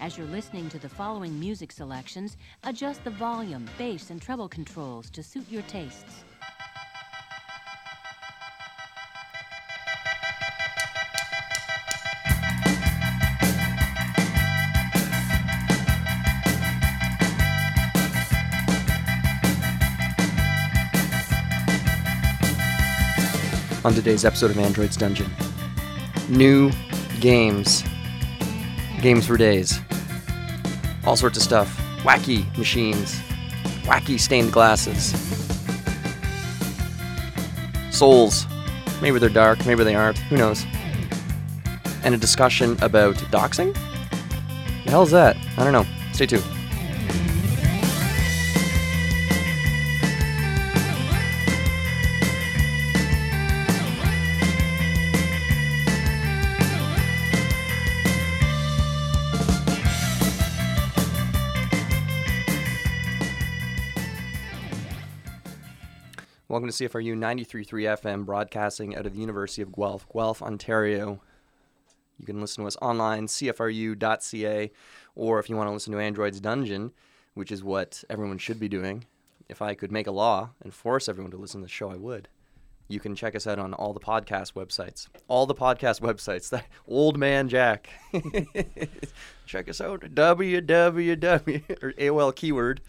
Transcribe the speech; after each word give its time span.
As 0.00 0.16
you're 0.16 0.26
listening 0.28 0.70
to 0.70 0.78
the 0.78 0.88
following 0.88 1.38
music 1.38 1.70
selections, 1.70 2.38
adjust 2.64 3.04
the 3.04 3.10
volume, 3.10 3.68
bass, 3.76 4.08
and 4.08 4.20
treble 4.20 4.48
controls 4.48 5.10
to 5.10 5.22
suit 5.22 5.44
your 5.50 5.62
tastes. 5.62 6.24
on 23.82 23.94
today's 23.94 24.26
episode 24.26 24.50
of 24.50 24.58
Android's 24.58 24.94
Dungeon. 24.94 25.30
New 26.28 26.70
games. 27.18 27.82
Games 29.00 29.26
for 29.26 29.38
days. 29.38 29.80
All 31.04 31.16
sorts 31.16 31.36
of 31.36 31.42
stuff. 31.42 31.76
Wacky 32.02 32.56
machines. 32.56 33.20
Wacky 33.84 34.18
stained 34.18 34.52
glasses. 34.52 35.14
Souls. 37.90 38.46
Maybe 39.02 39.18
they're 39.18 39.28
dark, 39.28 39.64
maybe 39.66 39.84
they 39.84 39.94
aren't. 39.94 40.18
Who 40.18 40.36
knows? 40.36 40.64
And 42.02 42.14
a 42.14 42.18
discussion 42.18 42.72
about 42.82 43.16
doxing? 43.30 43.74
The 44.84 44.90
hell's 44.90 45.10
that? 45.10 45.36
I 45.56 45.64
don't 45.64 45.72
know. 45.72 45.86
Stay 46.12 46.26
tuned. 46.26 46.44
Welcome 66.70 66.88
to 66.88 66.98
CFRU 66.98 67.16
93.3 67.16 68.00
FM, 68.00 68.24
broadcasting 68.24 68.94
out 68.94 69.04
of 69.04 69.14
the 69.14 69.18
University 69.18 69.60
of 69.60 69.72
Guelph, 69.72 70.06
Guelph, 70.12 70.40
Ontario. 70.40 71.20
You 72.16 72.24
can 72.24 72.40
listen 72.40 72.62
to 72.62 72.68
us 72.68 72.76
online, 72.80 73.26
cfru.ca, 73.26 74.70
or 75.16 75.40
if 75.40 75.50
you 75.50 75.56
want 75.56 75.66
to 75.66 75.72
listen 75.72 75.92
to 75.92 75.98
Android's 75.98 76.40
Dungeon, 76.40 76.92
which 77.34 77.50
is 77.50 77.64
what 77.64 78.04
everyone 78.08 78.38
should 78.38 78.60
be 78.60 78.68
doing. 78.68 79.04
If 79.48 79.60
I 79.60 79.74
could 79.74 79.90
make 79.90 80.06
a 80.06 80.12
law 80.12 80.50
and 80.62 80.72
force 80.72 81.08
everyone 81.08 81.32
to 81.32 81.38
listen 81.38 81.60
to 81.60 81.64
the 81.64 81.68
show, 81.68 81.90
I 81.90 81.96
would. 81.96 82.28
You 82.86 83.00
can 83.00 83.16
check 83.16 83.34
us 83.34 83.48
out 83.48 83.58
on 83.58 83.74
all 83.74 83.92
the 83.92 83.98
podcast 83.98 84.52
websites. 84.52 85.08
All 85.26 85.46
the 85.46 85.56
podcast 85.56 86.00
websites. 86.00 86.50
That 86.50 86.66
old 86.86 87.18
man 87.18 87.48
Jack. 87.48 87.90
check 89.44 89.68
us 89.68 89.80
out. 89.80 90.02
www 90.02 91.82
or 91.82 91.92
AOL 91.94 92.36
keyword. 92.36 92.80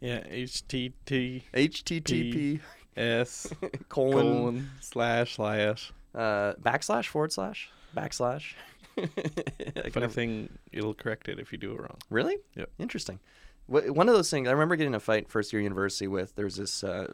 Yeah, 0.00 0.24
HTTP 0.24 1.44
HTTP 1.54 2.58
S 2.96 3.52
colon, 3.88 4.26
colon 4.26 4.70
slash 4.80 5.36
slash. 5.36 5.92
uh, 6.14 6.54
backslash 6.54 7.06
forward 7.06 7.32
slash 7.32 7.70
backslash. 7.96 8.54
Funny 8.96 9.90
never- 9.94 10.08
thing, 10.08 10.48
it'll 10.72 10.94
correct 10.94 11.28
it 11.28 11.38
if 11.38 11.52
you 11.52 11.58
do 11.58 11.72
it 11.72 11.80
wrong. 11.80 11.96
Really? 12.10 12.36
Yep. 12.56 12.70
Interesting. 12.78 13.20
One 13.66 14.08
of 14.08 14.14
those 14.14 14.28
things, 14.28 14.48
I 14.48 14.52
remember 14.52 14.76
getting 14.76 14.94
a 14.94 15.00
fight 15.00 15.30
first 15.30 15.52
year 15.52 15.62
university 15.62 16.06
with, 16.06 16.34
there's 16.34 16.56
this 16.56 16.84
uh, 16.84 17.10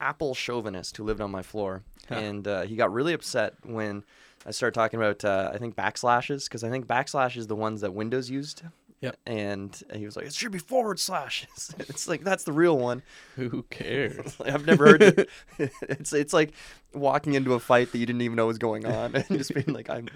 Apple 0.00 0.34
chauvinist 0.34 0.96
who 0.96 1.04
lived 1.04 1.20
on 1.20 1.30
my 1.30 1.42
floor. 1.42 1.82
Huh. 2.08 2.14
And 2.14 2.48
uh, 2.48 2.62
he 2.62 2.76
got 2.76 2.92
really 2.92 3.12
upset 3.12 3.54
when 3.64 4.04
I 4.46 4.52
started 4.52 4.72
talking 4.74 4.98
about, 4.98 5.24
uh, 5.24 5.50
I 5.52 5.58
think, 5.58 5.76
backslashes, 5.76 6.44
because 6.44 6.64
I 6.64 6.70
think 6.70 6.86
backslash 6.86 7.36
is 7.36 7.48
the 7.48 7.56
ones 7.56 7.82
that 7.82 7.92
Windows 7.92 8.30
used. 8.30 8.62
Yep. 9.00 9.16
And 9.26 9.82
he 9.94 10.04
was 10.04 10.14
like, 10.16 10.26
it 10.26 10.34
should 10.34 10.52
be 10.52 10.58
forward 10.58 11.00
slashes. 11.00 11.74
it's 11.78 12.06
like, 12.06 12.22
that's 12.22 12.44
the 12.44 12.52
real 12.52 12.78
one. 12.78 13.02
Who 13.36 13.62
cares? 13.70 14.36
I've 14.44 14.66
never 14.66 14.86
heard 14.86 15.02
it. 15.02 15.30
it's, 15.58 16.12
it's 16.12 16.32
like 16.32 16.52
walking 16.92 17.34
into 17.34 17.54
a 17.54 17.60
fight 17.60 17.92
that 17.92 17.98
you 17.98 18.06
didn't 18.06 18.22
even 18.22 18.36
know 18.36 18.46
was 18.46 18.58
going 18.58 18.84
on 18.84 19.14
and 19.14 19.26
just 19.28 19.54
being 19.54 19.72
like, 19.72 19.88
I'm, 19.88 20.08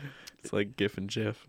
it's 0.43 0.53
like 0.53 0.77
GIF 0.77 0.99
and 0.99 1.09
Jeff. 1.09 1.47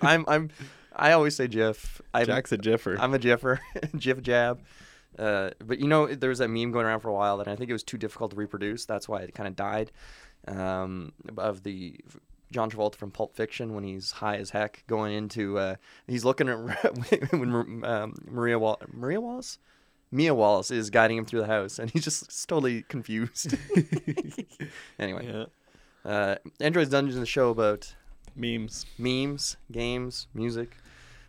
I'm, 0.00 0.24
I'm, 0.26 0.50
I 0.94 1.12
always 1.12 1.36
say 1.36 1.48
Jeff. 1.48 2.00
I'm, 2.14 2.24
Jack's 2.24 2.52
a 2.52 2.58
GIFer. 2.58 2.98
I'm 2.98 3.12
a 3.12 3.18
Jiffer, 3.18 3.60
Jif 3.96 4.22
Jab. 4.22 4.62
Uh, 5.18 5.50
but 5.64 5.78
you 5.78 5.86
know, 5.86 6.06
there 6.06 6.30
was 6.30 6.38
that 6.38 6.48
meme 6.48 6.72
going 6.72 6.86
around 6.86 7.00
for 7.00 7.08
a 7.08 7.14
while 7.14 7.38
that 7.38 7.48
I 7.48 7.56
think 7.56 7.68
it 7.68 7.74
was 7.74 7.82
too 7.82 7.98
difficult 7.98 8.30
to 8.30 8.36
reproduce. 8.36 8.86
That's 8.86 9.08
why 9.08 9.20
it 9.20 9.34
kind 9.34 9.48
of 9.48 9.56
died. 9.56 9.92
Um, 10.48 11.12
of 11.36 11.62
the 11.62 11.98
John 12.52 12.70
Travolta 12.70 12.94
from 12.94 13.10
Pulp 13.10 13.34
Fiction 13.34 13.74
when 13.74 13.84
he's 13.84 14.12
high 14.12 14.36
as 14.36 14.50
heck 14.50 14.84
going 14.86 15.12
into, 15.14 15.58
uh, 15.58 15.76
he's 16.06 16.24
looking 16.24 16.48
at 16.48 16.56
when 17.32 17.84
um, 17.84 18.14
Maria 18.28 18.58
Wall- 18.58 18.80
Maria 18.92 19.20
Wallace, 19.20 19.58
Mia 20.12 20.34
Wallace 20.34 20.70
is 20.70 20.88
guiding 20.90 21.16
him 21.16 21.24
through 21.26 21.40
the 21.40 21.46
house, 21.46 21.78
and 21.78 21.90
he's 21.90 22.04
just 22.04 22.48
totally 22.48 22.82
confused. 22.82 23.56
anyway, 24.98 25.26
yeah. 25.26 26.10
uh, 26.10 26.36
Android's 26.60 26.90
Dungeon 26.90 27.16
is 27.16 27.22
a 27.22 27.26
show 27.26 27.50
about 27.50 27.94
Memes. 28.36 28.86
memes, 28.98 29.56
games, 29.72 30.28
music, 30.32 30.76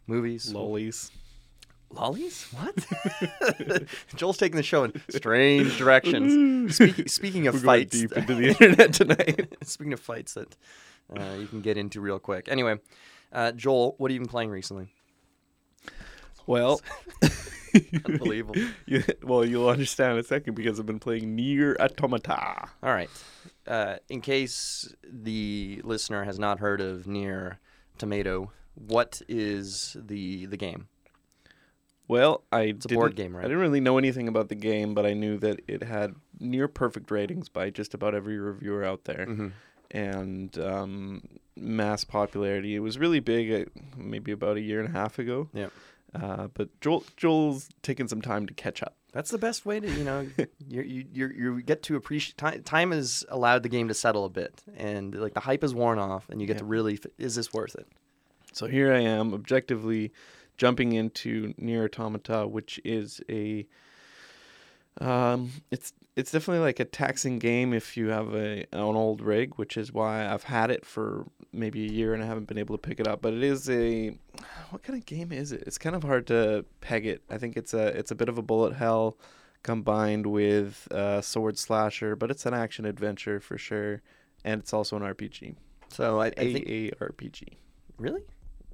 movies, 0.05 0.53
Lollies. 0.53 1.11
Lollies? 1.89 2.45
What? 2.51 2.85
Joel's 4.15 4.37
taking 4.37 4.57
the 4.57 4.63
show 4.63 4.83
in 4.83 4.93
strange 5.09 5.77
directions. 5.77 6.75
Speak, 6.75 7.09
speaking 7.09 7.47
of 7.47 7.55
We're 7.55 7.61
going 7.61 7.79
fights, 7.85 7.91
deep 8.01 8.11
into 8.11 8.35
the 8.35 8.47
internet 8.49 8.93
tonight. 8.93 9.55
speaking 9.63 9.93
of 9.93 9.99
fights 10.01 10.33
that 10.33 10.55
uh, 11.15 11.35
you 11.39 11.47
can 11.47 11.61
get 11.61 11.77
into 11.77 12.01
real 12.01 12.19
quick. 12.19 12.47
Anyway, 12.49 12.79
uh, 13.31 13.51
Joel, 13.51 13.95
what 13.97 14.09
have 14.11 14.13
you 14.15 14.19
been 14.21 14.29
playing 14.29 14.49
recently? 14.49 14.87
Well, 16.45 16.81
Unbelievable. 18.05 18.55
you, 18.85 19.03
well, 19.23 19.45
you'll 19.45 19.69
understand 19.69 20.13
in 20.13 20.19
a 20.19 20.23
second 20.23 20.55
because 20.55 20.79
I've 20.79 20.85
been 20.85 20.99
playing 20.99 21.35
Nier 21.35 21.75
Automata. 21.79 22.69
All 22.81 22.93
right. 22.93 23.09
Uh, 23.67 23.97
in 24.09 24.21
case 24.21 24.93
the 25.03 25.81
listener 25.83 26.23
has 26.23 26.39
not 26.39 26.59
heard 26.59 26.79
of 26.81 27.05
Near 27.07 27.59
Tomato, 27.97 28.51
what 28.75 29.21
is 29.27 29.97
the 29.99 30.45
the 30.45 30.57
game? 30.57 30.87
Well, 32.07 32.43
I 32.53 32.61
a 32.61 32.73
didn't, 32.73 32.95
board 32.95 33.15
game, 33.17 33.35
right? 33.35 33.43
I 33.43 33.47
didn't 33.49 33.59
really 33.59 33.81
know 33.81 33.97
anything 33.97 34.29
about 34.29 34.47
the 34.47 34.55
game, 34.55 34.93
but 34.93 35.05
I 35.05 35.11
knew 35.13 35.37
that 35.39 35.59
it 35.67 35.83
had 35.83 36.15
near 36.39 36.69
perfect 36.69 37.11
ratings 37.11 37.49
by 37.49 37.69
just 37.69 37.93
about 37.93 38.15
every 38.15 38.37
reviewer 38.37 38.85
out 38.85 39.03
there, 39.03 39.25
Mhm. 39.27 39.51
And 39.91 40.57
um, 40.59 41.23
mass 41.55 42.03
popularity. 42.03 42.75
It 42.75 42.79
was 42.79 42.97
really 42.97 43.19
big, 43.19 43.51
uh, 43.67 43.69
maybe 43.95 44.31
about 44.31 44.57
a 44.57 44.61
year 44.61 44.79
and 44.79 44.89
a 44.89 44.91
half 44.91 45.17
ago. 45.19 45.49
Yep. 45.53 45.71
Uh, 46.15 46.47
but 46.53 46.69
Joel, 46.81 47.03
Joel's 47.15 47.69
taken 47.83 48.07
some 48.07 48.21
time 48.21 48.47
to 48.47 48.53
catch 48.53 48.81
up. 48.81 48.95
That's 49.13 49.29
the 49.31 49.37
best 49.37 49.65
way 49.65 49.79
to, 49.79 49.89
you 49.89 50.03
know, 50.03 50.27
you 50.67 50.81
you 50.81 51.05
you 51.13 51.27
you 51.35 51.61
get 51.61 51.83
to 51.83 51.95
appreciate 51.95 52.37
time. 52.37 52.63
Time 52.63 52.91
has 52.91 53.25
allowed 53.29 53.63
the 53.63 53.69
game 53.69 53.87
to 53.87 53.93
settle 53.93 54.25
a 54.25 54.29
bit, 54.29 54.63
and 54.75 55.15
like 55.15 55.33
the 55.33 55.39
hype 55.41 55.63
is 55.63 55.73
worn 55.73 55.99
off, 55.99 56.29
and 56.29 56.39
you 56.41 56.47
get 56.47 56.55
Yeah. 56.55 56.59
to 56.59 56.65
really, 56.65 56.99
is 57.17 57.35
this 57.35 57.53
worth 57.53 57.75
it? 57.75 57.87
So 58.53 58.67
here 58.67 58.91
I 58.93 58.99
am, 58.99 59.33
objectively 59.33 60.11
jumping 60.57 60.91
into 60.93 61.53
Nier 61.57 61.85
Automata, 61.85 62.47
which 62.47 62.79
is 62.83 63.21
a 63.29 63.65
um, 64.99 65.51
it's 65.71 65.93
it's 66.17 66.31
definitely 66.31 66.65
like 66.65 66.79
a 66.79 66.85
taxing 66.85 67.37
game 67.37 67.73
if 67.73 67.95
you 67.95 68.07
have 68.09 68.33
a 68.33 68.65
an 68.73 68.79
old 68.79 69.21
rig, 69.21 69.53
which 69.55 69.77
is 69.77 69.93
why 69.93 70.27
I've 70.27 70.43
had 70.43 70.71
it 70.71 70.83
for 70.83 71.27
maybe 71.53 71.85
a 71.85 71.91
year 71.91 72.15
and 72.15 72.23
I 72.23 72.25
haven't 72.25 72.47
been 72.47 72.57
able 72.57 72.75
to 72.75 72.81
pick 72.81 72.99
it 72.99 73.07
up. 73.07 73.21
But 73.21 73.35
it 73.35 73.43
is 73.43 73.69
a 73.69 74.17
what 74.71 74.81
kind 74.81 74.97
of 74.97 75.05
game 75.05 75.31
is 75.31 75.51
it? 75.51 75.63
It's 75.67 75.77
kind 75.77 75.95
of 75.95 76.03
hard 76.03 76.25
to 76.27 76.65
peg 76.81 77.05
it. 77.05 77.21
I 77.29 77.37
think 77.37 77.55
it's 77.55 77.73
a 77.73 77.87
it's 77.95 78.09
a 78.09 78.15
bit 78.15 78.29
of 78.29 78.39
a 78.39 78.41
bullet 78.41 78.73
hell 78.73 79.17
combined 79.61 80.25
with 80.25 80.87
a 80.89 81.21
sword 81.21 81.59
slasher, 81.59 82.15
but 82.15 82.31
it's 82.31 82.47
an 82.47 82.53
action 82.55 82.85
adventure 82.85 83.39
for 83.39 83.59
sure, 83.59 84.01
and 84.43 84.59
it's 84.59 84.73
also 84.73 84.95
an 84.95 85.03
RPG. 85.03 85.55
So 85.89 86.19
I, 86.19 86.27
I 86.27 86.51
think 86.51 86.65
RPG. 86.65 87.57
really. 87.99 88.23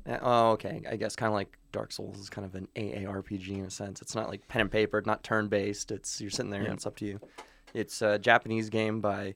Uh, 0.07 0.17
oh, 0.21 0.51
okay. 0.51 0.81
I 0.89 0.95
guess 0.97 1.15
kind 1.15 1.27
of 1.29 1.33
like 1.33 1.57
Dark 1.71 1.91
Souls 1.91 2.19
is 2.19 2.29
kind 2.29 2.45
of 2.45 2.55
an 2.55 2.67
AARPG 2.75 3.49
in 3.57 3.65
a 3.65 3.69
sense. 3.69 4.01
It's 4.01 4.15
not 4.15 4.29
like 4.29 4.47
pen 4.47 4.61
and 4.61 4.71
paper, 4.71 5.01
not 5.05 5.23
turn 5.23 5.47
based. 5.47 5.91
It's 5.91 6.19
you're 6.19 6.29
sitting 6.29 6.51
there 6.51 6.61
Yeah. 6.61 6.67
and 6.69 6.75
it's 6.75 6.85
up 6.85 6.95
to 6.97 7.05
you. 7.05 7.19
It's 7.73 8.01
a 8.01 8.19
Japanese 8.19 8.69
game 8.69 8.99
by 9.01 9.35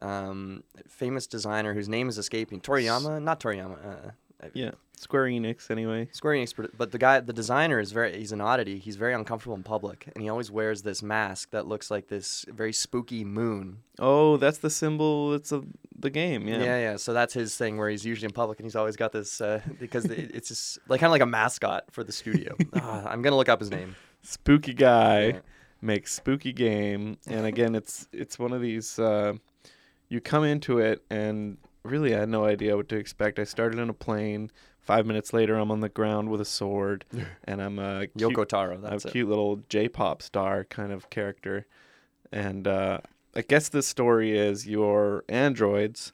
um, 0.00 0.62
famous 0.88 1.26
designer 1.26 1.74
whose 1.74 1.88
name 1.88 2.08
is 2.08 2.18
escaping. 2.18 2.60
Toriyama, 2.60 3.22
not 3.22 3.40
Toriyama. 3.40 4.10
Uh, 4.42 4.46
Yeah, 4.54 4.72
Square 5.02 5.24
Enix 5.26 5.70
anyway. 5.70 6.08
Square 6.12 6.34
Enix, 6.36 6.54
but- 6.78 6.90
the 6.92 6.98
guy, 6.98 7.18
the 7.20 7.32
designer 7.32 7.80
is 7.80 7.90
very, 7.90 8.16
he's 8.16 8.30
an 8.32 8.40
oddity. 8.40 8.78
He's 8.78 8.94
very 8.96 9.12
uncomfortable 9.14 9.56
in 9.56 9.62
public, 9.64 10.08
and 10.14 10.22
he 10.22 10.28
always 10.28 10.50
wears 10.50 10.82
this 10.82 11.02
mask 11.02 11.50
that 11.50 11.66
looks 11.66 11.90
like 11.90 12.06
this 12.08 12.44
very 12.48 12.72
spooky 12.72 13.24
moon. 13.24 13.78
Oh, 13.98 14.36
that's 14.36 14.58
the 14.58 14.70
symbol. 14.70 15.34
It's 15.34 15.50
of 15.50 15.66
the 15.98 16.08
game. 16.10 16.46
Yeah, 16.46 16.58
Yeah. 16.58 16.78
yeah. 16.78 16.96
So 16.96 17.12
that's 17.12 17.34
his 17.34 17.56
thing, 17.56 17.78
where 17.78 17.88
he's 17.90 18.04
usually 18.06 18.26
in 18.26 18.32
public, 18.32 18.58
and 18.60 18.66
he's 18.66 18.76
always 18.76 18.94
got 18.96 19.10
this 19.12 19.40
uh, 19.40 19.60
because 19.80 20.04
it's 20.06 20.48
just 20.48 20.78
like 20.88 21.00
kind 21.00 21.08
of 21.08 21.12
like 21.12 21.22
a 21.22 21.26
mascot 21.26 21.84
for 21.90 22.04
the 22.04 22.12
studio. 22.12 22.56
Ah, 22.74 23.04
I'm 23.08 23.22
gonna 23.22 23.36
look 23.36 23.48
up 23.48 23.58
his 23.60 23.70
name. 23.70 23.96
Spooky 24.22 24.72
guy 24.74 25.26
Yeah. 25.26 25.38
makes 25.80 26.12
spooky 26.12 26.52
game, 26.52 27.18
and 27.26 27.44
again, 27.52 27.74
it's 27.74 28.06
it's 28.12 28.38
one 28.38 28.52
of 28.52 28.60
these. 28.62 28.98
Uh, 28.98 29.34
you 30.08 30.20
come 30.20 30.44
into 30.44 30.78
it, 30.78 31.02
and 31.10 31.56
really 31.84 32.14
I 32.14 32.20
had 32.20 32.28
no 32.28 32.44
idea 32.44 32.76
what 32.76 32.88
to 32.90 32.96
expect. 32.96 33.38
I 33.40 33.44
started 33.44 33.78
in 33.80 33.88
a 33.90 33.94
plane. 33.94 34.50
Five 34.82 35.06
minutes 35.06 35.32
later, 35.32 35.56
I'm 35.56 35.70
on 35.70 35.80
the 35.80 35.88
ground 35.88 36.28
with 36.28 36.40
a 36.40 36.44
sword, 36.44 37.04
and 37.44 37.62
I'm 37.62 37.78
a 37.78 38.08
cute, 38.08 38.34
Yoko 38.34 38.46
Taro. 38.46 38.78
That's 38.78 39.04
a 39.04 39.08
it. 39.08 39.12
cute 39.12 39.28
little 39.28 39.60
J-pop 39.68 40.22
star 40.22 40.64
kind 40.64 40.92
of 40.92 41.08
character. 41.08 41.66
And 42.32 42.66
uh, 42.66 42.98
I 43.34 43.42
guess 43.42 43.68
the 43.68 43.82
story 43.82 44.36
is 44.36 44.66
you're 44.66 45.24
androids, 45.28 46.12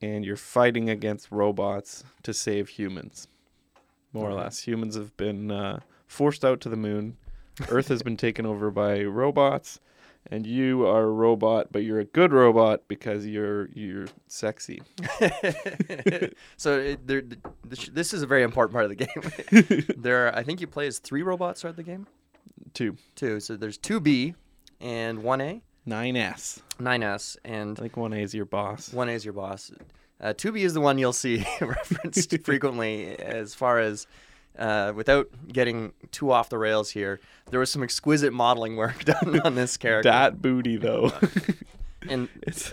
and 0.00 0.24
you're 0.24 0.36
fighting 0.36 0.88
against 0.88 1.30
robots 1.30 2.02
to 2.22 2.32
save 2.32 2.70
humans. 2.70 3.28
More 4.12 4.30
or 4.30 4.34
less, 4.34 4.60
humans 4.60 4.96
have 4.96 5.14
been 5.18 5.50
uh, 5.50 5.80
forced 6.06 6.44
out 6.44 6.60
to 6.62 6.70
the 6.70 6.76
moon. 6.76 7.18
Earth 7.68 7.88
has 7.88 8.02
been 8.02 8.16
taken 8.16 8.46
over 8.46 8.70
by 8.70 9.02
robots, 9.02 9.80
and 10.30 10.46
you 10.46 10.86
are 10.86 11.04
a 11.04 11.10
robot, 11.10 11.68
but 11.72 11.82
you're 11.84 12.00
a 12.00 12.04
good 12.04 12.32
robot 12.32 12.82
because 12.88 13.26
you're 13.26 13.68
you're 13.70 14.06
sexy. 14.26 14.82
so 16.56 16.78
it, 16.78 17.06
there, 17.06 17.22
this, 17.64 18.12
is 18.12 18.22
a 18.22 18.26
very 18.26 18.42
important 18.42 18.72
part 18.72 18.84
of 18.84 18.90
the 18.90 19.06
game. 19.06 19.84
there, 19.96 20.26
are, 20.26 20.36
I 20.36 20.42
think 20.42 20.60
you 20.60 20.66
play 20.66 20.86
as 20.86 20.98
three 20.98 21.22
robots 21.22 21.62
throughout 21.62 21.76
the 21.76 21.82
game. 21.82 22.06
Two, 22.74 22.96
Two. 23.14 23.40
So 23.40 23.56
there's 23.56 23.78
two 23.78 24.00
B 24.00 24.34
and 24.80 25.22
one 25.22 25.40
A, 25.40 25.62
nine 25.86 26.16
S. 26.16 26.62
nine 26.78 27.02
S, 27.02 27.36
and 27.44 27.78
I 27.78 27.82
think 27.82 27.96
one 27.96 28.12
A 28.12 28.18
is 28.18 28.34
your 28.34 28.44
boss. 28.44 28.92
one 28.92 29.08
A 29.08 29.12
is 29.12 29.24
your 29.24 29.34
boss. 29.34 29.70
Uh, 30.20 30.34
two 30.36 30.52
B 30.52 30.62
is 30.62 30.74
the 30.74 30.80
one 30.80 30.98
you'll 30.98 31.12
see 31.12 31.46
referenced 31.60 32.36
frequently 32.44 33.16
as 33.18 33.54
far 33.54 33.78
as. 33.78 34.06
Uh, 34.56 34.92
without 34.94 35.28
getting 35.52 35.92
too 36.10 36.32
off 36.32 36.48
the 36.48 36.58
rails 36.58 36.90
here, 36.90 37.20
there 37.50 37.60
was 37.60 37.70
some 37.70 37.82
exquisite 37.82 38.32
modeling 38.32 38.76
work 38.76 39.04
done 39.04 39.40
on 39.40 39.54
this 39.54 39.76
character. 39.76 40.10
That 40.10 40.42
booty 40.42 40.76
though. 40.76 41.12
and 42.08 42.28
it's 42.42 42.72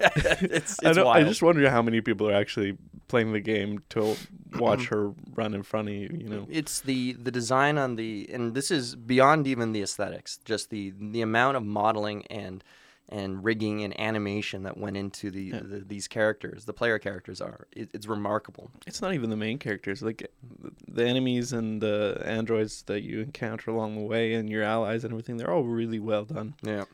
it's, 0.00 0.72
it's 0.72 0.84
I, 0.84 0.92
don't, 0.92 1.06
I 1.06 1.22
just 1.22 1.42
wonder 1.42 1.68
how 1.70 1.82
many 1.82 2.00
people 2.00 2.28
are 2.28 2.34
actually 2.34 2.76
playing 3.06 3.32
the 3.32 3.40
game 3.40 3.82
to 3.90 4.16
watch 4.58 4.86
her 4.88 5.12
run 5.34 5.54
in 5.54 5.62
front 5.62 5.88
of 5.88 5.94
you. 5.94 6.10
You 6.12 6.28
know, 6.28 6.46
It's 6.50 6.80
the 6.80 7.12
the 7.12 7.30
design 7.30 7.78
on 7.78 7.96
the 7.96 8.28
and 8.32 8.54
this 8.54 8.70
is 8.70 8.94
beyond 8.94 9.46
even 9.46 9.72
the 9.72 9.82
aesthetics. 9.82 10.38
Just 10.44 10.70
the 10.70 10.92
the 10.98 11.22
amount 11.22 11.56
of 11.56 11.64
modeling 11.64 12.26
and 12.26 12.64
and 13.10 13.42
rigging 13.42 13.82
and 13.84 13.98
animation 13.98 14.64
that 14.64 14.76
went 14.76 14.96
into 14.96 15.30
the, 15.30 15.42
Yeah. 15.44 15.60
the 15.62 15.80
these 15.80 16.06
characters. 16.08 16.64
The 16.66 16.72
player 16.74 16.98
characters 16.98 17.40
are 17.40 17.66
it, 17.72 17.90
it's 17.94 18.06
remarkable. 18.06 18.70
it's 18.86 19.00
not 19.00 19.14
even 19.14 19.30
the 19.30 19.36
main 19.36 19.58
characters. 19.58 20.02
Like 20.02 20.30
the 20.86 21.06
enemies 21.06 21.52
and 21.52 21.80
the 21.80 22.20
androids 22.24 22.82
that 22.82 23.02
you 23.02 23.20
encounter 23.20 23.70
along 23.70 23.94
the 23.96 24.02
way, 24.02 24.34
and 24.34 24.48
your 24.50 24.62
allies 24.62 25.04
and 25.04 25.12
everything. 25.12 25.36
They're 25.38 25.50
all 25.52 25.64
really 25.64 25.98
well 26.00 26.24
done. 26.24 26.54
Yeah, 26.62 26.84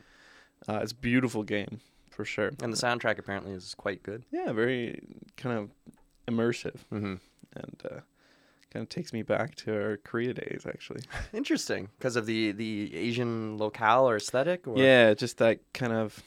Uh, 0.69 0.81
it's 0.82 0.93
a 0.93 0.96
beautiful 0.96 1.43
game 1.43 1.81
for 2.11 2.25
sure. 2.25 2.52
and 2.62 2.72
the 2.72 2.76
soundtrack 2.76 3.19
apparently 3.19 3.52
is 3.52 3.75
quite 3.75 4.02
good. 4.05 4.22
yeah, 4.31 4.52
very 4.52 5.00
kind 5.37 5.58
of 5.58 5.70
immersive, 6.28 6.76
hmm 6.90 7.16
and 7.56 7.82
uh, 7.90 8.00
kind 8.75 8.82
of 8.82 8.88
takes 8.88 9.12
me 9.12 9.23
back 9.23 9.55
to 9.55 9.73
our 9.73 9.97
Korea 9.99 10.35
days 10.35 10.67
actually. 10.69 11.03
Interesting 11.32 11.88
because 11.97 12.17
of 12.17 12.26
the 12.26 12.53
the 12.53 12.94
Asian 12.94 13.56
locale 13.56 14.09
or 14.09 14.17
aesthetic. 14.17 14.67
Or? 14.67 14.76
Yeah, 14.76 15.15
just 15.15 15.38
that 15.38 15.61
kind 15.73 15.93
of 15.93 16.21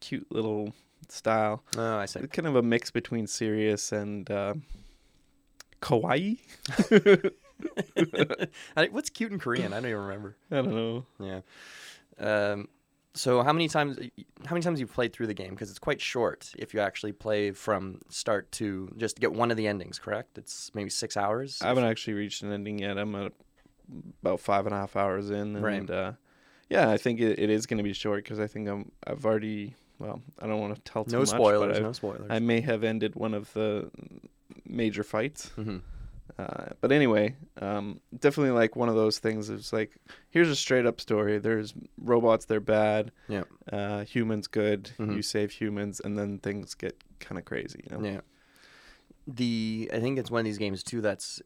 cute 0.00 0.30
little 0.30 0.74
style. 1.08 1.64
Oh, 1.76 1.96
I 1.96 2.04
see. 2.04 2.20
It's 2.20 2.32
kind 2.32 2.46
of 2.46 2.56
a 2.56 2.62
mix 2.62 2.90
between 2.90 3.26
serious 3.26 3.92
and 3.92 4.30
uh, 4.30 4.54
kawaii. 5.80 6.38
What's 8.90 9.10
cute 9.10 9.32
in 9.32 9.38
Korean? 9.38 9.72
I 9.72 9.76
don't 9.76 9.86
even 9.86 10.02
remember. 10.02 10.36
I 10.50 10.56
don't 10.56 10.74
know. 10.74 11.06
Yeah. 11.18 11.40
Um, 12.18 12.68
so 13.14 13.42
how 13.42 13.52
many 13.52 13.68
times 13.68 13.98
how 14.46 14.54
many 14.54 14.62
times 14.62 14.80
you've 14.80 14.92
played 14.92 15.12
through 15.12 15.26
the 15.26 15.34
game? 15.34 15.50
Because 15.50 15.70
it's 15.70 15.78
quite 15.78 16.00
short. 16.00 16.52
If 16.56 16.72
you 16.74 16.80
actually 16.80 17.12
play 17.12 17.50
from 17.50 18.00
start 18.08 18.50
to 18.52 18.92
just 18.96 19.18
get 19.20 19.32
one 19.32 19.50
of 19.50 19.56
the 19.56 19.66
endings, 19.66 19.98
correct? 19.98 20.38
It's 20.38 20.70
maybe 20.74 20.90
six 20.90 21.16
hours. 21.16 21.58
I 21.62 21.68
haven't 21.68 21.84
actually 21.84 22.14
reached 22.14 22.42
an 22.42 22.52
ending 22.52 22.78
yet. 22.78 22.98
I'm 22.98 23.14
at 23.16 23.32
about 24.22 24.40
five 24.40 24.66
and 24.66 24.74
a 24.74 24.78
half 24.78 24.94
hours 24.96 25.30
in, 25.30 25.56
and 25.56 25.62
Right. 25.62 25.90
uh, 25.90 26.12
yeah, 26.68 26.88
I 26.90 26.96
think 26.96 27.20
it, 27.20 27.38
it 27.40 27.50
is 27.50 27.66
going 27.66 27.78
to 27.78 27.82
be 27.84 27.92
short 27.92 28.22
because 28.22 28.38
I 28.38 28.46
think 28.46 28.68
I'm 28.68 28.92
I've 29.06 29.24
already 29.26 29.74
well, 29.98 30.22
I 30.38 30.46
don't 30.46 30.60
want 30.60 30.74
to 30.76 30.80
tell 30.92 31.04
too 31.04 31.12
no 31.12 31.18
much, 31.20 31.28
spoilers. 31.28 31.76
but 31.76 31.82
No 31.82 31.88
I've- 31.88 31.96
spoilers. 31.96 32.26
I 32.30 32.38
may 32.38 32.60
have 32.60 32.84
ended 32.84 33.16
one 33.16 33.34
of 33.34 33.52
the 33.54 33.90
major 34.64 35.02
fights. 35.02 35.48
hmm 35.50 35.78
Uh, 36.38 36.66
but 36.80 36.92
anyway, 36.92 37.34
um, 37.60 38.00
definitely 38.18 38.52
like 38.52 38.76
one 38.76 38.88
of 38.88 38.94
those 38.94 39.18
things. 39.18 39.48
It's 39.50 39.72
like 39.72 39.92
here's 40.30 40.48
a 40.48 40.56
straight 40.56 40.86
up 40.86 41.00
story. 41.00 41.38
There's 41.38 41.74
robots, 41.98 42.44
they're 42.46 42.60
bad. 42.60 43.12
Yeah. 43.28 43.44
Uh, 43.72 44.04
humans 44.04 44.46
good. 44.46 44.90
Mhm. 44.98 45.16
You 45.16 45.22
save 45.22 45.50
humans, 45.52 46.00
and 46.00 46.18
then 46.18 46.38
things 46.38 46.74
get 46.74 47.02
kind 47.20 47.38
of 47.38 47.44
crazy. 47.44 47.84
You 47.90 47.98
know? 47.98 48.04
Yeah. 48.08 48.20
The 49.26 49.90
I 49.92 50.00
think 50.00 50.18
it's 50.18 50.30
one 50.30 50.40
of 50.40 50.44
these 50.44 50.58
games 50.58 50.82
too 50.82 51.00
that's 51.00 51.40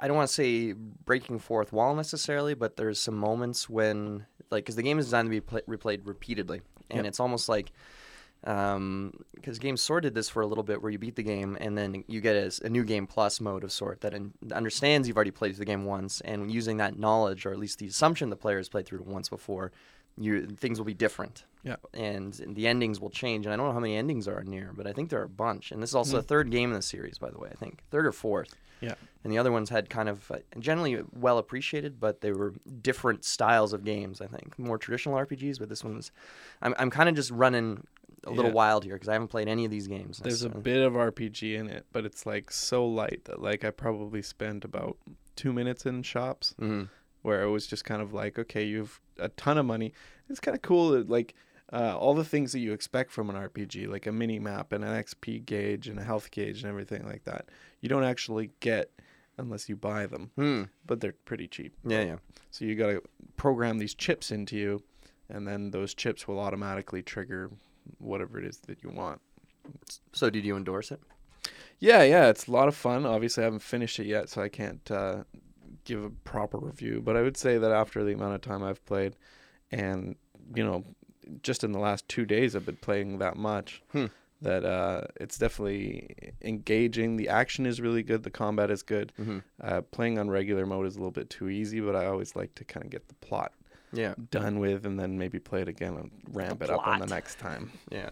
I 0.00 0.06
don't 0.08 0.16
want 0.16 0.28
to 0.28 0.34
say 0.34 0.72
breaking 0.72 1.38
fourth 1.38 1.72
wall 1.72 1.94
necessarily, 1.94 2.54
but 2.54 2.76
there's 2.76 3.00
some 3.00 3.16
moments 3.16 3.68
when 3.68 4.26
like 4.50 4.64
because 4.64 4.76
the 4.76 4.82
game 4.82 4.98
is 4.98 5.06
designed 5.06 5.26
to 5.26 5.30
be 5.30 5.40
play, 5.40 5.60
replayed 5.68 6.00
repeatedly, 6.04 6.62
and 6.90 6.98
Yep. 6.98 7.06
it's 7.06 7.20
almost 7.20 7.48
like 7.48 7.72
because 8.42 9.58
games 9.60 9.80
sort 9.80 10.02
did 10.02 10.14
this 10.14 10.28
for 10.28 10.42
a 10.42 10.46
little 10.46 10.64
bit 10.64 10.82
where 10.82 10.90
you 10.90 10.98
beat 10.98 11.16
the 11.16 11.22
game 11.22 11.56
and 11.60 11.76
then 11.78 12.04
you 12.08 12.20
get 12.20 12.36
a, 12.36 12.66
a 12.66 12.68
new 12.68 12.84
game 12.84 13.06
plus 13.06 13.40
mode 13.40 13.64
of 13.64 13.72
sort 13.72 14.00
that 14.00 14.14
in, 14.14 14.32
understands 14.52 15.06
you've 15.06 15.16
already 15.16 15.30
played 15.30 15.54
the 15.56 15.64
game 15.64 15.84
once 15.84 16.20
and 16.22 16.50
using 16.50 16.76
that 16.78 16.98
knowledge 16.98 17.46
or 17.46 17.52
at 17.52 17.58
least 17.58 17.78
the 17.78 17.86
assumption 17.86 18.30
the 18.30 18.36
player 18.36 18.56
has 18.56 18.68
played 18.68 18.86
through 18.86 18.98
it 19.00 19.06
once 19.06 19.28
before 19.28 19.70
you 20.18 20.44
things 20.46 20.78
will 20.78 20.84
be 20.84 20.92
different 20.94 21.44
Yeah. 21.62 21.76
and 21.94 22.34
the 22.48 22.66
endings 22.66 23.00
will 23.00 23.08
change. 23.10 23.46
And 23.46 23.52
I 23.52 23.56
don't 23.56 23.66
know 23.66 23.72
how 23.72 23.80
many 23.80 23.96
endings 23.96 24.28
are 24.28 24.42
near, 24.44 24.72
but 24.76 24.86
I 24.86 24.92
think 24.92 25.08
there 25.08 25.20
are 25.20 25.24
a 25.24 25.28
bunch. 25.28 25.72
And 25.72 25.82
this 25.82 25.90
is 25.90 25.94
also 25.94 26.16
the 26.18 26.22
third 26.22 26.50
game 26.50 26.68
in 26.70 26.74
the 26.76 26.82
series, 26.82 27.16
by 27.16 27.30
the 27.30 27.38
way. 27.38 27.48
I 27.50 27.54
think 27.54 27.80
third 27.90 28.04
or 28.04 28.12
fourth. 28.12 28.54
Yeah. 28.82 28.94
And 29.24 29.32
the 29.32 29.38
other 29.38 29.50
ones 29.52 29.70
had 29.70 29.88
kind 29.88 30.08
of 30.10 30.30
uh, 30.30 30.38
generally 30.58 31.00
well 31.14 31.38
appreciated, 31.38 31.98
but 31.98 32.20
they 32.20 32.32
were 32.32 32.52
different 32.82 33.24
styles 33.24 33.72
of 33.72 33.84
games. 33.84 34.20
I 34.20 34.26
think 34.26 34.58
more 34.58 34.76
traditional 34.76 35.14
RPGs, 35.16 35.58
but 35.60 35.68
this 35.70 35.82
one 35.84 35.94
was. 35.96 36.10
I'm 36.60 36.74
I'm 36.78 36.90
kind 36.90 37.08
of 37.08 37.14
just 37.14 37.30
running 37.30 37.86
a 38.24 38.30
little 38.30 38.50
Yeah. 38.50 38.54
wild 38.54 38.84
here 38.84 38.94
because 38.94 39.08
I 39.08 39.14
haven't 39.14 39.28
played 39.28 39.48
any 39.48 39.64
of 39.64 39.70
these 39.70 39.86
games. 39.88 40.18
There's 40.18 40.42
a 40.42 40.48
bit 40.48 40.82
of 40.84 40.94
RPG 40.96 41.54
in 41.56 41.68
it, 41.68 41.86
but 41.92 42.04
it's 42.04 42.24
like 42.26 42.50
so 42.50 42.86
light 42.86 43.22
that 43.24 43.40
like 43.42 43.64
I 43.64 43.70
probably 43.70 44.22
spent 44.22 44.64
about 44.64 44.96
two 45.36 45.52
minutes 45.52 45.86
in 45.86 46.02
shops 46.02 46.54
Mhm. 46.60 46.88
where 47.22 47.42
it 47.42 47.50
was 47.50 47.66
just 47.66 47.84
kind 47.84 48.00
of 48.02 48.12
like, 48.12 48.38
okay, 48.38 48.64
you've 48.64 49.00
a 49.18 49.28
ton 49.30 49.58
of 49.58 49.66
money. 49.66 49.92
It's 50.28 50.40
kind 50.40 50.54
of 50.56 50.62
cool 50.62 50.90
that 50.90 51.08
like 51.08 51.34
uh, 51.72 51.96
all 51.98 52.12
the 52.12 52.24
things 52.24 52.52
that 52.52 52.58
you 52.58 52.72
expect 52.74 53.10
from 53.10 53.30
an 53.30 53.36
RPG, 53.36 53.86
like 53.86 54.06
a 54.06 54.12
mini 54.12 54.38
map 54.38 54.72
and 54.74 54.84
an 54.84 54.90
XP 54.94 55.38
gauge 55.46 55.88
and 55.88 55.98
a 55.98 56.04
health 56.04 56.30
gauge 56.30 56.62
and 56.62 56.68
everything 56.68 57.02
like 57.06 57.24
that, 57.24 57.48
you 57.80 57.88
don't 57.88 58.04
actually 58.04 58.50
get 58.60 58.90
unless 59.38 59.70
you 59.70 59.74
buy 59.76 60.04
them, 60.04 60.30
Hmm. 60.36 60.64
but 60.86 61.00
they're 61.00 61.14
pretty 61.24 61.48
cheap. 61.48 61.74
Yeah, 61.82 62.02
yeah. 62.04 62.16
So 62.50 62.66
you 62.66 62.74
got 62.74 62.88
to 62.88 63.02
program 63.38 63.78
these 63.78 63.94
chips 63.94 64.30
into 64.30 64.54
you, 64.58 64.82
and 65.30 65.48
then 65.48 65.70
those 65.70 65.94
chips 65.94 66.28
will 66.28 66.38
automatically 66.38 67.02
trigger 67.02 67.50
whatever 67.98 68.38
it 68.38 68.44
is 68.44 68.58
that 68.66 68.82
you 68.82 68.90
want. 68.90 69.20
So 70.12 70.30
did 70.30 70.44
you 70.44 70.56
endorse 70.56 70.90
it? 70.90 71.00
Yeah, 71.78 72.02
yeah, 72.04 72.28
it's 72.28 72.46
a 72.46 72.52
lot 72.52 72.68
of 72.68 72.76
fun. 72.76 73.04
Obviously, 73.04 73.42
I 73.42 73.46
haven't 73.46 73.62
finished 73.62 73.98
it 73.98 74.06
yet, 74.06 74.28
so 74.28 74.40
I 74.40 74.48
can't 74.48 74.88
uh, 74.90 75.24
give 75.84 76.04
a 76.04 76.10
proper 76.10 76.58
review. 76.58 77.02
But 77.04 77.16
I 77.16 77.22
would 77.22 77.36
say 77.36 77.58
that 77.58 77.72
after 77.72 78.04
the 78.04 78.12
amount 78.12 78.34
of 78.34 78.40
time 78.40 78.62
I've 78.62 78.84
played, 78.86 79.16
and 79.70 80.16
you 80.54 80.64
know, 80.64 80.84
just 81.42 81.64
in 81.64 81.72
the 81.72 81.78
last 81.78 82.08
two 82.08 82.24
days, 82.24 82.54
I've 82.54 82.66
been 82.66 82.76
playing 82.76 83.18
that 83.18 83.36
much. 83.36 83.82
Hmm. 83.90 84.06
That 84.42 84.64
uh, 84.64 85.02
it's 85.20 85.38
definitely 85.38 86.34
engaging. 86.42 87.16
The 87.16 87.28
action 87.28 87.64
is 87.64 87.80
really 87.80 88.02
good. 88.02 88.24
The 88.24 88.30
combat 88.30 88.72
is 88.72 88.82
good. 88.82 89.12
Mm-hmm. 89.20 89.38
Uh, 89.60 89.82
playing 89.82 90.18
on 90.18 90.30
regular 90.30 90.66
mode 90.66 90.86
is 90.86 90.96
a 90.96 90.98
little 90.98 91.12
bit 91.12 91.30
too 91.30 91.48
easy, 91.48 91.80
but 91.80 91.94
I 91.94 92.06
always 92.06 92.34
like 92.34 92.54
to 92.56 92.64
kind 92.64 92.84
of 92.84 92.90
get 92.90 93.06
the 93.06 93.14
plot 93.14 93.52
Yeah. 93.92 94.14
done 94.30 94.58
with, 94.58 94.86
and 94.86 94.98
then 94.98 95.18
maybe 95.18 95.38
play 95.38 95.62
it 95.62 95.68
again 95.68 95.94
and 95.96 96.10
ramp 96.32 96.62
it 96.62 96.70
up 96.70 96.86
on 96.86 96.98
the 97.00 97.06
next 97.06 97.38
time. 97.38 97.70
Yeah, 97.90 98.10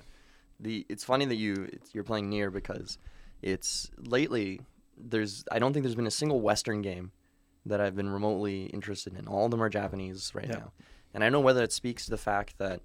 the 0.59 0.85
it's 0.89 1.05
funny 1.05 1.25
that 1.27 1.37
you 1.37 1.69
it's, 1.73 1.95
you're 1.95 2.05
playing 2.05 2.29
Nier 2.29 2.51
because 2.51 2.99
it's 3.43 3.91
lately 3.99 4.61
there's 4.99 5.45
I 5.51 5.59
don't 5.59 5.73
think 5.73 5.85
there's 5.85 5.95
been 5.95 6.07
a 6.07 6.11
single 6.11 6.41
Western 6.41 6.83
game 6.83 7.13
that 7.67 7.81
I've 7.81 7.97
been 7.97 8.09
remotely 8.11 8.65
interested 8.67 9.17
in. 9.19 9.27
All 9.27 9.45
of 9.47 9.51
them 9.51 9.63
are 9.63 9.69
Japanese 9.71 10.33
right 10.35 10.47
Yeah. 10.49 10.57
now, 10.57 10.73
and 11.15 11.23
I 11.25 11.27
don't 11.27 11.33
know 11.33 11.41
whether 11.41 11.63
it 11.63 11.73
speaks 11.73 12.05
to 12.05 12.11
the 12.11 12.19
fact 12.19 12.59
that 12.59 12.81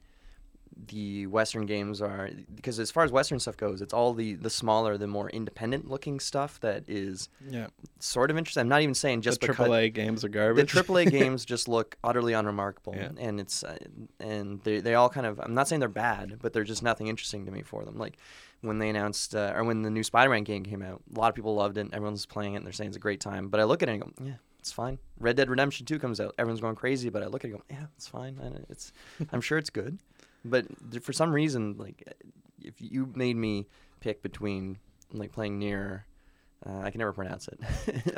the 0.88 1.26
Western 1.28 1.66
games 1.66 2.02
are 2.02 2.30
because 2.54 2.80
as 2.80 2.92
far 2.92 3.04
as 3.04 3.12
Western 3.12 3.40
stuff 3.40 3.56
goes, 3.58 3.82
it's 3.82 3.94
all 3.94 4.14
the 4.14 4.34
the 4.36 4.50
smaller, 4.50 4.98
the 4.98 5.08
more 5.08 5.30
independent 5.30 5.90
looking 5.90 6.20
stuff 6.20 6.60
that 6.60 6.84
is 6.88 7.30
Yeah, 7.50 7.68
sort 8.00 8.30
of 8.32 8.38
interesting. 8.38 8.62
I'm 8.62 8.68
not 8.70 8.82
even 8.82 8.94
saying 8.94 9.22
just 9.22 9.42
the 9.42 9.48
because 9.48 9.68
AAA 9.68 9.94
games 9.94 10.24
are 10.26 10.30
garbage. 10.30 10.74
the. 10.74 10.82
AAA 10.84 11.10
games 11.20 11.46
just 11.46 11.68
look 11.68 11.98
utterly 12.04 12.34
unremarkable, 12.34 12.94
Yeah. 12.96 13.10
and 13.18 13.40
it's 13.40 13.64
uh, 13.64 13.78
and 14.20 14.62
they 14.64 14.80
they 14.82 14.96
all 14.96 15.10
kind 15.10 15.26
of. 15.26 15.40
I'm 15.40 15.54
not 15.54 15.68
saying 15.68 15.80
they're 15.80 15.90
bad, 15.90 16.40
but 16.42 16.52
they're 16.54 16.64
just 16.64 16.84
nothing 16.84 17.08
interesting 17.08 17.46
to 17.46 17.52
me 17.52 17.62
for 17.62 17.86
them. 17.86 17.98
Like 17.98 18.18
when 18.62 18.80
they 18.80 18.90
announced 18.90 19.36
uh, 19.36 19.54
or 19.56 19.64
when 19.64 19.82
the 19.84 19.90
new 19.90 20.04
Spider-Man 20.04 20.44
game 20.44 20.64
came 20.64 20.82
out, 20.82 21.02
a 21.16 21.20
lot 21.20 21.30
of 21.30 21.36
people 21.36 21.56
loved 21.56 21.78
it. 21.78 21.82
And 21.82 21.94
everyone's 21.94 22.26
playing 22.26 22.54
it, 22.54 22.58
and 22.58 22.66
they're 22.66 22.74
saying 22.74 22.90
it's 22.90 22.98
a 22.98 23.00
great 23.00 23.20
time. 23.22 23.48
But 23.50 23.60
I 23.60 23.64
look 23.64 23.82
at 23.84 23.90
it 23.90 23.94
and 23.94 24.02
go, 24.02 24.12
yeah, 24.24 24.34
it's 24.60 24.72
fine. 24.72 24.98
Red 25.20 25.36
Dead 25.38 25.50
Redemption 25.50 25.86
2 25.86 26.00
comes 26.00 26.20
out, 26.20 26.34
everyone's 26.40 26.62
going 26.62 26.76
crazy, 26.76 27.10
but 27.10 27.22
I 27.22 27.28
look 27.28 27.44
at 27.46 27.52
it 27.52 27.54
and 27.54 27.60
go, 27.62 27.66
yeah, 27.70 27.86
it's 27.96 28.08
fine. 28.08 28.40
It's 28.70 28.92
I'm 29.32 29.42
sure 29.42 29.58
it's 29.60 29.70
good, 29.70 30.00
but 30.46 30.66
for 31.04 31.12
some 31.14 31.32
reason, 31.34 31.76
like 31.78 32.04
if 32.62 32.76
you 32.80 33.12
made 33.16 33.36
me 33.36 33.68
pick 34.00 34.22
between 34.22 34.78
like 35.12 35.32
playing 35.32 35.60
Nier. 35.60 36.06
Uh, 36.66 36.80
I 36.80 36.90
can 36.90 37.00
never 37.00 37.14
pronounce 37.14 37.48
it. 37.48 37.60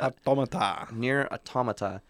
Automata. 0.00 0.86
Nier 0.94 1.28
Automata 1.30 2.00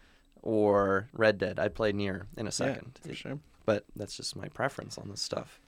or 0.41 1.09
Red 1.11 1.37
Dead. 1.37 1.59
I'd 1.59 1.75
play 1.75 1.91
Nier 1.91 2.27
in 2.37 2.47
a 2.47 2.51
second. 2.51 2.93
Yeah, 2.99 3.01
for 3.07 3.09
It- 3.11 3.17
sure. 3.17 3.39
But 3.65 3.85
that's 3.95 4.15
just 4.15 4.35
my 4.37 4.47
preference 4.47 4.97
on 4.97 5.09
this 5.09 5.21
stuff. 5.21 5.59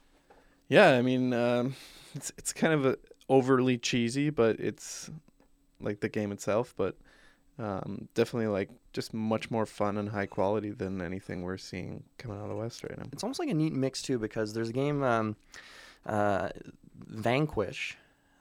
Yeah, 0.68 0.92
I 0.92 1.02
mean, 1.02 1.32
um, 1.34 1.74
it's 2.14 2.32
it's 2.38 2.52
kind 2.52 2.72
of 2.72 2.96
overly 3.28 3.76
cheesy, 3.76 4.30
but 4.30 4.58
it's 4.60 5.10
like 5.80 6.00
the 6.00 6.08
game 6.08 6.32
itself, 6.32 6.72
but 6.76 6.96
um, 7.62 8.08
definitely 8.14 8.48
like 8.48 8.70
just 8.92 9.14
much 9.14 9.50
more 9.50 9.66
fun 9.66 9.96
and 9.96 10.08
high 10.08 10.26
quality 10.26 10.70
than 10.70 11.00
anything 11.00 11.42
we're 11.42 11.56
seeing 11.58 12.02
coming 12.18 12.36
out 12.38 12.44
of 12.44 12.48
the 12.50 12.56
West 12.56 12.82
right 12.82 12.98
now. 12.98 13.04
It's 13.12 13.22
almost 13.22 13.38
like 13.40 13.48
a 13.50 13.54
neat 13.54 13.72
mix 13.72 14.02
too 14.02 14.18
because 14.18 14.52
there's 14.52 14.68
a 14.70 14.72
game, 14.72 15.02
um, 15.02 15.36
uh, 16.06 16.48
Vanquish, 17.06 17.96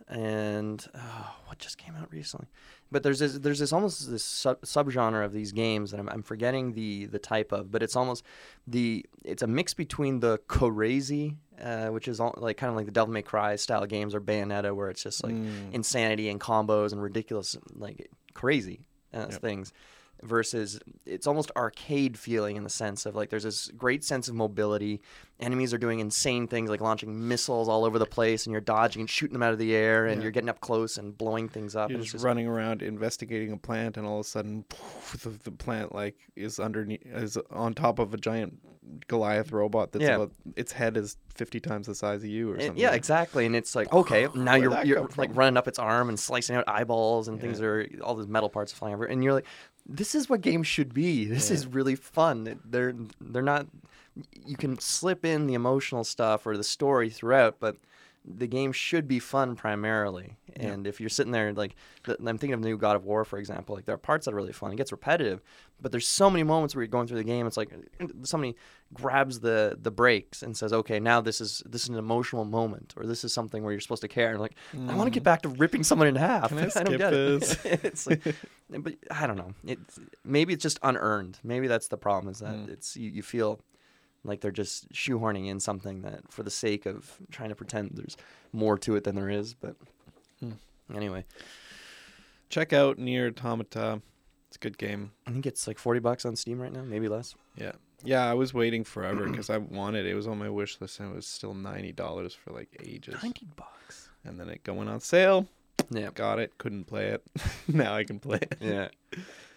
and 0.07 0.85
oh, 0.95 1.35
what 1.45 1.57
just 1.59 1.77
came 1.77 1.95
out 1.95 2.11
recently. 2.11 2.47
But 2.91 3.03
there's 3.03 3.19
this, 3.19 3.33
there's 3.39 3.59
this 3.59 3.71
almost 3.71 4.09
this 4.11 4.23
sub 4.23 4.61
subgenre 4.61 5.23
of 5.23 5.31
these 5.31 5.51
games 5.53 5.91
that 5.91 5.99
I'm, 5.99 6.09
I'm 6.09 6.23
forgetting 6.23 6.73
the 6.73 7.05
the 7.05 7.19
type 7.19 7.51
of, 7.53 7.71
but 7.71 7.81
it's 7.81 7.95
almost 7.95 8.23
the 8.67 9.05
it's 9.23 9.41
a 9.41 9.47
mix 9.47 9.73
between 9.73 10.19
the 10.19 10.39
crazy, 10.47 11.37
uh, 11.61 11.87
which 11.87 12.07
is 12.09 12.19
all, 12.19 12.33
like 12.37 12.57
kind 12.57 12.69
of 12.69 12.75
like 12.75 12.85
the 12.85 12.91
Devil 12.91 13.13
May 13.13 13.21
Cry 13.21 13.55
style 13.55 13.85
games 13.85 14.13
or 14.13 14.19
Bayonetta, 14.19 14.75
where 14.75 14.89
it's 14.89 15.03
just 15.03 15.23
like 15.23 15.33
Mm. 15.33 15.73
insanity 15.73 16.27
and 16.29 16.39
combos 16.41 16.91
and 16.91 17.01
ridiculous 17.01 17.55
like 17.75 18.09
crazy 18.33 18.81
uh, 19.13 19.27
Yep. 19.29 19.41
things 19.41 19.73
versus 20.23 20.79
it's 21.05 21.25
almost 21.27 21.51
arcade 21.55 22.17
feeling 22.17 22.55
in 22.55 22.63
the 22.63 22.69
sense 22.69 23.05
of 23.05 23.15
like 23.15 23.29
there's 23.29 23.43
this 23.43 23.67
great 23.77 24.03
sense 24.03 24.27
of 24.27 24.35
mobility 24.35 25.01
enemies 25.39 25.73
are 25.73 25.77
doing 25.79 25.99
insane 25.99 26.47
things 26.47 26.69
like 26.69 26.79
launching 26.81 27.27
missiles 27.27 27.67
all 27.67 27.83
over 27.85 27.97
the 27.97 28.05
place 28.05 28.45
and 28.45 28.51
you're 28.51 28.61
dodging 28.61 28.99
and 29.01 29.09
shooting 29.09 29.33
them 29.33 29.41
out 29.41 29.51
of 29.53 29.57
the 29.59 29.75
air 29.75 30.05
and 30.05 30.17
Yeah. 30.17 30.23
you're 30.25 30.31
getting 30.31 30.49
up 30.49 30.59
close 30.59 30.97
and 30.97 31.17
blowing 31.17 31.49
things 31.49 31.75
up 31.75 31.89
You're 31.89 31.99
just 31.99 32.11
just 32.11 32.23
running 32.25 32.45
around 32.47 32.81
investigating 32.81 33.51
a 33.51 33.57
plant, 33.57 33.97
and 33.97 34.05
all 34.05 34.19
of 34.19 34.25
a 34.25 34.29
sudden, 34.29 34.65
the, 35.23 35.29
the 35.43 35.51
plant 35.51 35.95
like 35.95 36.15
is 36.35 36.59
underneath, 36.59 37.01
is 37.05 37.37
on 37.49 37.73
top 37.73 37.97
of 37.99 38.13
a 38.13 38.17
giant 38.17 38.59
Goliath 39.07 39.49
mm. 39.49 39.53
robot. 39.53 39.91
That's 39.91 40.03
Yeah. 40.03 40.15
about 40.15 40.31
its 40.55 40.71
head 40.71 40.97
is 40.97 41.17
fifty 41.33 41.59
times 41.59 41.87
the 41.87 41.95
size 41.95 42.23
of 42.23 42.29
you, 42.29 42.49
or 42.51 42.53
And- 42.55 42.61
something. 42.63 42.81
yeah, 42.81 42.89
like- 42.89 42.97
exactly. 42.97 43.45
And 43.45 43.55
it's 43.55 43.73
like, 43.75 43.91
okay, 43.93 44.27
now 44.35 44.57
Where'd 44.59 44.85
you're 44.85 44.99
you're 44.99 45.09
like 45.17 45.35
running 45.35 45.57
up 45.57 45.67
its 45.67 45.79
arm 45.79 46.09
and 46.09 46.19
slicing 46.19 46.55
out 46.55 46.65
eyeballs 46.67 47.27
and 47.27 47.39
things 47.39 47.61
are 47.61 47.87
all 48.03 48.15
these 48.15 48.27
metal 48.27 48.49
parts 48.49 48.71
flying 48.73 48.93
over, 48.93 49.05
and 49.05 49.23
you're 49.23 49.33
like, 49.33 49.45
this 49.95 50.15
is 50.15 50.29
what 50.29 50.41
games 50.41 50.67
should 50.67 50.93
be. 50.93 51.25
This 51.25 51.49
Yeah. 51.49 51.55
is 51.55 51.67
really 51.67 51.95
fun. 51.95 52.59
They're 52.65 52.93
they're 53.19 53.41
not. 53.41 53.67
You 54.45 54.57
can 54.57 54.77
slip 54.79 55.23
in 55.25 55.47
the 55.47 55.53
emotional 55.53 56.03
stuff 56.03 56.45
or 56.45 56.57
the 56.57 56.63
story 56.63 57.09
throughout, 57.09 57.57
but 57.59 57.77
the 58.23 58.47
game 58.47 58.71
should 58.71 59.07
be 59.07 59.17
fun 59.19 59.55
primarily. 59.55 60.37
Yeah. 60.55 60.67
And 60.67 60.85
if 60.85 60.99
you're 60.99 61.09
sitting 61.09 61.31
there 61.31 61.51
like, 61.53 61.75
the, 62.03 62.15
I'm 62.19 62.37
thinking 62.37 62.53
of 62.53 62.61
the 62.61 62.67
new 62.69 62.77
God 62.77 62.95
of 62.95 63.03
War, 63.05 63.25
for 63.25 63.39
example. 63.39 63.73
Like 63.75 63.85
there 63.85 63.95
are 63.95 63.97
parts 63.99 64.25
that 64.25 64.33
are 64.33 64.37
really 64.37 64.51
fun. 64.53 64.71
It 64.71 64.75
gets 64.75 64.91
repetitive, 64.91 65.41
but 65.81 65.91
there's 65.91 66.07
so 66.07 66.29
many 66.29 66.43
moments 66.43 66.75
where 66.75 66.83
you're 66.83 66.87
going 66.87 67.07
through 67.07 67.17
the 67.17 67.23
game. 67.23 67.47
It's 67.47 67.57
like 67.57 67.71
somebody 68.23 68.55
grabs 68.93 69.39
the 69.39 69.77
the 69.81 69.89
brakes 69.91 70.43
and 70.43 70.55
says, 70.55 70.71
"Okay, 70.71 70.99
now 70.99 71.19
this 71.21 71.41
is 71.41 71.63
this 71.65 71.83
is 71.83 71.89
an 71.89 71.95
emotional 71.95 72.45
moment, 72.45 72.93
or 72.97 73.05
this 73.07 73.23
is 73.23 73.33
something 73.33 73.63
where 73.63 73.71
you're 73.71 73.81
supposed 73.81 74.01
to 74.03 74.07
care." 74.07 74.29
And 74.31 74.39
like, 74.39 74.55
I 74.73 74.93
want 74.95 75.07
to 75.07 75.11
get 75.11 75.23
back 75.23 75.41
to 75.43 75.49
ripping 75.49 75.83
someone 75.83 76.07
in 76.07 76.15
half. 76.15 76.49
Can 76.49 76.59
I 76.75 76.83
don't 76.83 76.97
get 76.97 77.09
this? 77.11 77.65
it. 77.65 77.79
it's 77.85 78.05
like, 78.07 78.21
but 78.69 78.93
I 79.09 79.25
don't 79.25 79.37
know. 79.37 79.53
It's 79.65 79.99
maybe 80.23 80.53
it's 80.53 80.63
just 80.63 80.79
unearned. 80.83 81.39
Maybe 81.43 81.67
that's 81.67 81.87
the 81.87 81.97
problem. 81.97 82.31
Is 82.31 82.39
that 82.39 82.51
Mm. 82.53 82.69
it's 82.69 82.95
you, 82.97 83.09
you 83.09 83.23
feel 83.23 83.61
like 84.23 84.41
they're 84.41 84.51
just 84.51 84.91
shoehorning 84.93 85.47
in 85.47 85.59
something 85.59 86.01
that 86.03 86.31
for 86.31 86.43
the 86.43 86.49
sake 86.51 86.85
of 86.85 87.17
trying 87.31 87.49
to 87.49 87.55
pretend 87.55 87.91
there's 87.93 88.17
more 88.53 88.77
to 88.79 88.95
it 88.95 89.03
than 89.03 89.15
there 89.15 89.29
is. 89.29 89.53
But 89.53 89.75
Hmm. 90.39 90.51
anyway, 90.95 91.25
Check 92.49 92.73
out 92.73 92.97
Nier 92.99 93.27
Automata. 93.27 94.01
It's 94.47 94.57
a 94.57 94.59
good 94.59 94.77
game. 94.77 95.11
I 95.25 95.31
think 95.31 95.45
it's 95.45 95.65
like 95.67 95.77
forty 95.79 95.99
bucks 96.01 96.25
on 96.25 96.35
Steam 96.35 96.59
right 96.59 96.71
now, 96.73 96.81
maybe 96.83 97.07
less. 97.07 97.35
Yeah. 97.55 97.71
Yeah, 98.03 98.25
I 98.29 98.33
was 98.33 98.53
waiting 98.53 98.83
forever 98.83 99.29
because 99.29 99.49
I 99.49 99.57
wanted 99.59 100.05
it. 100.05 100.09
It 100.11 100.15
was 100.15 100.27
on 100.27 100.37
my 100.39 100.49
wish 100.49 100.81
list 100.81 100.99
and 100.99 101.11
it 101.11 101.15
was 101.15 101.27
still 101.27 101.53
ninety 101.53 101.91
dollars 101.93 102.33
for 102.33 102.51
like 102.51 102.69
ages. 102.85 103.15
Ninety 103.23 103.47
bucks. 103.55 104.09
And 104.25 104.39
then 104.39 104.49
it 104.49 104.63
going 104.63 104.87
on 104.89 104.99
sale. 104.99 105.47
Yeah. 105.89 106.09
Got 106.13 106.39
it. 106.39 106.57
Couldn't 106.57 106.85
play 106.85 107.07
it. 107.09 107.23
now 107.67 107.93
I 107.95 108.03
can 108.03 108.19
play 108.19 108.39
it. 108.41 108.57
Yeah. 108.59 108.89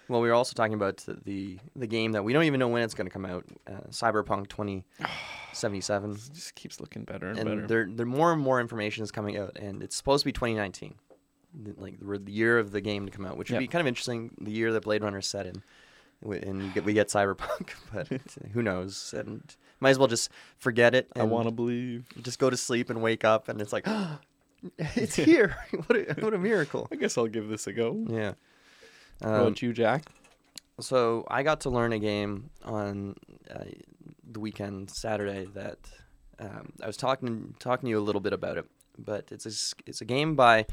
Well, 0.09 0.21
we 0.21 0.29
were 0.29 0.35
also 0.35 0.55
talking 0.55 0.75
about 0.75 0.99
the 1.25 1.59
the 1.75 1.87
game 1.87 2.13
that 2.13 2.23
we 2.25 2.33
don't 2.33 2.45
even 2.45 2.61
know 2.61 2.69
when 2.69 2.83
it's 2.83 2.95
going 2.95 3.07
to 3.07 3.11
come 3.13 3.25
out, 3.25 3.45
uh, 3.67 3.89
Cyberpunk 3.91 4.49
2077, 4.49 6.11
It 6.13 6.19
just 6.35 6.55
keeps 6.55 6.81
looking 6.81 7.05
better 7.05 7.29
and, 7.29 7.39
and 7.39 7.49
better. 7.49 7.67
there 7.67 7.89
there 7.91 8.07
more 8.07 8.33
and 8.33 8.41
more 8.43 8.61
information 8.61 9.03
is 9.03 9.11
coming 9.11 9.37
out, 9.39 9.57
and 9.57 9.83
it's 9.83 9.97
supposed 9.97 10.23
to 10.23 10.27
be 10.27 10.33
2019, 10.33 10.95
the- 11.63 11.75
like 11.79 11.97
the 12.01 12.33
year 12.33 12.59
of 12.59 12.71
the 12.73 12.81
game 12.81 13.07
to 13.07 13.13
come 13.13 13.25
out, 13.27 13.37
which 13.37 13.49
would 13.51 13.55
Yep. 13.55 13.61
be 13.61 13.69
kind 13.69 13.81
of 13.81 13.87
interesting. 13.87 14.31
The 14.41 14.51
year 14.51 14.73
that 14.73 14.83
Blade 14.83 15.03
Runner 15.03 15.19
is 15.19 15.27
set 15.27 15.47
in, 15.47 15.63
and 16.23 16.73
get, 16.75 16.85
we 16.85 16.93
get 16.93 17.09
Cyberpunk, 17.09 17.71
but 17.93 18.09
who 18.53 18.63
knows? 18.63 19.15
And 19.17 19.43
might 19.81 19.91
as 19.91 19.99
well 19.99 20.09
just 20.09 20.31
forget 20.59 20.95
it. 20.95 21.09
I 21.17 21.23
want 21.25 21.47
to 21.49 21.51
believe. 21.55 22.07
just 22.23 22.39
go 22.39 22.51
to 22.51 22.57
sleep 22.57 22.91
and 22.91 23.01
wake 23.03 23.25
up, 23.25 23.49
and 23.49 23.61
it's 23.61 23.73
like, 23.73 23.87
it's 24.79 25.15
here! 25.31 25.57
what 25.87 25.97
a 25.97 26.15
what 26.21 26.35
a 26.35 26.39
miracle! 26.39 26.89
I 26.93 26.97
guess 26.97 27.17
I'll 27.19 27.27
give 27.27 27.49
this 27.49 27.67
a 27.67 27.73
go. 27.73 28.05
Yeah. 28.09 28.33
What 29.21 29.29
Um, 29.31 29.41
about 29.41 29.63
you, 29.63 29.73
Jack? 29.73 30.05
So 30.81 31.25
I 31.29 31.43
got 31.43 31.61
to 31.63 31.71
learn 31.71 31.93
a 31.93 31.99
game 31.99 32.51
on 32.65 33.15
uh, 33.51 33.65
the 34.29 34.41
weekend, 34.41 34.91
Saturday. 34.91 35.47
That 35.55 35.79
um, 36.41 36.73
I 36.83 36.87
was 36.87 36.97
talking 36.97 37.55
talking 37.61 37.87
to 37.87 37.91
you 37.91 37.99
a 37.99 38.03
little 38.03 38.21
bit 38.21 38.33
about 38.33 38.59
it, 38.59 38.67
but 38.99 39.31
it's 39.31 39.47
a, 39.47 39.75
it's 39.87 40.01
a 40.01 40.05
game 40.05 40.35
by 40.35 40.67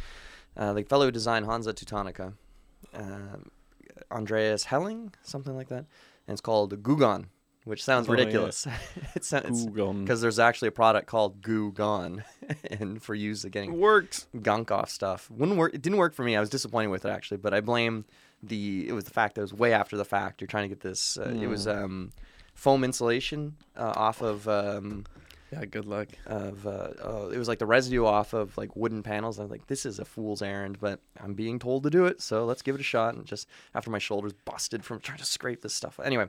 uh, 0.57 0.73
the 0.73 0.83
fellow 0.83 1.05
who 1.05 1.11
designed 1.11 1.45
Hansa 1.45 1.73
Teutonica, 1.73 2.33
um, 2.95 3.51
Andreas 4.11 4.63
Helling, 4.65 5.13
something 5.21 5.55
like 5.55 5.69
that, 5.69 5.85
and 6.27 6.33
it's 6.33 6.41
called 6.41 6.81
Gugong, 6.81 7.25
which 7.65 7.83
sounds 7.83 8.09
Oh, 8.09 8.13
yeah. 8.13 8.19
ridiculous. 8.21 8.65
it 9.15 9.23
sounds 9.23 9.67
because 9.67 10.19
there's 10.21 10.39
actually 10.39 10.69
a 10.69 10.73
product 10.73 11.05
called 11.07 11.43
Goo 11.43 11.71
Gone, 11.73 12.23
and 12.71 13.01
for 13.03 13.13
use 13.13 13.43
of 13.45 13.51
getting 13.51 13.79
works. 13.79 14.25
gunk 14.41 14.71
off 14.71 14.89
stuff. 14.89 15.29
Wouldn't 15.29 15.59
work. 15.59 15.75
It 15.75 15.83
didn't 15.83 15.99
work 15.99 16.15
for 16.15 16.23
me. 16.23 16.35
I 16.35 16.39
was 16.39 16.49
disappointed 16.49 16.87
with 16.87 17.05
it 17.05 17.09
actually, 17.09 17.37
but 17.37 17.53
I 17.53 17.61
blame 17.61 18.05
the. 18.43 18.87
It 18.87 18.93
was 18.93 19.03
the 19.05 19.11
fact 19.11 19.35
that 19.35 19.41
it 19.41 19.43
was 19.43 19.53
way 19.53 19.73
after 19.73 19.97
the 19.97 20.05
fact. 20.05 20.41
You're 20.41 20.47
trying 20.47 20.65
to 20.69 20.75
get 20.75 20.81
this. 20.81 21.17
Uh, 21.17 21.33
It 21.41 21.47
was 21.47 21.65
Mm. 21.67 21.83
um, 21.83 22.11
foam 22.53 22.83
insulation 22.83 23.55
uh, 23.77 23.93
off 23.95 24.21
of 24.21 24.47
um, 24.47 25.05
Yeah, 25.51 25.65
good 25.65 25.85
luck. 25.85 26.07
of. 26.25 26.65
Uh, 26.65 26.89
oh, 27.03 27.29
it 27.29 27.37
was 27.37 27.47
like 27.47 27.59
the 27.59 27.65
residue 27.65 28.05
off 28.05 28.33
of 28.33 28.57
like 28.57 28.75
wooden 28.75 29.03
panels. 29.03 29.37
I'm 29.39 29.49
like, 29.49 29.67
this 29.67 29.85
is 29.85 29.99
a 29.99 30.05
fool's 30.05 30.41
errand, 30.41 30.79
but 30.79 30.99
I'm 31.19 31.33
being 31.33 31.59
told 31.59 31.83
to 31.83 31.89
do 31.89 32.05
it, 32.05 32.21
so 32.21 32.45
let's 32.45 32.61
give 32.61 32.75
it 32.75 32.81
a 32.81 32.83
shot. 32.85 33.15
And 33.15 33.25
just 33.25 33.47
after 33.75 33.89
my 33.89 33.99
shoulders 33.99 34.33
busted 34.45 34.83
from 34.85 34.99
trying 35.01 35.17
to 35.19 35.25
scrape 35.25 35.61
this 35.61 35.73
stuff. 35.73 35.99
Anyway, 36.03 36.27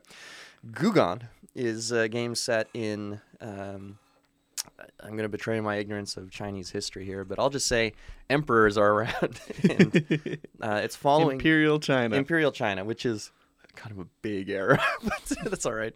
Gugong 0.72 1.22
is 1.54 1.92
a 1.92 2.08
game 2.08 2.34
set 2.34 2.68
in. 2.74 3.20
Um, 3.40 3.98
I'm 5.00 5.10
going 5.10 5.22
to 5.22 5.28
betray 5.28 5.60
my 5.60 5.76
ignorance 5.76 6.16
of 6.16 6.30
Chinese 6.30 6.70
history 6.70 7.04
here, 7.04 7.24
but 7.24 7.38
I'll 7.38 7.50
just 7.50 7.66
say 7.66 7.92
emperors 8.30 8.78
are 8.78 8.92
around. 8.92 9.40
and, 9.68 10.38
uh, 10.62 10.80
it's 10.82 10.96
following 10.96 11.36
Imperial 11.36 11.80
China. 11.80 12.16
Imperial 12.16 12.52
China, 12.52 12.84
which 12.84 13.04
is 13.04 13.30
kind 13.74 13.92
of 13.92 13.98
a 13.98 14.06
big 14.22 14.48
era, 14.48 14.80
but 15.04 15.32
that's 15.44 15.66
all 15.66 15.74
right. 15.74 15.94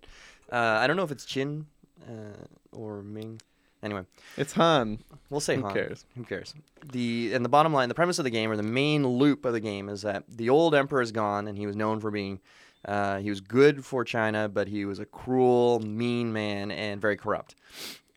Uh, 0.51 0.57
I 0.57 0.87
don't 0.87 0.97
know 0.97 1.05
if 1.05 1.11
it's 1.11 1.25
Qin 1.25 1.65
uh, 2.09 2.45
or 2.73 3.03
Ming. 3.03 3.41
Anyway, 3.83 4.03
it's 4.37 4.53
Han. 4.55 4.99
we'll 5.31 5.41
say 5.41 5.57
Who 5.57 5.63
Han. 5.63 5.73
cares? 5.73 6.05
Who 6.17 6.25
cares? 6.25 6.55
The 6.91 7.33
and 7.35 7.45
the 7.45 7.49
bottom 7.49 7.73
line, 7.73 7.89
the 7.89 7.95
premise 7.95 8.19
of 8.19 8.25
the 8.25 8.31
game, 8.31 8.51
or 8.51 8.57
the 8.57 8.63
main 8.63 9.07
loop 9.07 9.45
of 9.45 9.53
the 9.53 9.61
game, 9.61 9.89
is 9.89 10.03
that 10.03 10.25
the 10.29 10.51
old 10.51 10.75
emperor 10.75 11.03
is 11.03 11.13
gone, 11.13 11.47
and 11.47 11.57
he 11.57 11.67
was 11.67 11.77
known 11.77 12.01
for 12.01 12.11
being. 12.11 12.41
Uh, 12.85 13.19
he 13.19 13.31
was 13.31 13.41
good 13.41 13.85
for 13.85 14.05
China, 14.05 14.49
but 14.49 14.69
he 14.69 14.85
was 14.85 14.99
a 15.01 15.05
cruel, 15.05 15.81
mean 15.81 16.33
man 16.33 16.71
and 16.71 17.01
very 17.01 17.17
corrupt. 17.17 17.57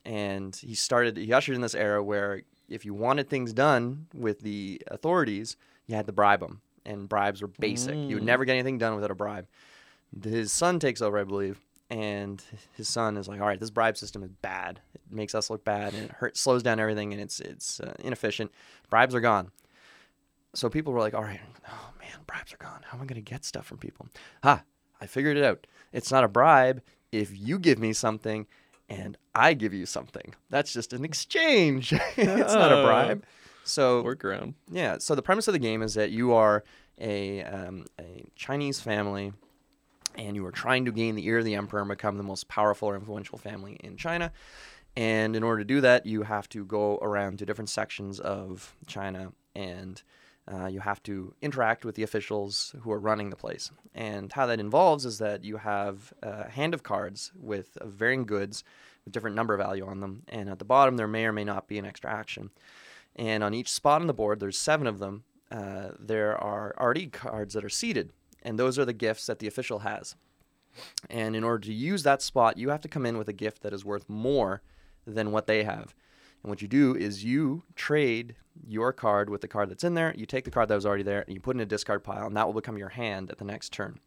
And 0.05 0.55
he 0.55 0.75
started. 0.75 1.17
He 1.17 1.31
ushered 1.33 1.55
in 1.55 1.61
this 1.61 1.75
era 1.75 2.01
where 2.03 2.41
if 2.69 2.85
you 2.85 2.93
wanted 2.93 3.29
things 3.29 3.53
done 3.53 4.07
with 4.13 4.39
the 4.41 4.81
authorities, 4.87 5.57
you 5.87 5.95
had 5.95 6.05
to 6.07 6.13
bribe 6.13 6.39
them, 6.39 6.61
and 6.85 7.09
bribes 7.09 7.41
were 7.41 7.47
basic. 7.47 7.95
You 8.07 8.15
would 8.15 8.23
Mm. 8.23 8.27
never 8.27 8.45
get 8.45 8.53
anything 8.53 8.77
done 8.77 8.95
without 8.95 9.11
a 9.11 9.15
bribe. 9.15 9.47
His 10.23 10.51
son 10.51 10.79
takes 10.79 11.01
over, 11.01 11.17
I 11.19 11.23
believe, 11.23 11.59
and 11.89 12.41
his 12.73 12.87
son 12.89 13.17
is 13.17 13.27
like, 13.27 13.41
"All 13.41 13.47
right, 13.47 13.59
this 13.59 13.69
bribe 13.69 13.97
system 13.97 14.23
is 14.23 14.31
bad. 14.41 14.79
It 14.93 15.01
makes 15.11 15.35
us 15.35 15.49
look 15.49 15.63
bad, 15.63 15.93
and 15.93 16.05
it 16.05 16.11
hurts, 16.11 16.39
slows 16.39 16.63
down 16.63 16.79
everything, 16.79 17.11
and 17.11 17.21
it's 17.21 17.39
it's 17.39 17.79
uh, 17.79 17.93
inefficient. 17.99 18.51
Bribes 18.89 19.13
are 19.13 19.19
gone." 19.21 19.51
So 20.55 20.69
people 20.69 20.93
were 20.93 20.99
like, 20.99 21.13
"All 21.13 21.23
right, 21.23 21.41
oh 21.67 21.89
man, 21.99 22.17
bribes 22.25 22.53
are 22.53 22.57
gone. 22.57 22.81
How 22.85 22.97
am 22.97 23.03
I 23.03 23.05
going 23.05 23.23
to 23.23 23.29
get 23.29 23.45
stuff 23.45 23.65
from 23.67 23.77
people?" 23.77 24.07
Ha! 24.43 24.63
I 25.01 25.05
figured 25.05 25.37
it 25.37 25.43
out. 25.43 25.67
It's 25.93 26.11
not 26.11 26.23
a 26.23 26.27
bribe 26.27 26.81
if 27.11 27.35
you 27.37 27.57
give 27.59 27.79
me 27.79 27.93
something 27.93 28.47
and 28.89 29.17
I 29.35 29.53
give 29.53 29.73
you 29.73 29.85
something. 29.85 30.33
That's 30.49 30.73
just 30.73 30.93
an 30.93 31.05
exchange. 31.05 31.93
it's 32.17 32.53
not 32.53 32.71
a 32.71 32.77
Oh. 32.81 32.85
bribe. 32.85 33.23
So 33.63 34.03
Workaround. 34.03 34.55
yeah. 34.71 34.97
So 34.99 35.13
the 35.15 35.21
premise 35.21 35.47
of 35.47 35.53
the 35.53 35.59
game 35.59 35.81
is 35.81 35.93
that 35.93 36.09
you 36.11 36.33
are 36.33 36.63
a 36.99 37.43
um, 37.43 37.85
a 37.99 38.25
Chinese 38.35 38.79
family, 38.79 39.31
and 40.15 40.35
you 40.35 40.45
are 40.45 40.51
trying 40.51 40.85
to 40.85 40.91
gain 40.91 41.15
the 41.15 41.25
ear 41.27 41.37
of 41.39 41.45
the 41.45 41.55
emperor 41.55 41.79
and 41.81 41.89
become 41.89 42.17
the 42.17 42.23
most 42.23 42.47
powerful 42.47 42.89
or 42.89 42.95
influential 42.95 43.37
family 43.37 43.73
in 43.83 43.95
China. 43.95 44.31
And 44.97 45.35
in 45.35 45.43
order 45.43 45.59
to 45.59 45.65
do 45.65 45.81
that, 45.81 46.05
you 46.07 46.23
have 46.23 46.49
to 46.49 46.65
go 46.65 46.97
around 47.01 47.39
to 47.39 47.45
different 47.45 47.69
sections 47.69 48.19
of 48.19 48.75
China 48.87 49.31
and 49.55 50.01
uh, 50.51 50.65
you 50.67 50.79
have 50.79 51.01
to 51.03 51.33
interact 51.41 51.85
with 51.85 51.95
the 51.95 52.03
officials 52.03 52.73
who 52.81 52.91
are 52.91 52.99
running 52.99 53.29
the 53.29 53.35
place. 53.35 53.71
And 53.93 54.31
how 54.31 54.45
that 54.47 54.59
involves 54.59 55.05
is 55.05 55.19
that 55.19 55.43
you 55.43 55.57
have 55.57 56.13
a 56.23 56.49
hand 56.49 56.73
of 56.73 56.83
cards 56.83 57.31
with 57.35 57.77
varying 57.83 58.25
goods 58.25 58.63
with 59.05 59.13
different 59.13 59.35
number 59.35 59.55
value 59.57 59.85
on 59.85 59.99
them. 59.99 60.23
And 60.27 60.49
at 60.49 60.59
the 60.59 60.65
bottom, 60.65 60.97
there 60.97 61.07
may 61.07 61.25
or 61.25 61.33
may 61.33 61.43
not 61.43 61.67
be 61.67 61.77
an 61.77 61.85
extra 61.85 62.11
action. 62.11 62.49
And 63.15 63.43
on 63.43 63.53
each 63.53 63.69
spot 63.69 64.01
on 64.01 64.07
the 64.07 64.13
board, 64.13 64.39
there's 64.39 64.57
seven 64.57 64.87
of 64.87 64.99
them. 64.99 65.23
Uh, 65.51 65.89
there 65.99 66.37
are 66.37 66.73
RD 66.79 67.11
cards 67.11 67.53
that 67.53 67.65
are 67.65 67.69
seated, 67.69 68.11
and 68.43 68.57
those 68.57 68.77
are 68.77 68.85
the 68.85 68.93
gifts 68.93 69.25
that 69.25 69.39
the 69.39 69.47
official 69.47 69.79
has. 69.79 70.15
And 71.09 71.35
in 71.35 71.43
order 71.43 71.65
to 71.65 71.73
use 71.73 72.03
that 72.03 72.21
spot, 72.21 72.57
you 72.57 72.69
have 72.69 72.81
to 72.81 72.87
come 72.87 73.05
in 73.05 73.17
with 73.17 73.27
a 73.27 73.33
gift 73.33 73.61
that 73.63 73.73
is 73.73 73.83
worth 73.83 74.07
more 74.07 74.61
than 75.05 75.31
what 75.31 75.47
they 75.47 75.63
have. 75.63 75.95
And 76.43 76.49
what 76.49 76.61
you 76.61 76.67
do 76.67 76.95
is 76.95 77.23
you 77.23 77.63
trade 77.75 78.35
your 78.67 78.93
card 78.93 79.29
with 79.29 79.41
the 79.41 79.47
card 79.47 79.69
that's 79.69 79.83
in 79.83 79.93
there. 79.93 80.13
You 80.15 80.25
take 80.25 80.45
the 80.45 80.51
card 80.51 80.69
that 80.69 80.75
was 80.75 80.85
already 80.85 81.03
there 81.03 81.21
and 81.21 81.33
you 81.33 81.39
put 81.39 81.55
it 81.55 81.59
in 81.59 81.63
a 81.63 81.65
discard 81.65 82.03
pile, 82.03 82.27
and 82.27 82.37
that 82.37 82.45
will 82.45 82.53
become 82.53 82.77
your 82.77 82.89
hand 82.89 83.29
at 83.29 83.37
the 83.37 83.45
next 83.45 83.73
turn. 83.73 83.99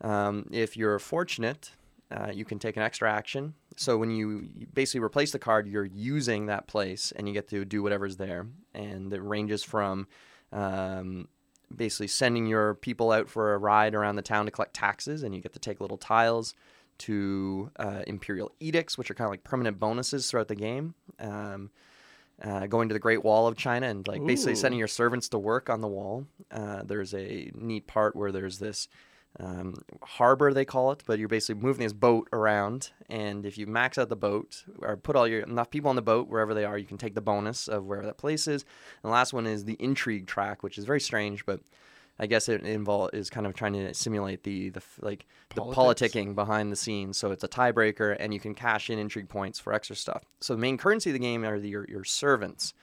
Um, 0.00 0.48
if 0.50 0.76
you're 0.76 0.98
fortunate, 0.98 1.72
uh, 2.10 2.30
you 2.32 2.44
can 2.44 2.58
take 2.58 2.76
an 2.76 2.82
extra 2.82 3.10
action. 3.10 3.54
So 3.76 3.96
when 3.96 4.10
you 4.10 4.48
you 4.56 4.66
basically 4.72 5.00
replace 5.00 5.32
the 5.32 5.38
card, 5.38 5.66
you're 5.66 5.84
using 5.84 6.46
that 6.46 6.66
place, 6.66 7.12
and 7.16 7.26
you 7.26 7.34
get 7.34 7.48
to 7.48 7.64
do 7.64 7.82
whatever's 7.82 8.16
there. 8.16 8.46
And 8.74 9.12
it 9.12 9.22
ranges 9.22 9.62
from 9.62 10.08
um, 10.52 11.28
basically 11.74 12.08
sending 12.08 12.46
your 12.46 12.74
people 12.74 13.12
out 13.12 13.28
for 13.28 13.54
a 13.54 13.58
ride 13.58 13.94
around 13.94 14.16
the 14.16 14.22
town 14.22 14.44
to 14.44 14.50
collect 14.50 14.74
taxes, 14.74 15.22
and 15.22 15.34
you 15.34 15.40
get 15.40 15.54
to 15.54 15.58
take 15.58 15.80
little 15.80 15.96
tiles 15.96 16.54
to 17.02 17.70
uh, 17.76 18.02
imperial 18.06 18.52
edicts, 18.60 18.96
which 18.98 19.10
are 19.10 19.14
kind 19.14 19.26
of 19.26 19.32
like 19.32 19.44
permanent 19.44 19.78
bonuses 19.78 20.30
throughout 20.30 20.48
the 20.48 20.56
game. 20.56 20.94
Um, 21.18 21.70
uh, 22.42 22.66
going 22.66 22.88
to 22.88 22.92
the 22.92 22.98
Great 22.98 23.22
Wall 23.22 23.46
of 23.46 23.56
China 23.56 23.86
and 23.86 24.08
like 24.08 24.24
basically 24.26 24.56
sending 24.56 24.78
your 24.78 24.88
servants 24.88 25.28
to 25.28 25.38
work 25.38 25.70
on 25.70 25.80
the 25.80 25.86
wall. 25.86 26.26
Uh, 26.50 26.82
there's 26.82 27.14
a 27.14 27.52
neat 27.54 27.86
part 27.86 28.16
where 28.16 28.32
there's 28.32 28.58
this 28.58 28.88
um, 29.38 29.74
harbor 30.02 30.52
they 30.52 30.64
call 30.64 30.92
it, 30.92 31.02
but 31.06 31.18
you're 31.18 31.28
basically 31.28 31.62
moving 31.62 31.84
this 31.84 31.92
boat 31.92 32.28
around, 32.32 32.90
and 33.08 33.46
if 33.46 33.56
you 33.56 33.66
max 33.66 33.96
out 33.96 34.08
the 34.08 34.16
boat 34.16 34.64
or 34.80 34.96
put 34.96 35.16
all 35.16 35.26
your 35.26 35.40
enough 35.40 35.70
people 35.70 35.88
on 35.88 35.96
the 35.96 36.02
boat 36.02 36.28
wherever 36.28 36.52
they 36.52 36.64
are, 36.64 36.76
you 36.76 36.86
can 36.86 36.98
take 36.98 37.14
the 37.14 37.20
bonus 37.20 37.68
of 37.68 37.84
wherever 37.84 38.06
that 38.06 38.18
place 38.18 38.46
is. 38.46 38.62
And 39.02 39.10
the 39.10 39.14
last 39.14 39.32
one 39.32 39.46
is 39.46 39.64
the 39.64 39.76
intrigue 39.78 40.26
track, 40.26 40.62
which 40.62 40.78
is 40.78 40.84
very 40.84 41.00
strange, 41.00 41.46
but 41.46 41.60
I 42.18 42.26
guess 42.26 42.48
it 42.48 42.62
involve 42.62 43.10
is 43.12 43.30
kind 43.30 43.46
of 43.46 43.54
trying 43.54 43.72
to 43.72 43.94
simulate 43.94 44.44
the 44.44 44.70
the 44.70 44.82
like 45.00 45.26
Politics. 45.48 45.76
the 45.76 46.08
politicking 46.08 46.34
behind 46.34 46.70
the 46.70 46.76
scenes. 46.76 47.16
So 47.16 47.32
it's 47.32 47.44
a 47.44 47.48
tiebreaker, 47.48 48.16
and 48.20 48.32
you 48.32 48.40
can 48.40 48.54
cash 48.54 48.90
in 48.90 48.98
intrigue 48.98 49.28
points 49.28 49.58
for 49.58 49.72
extra 49.72 49.96
stuff. 49.96 50.22
So 50.40 50.54
the 50.54 50.60
main 50.60 50.78
currency 50.78 51.10
of 51.10 51.14
the 51.14 51.20
game 51.20 51.44
are 51.44 51.58
the, 51.58 51.68
your 51.68 51.86
your 51.88 52.04
servants, 52.04 52.74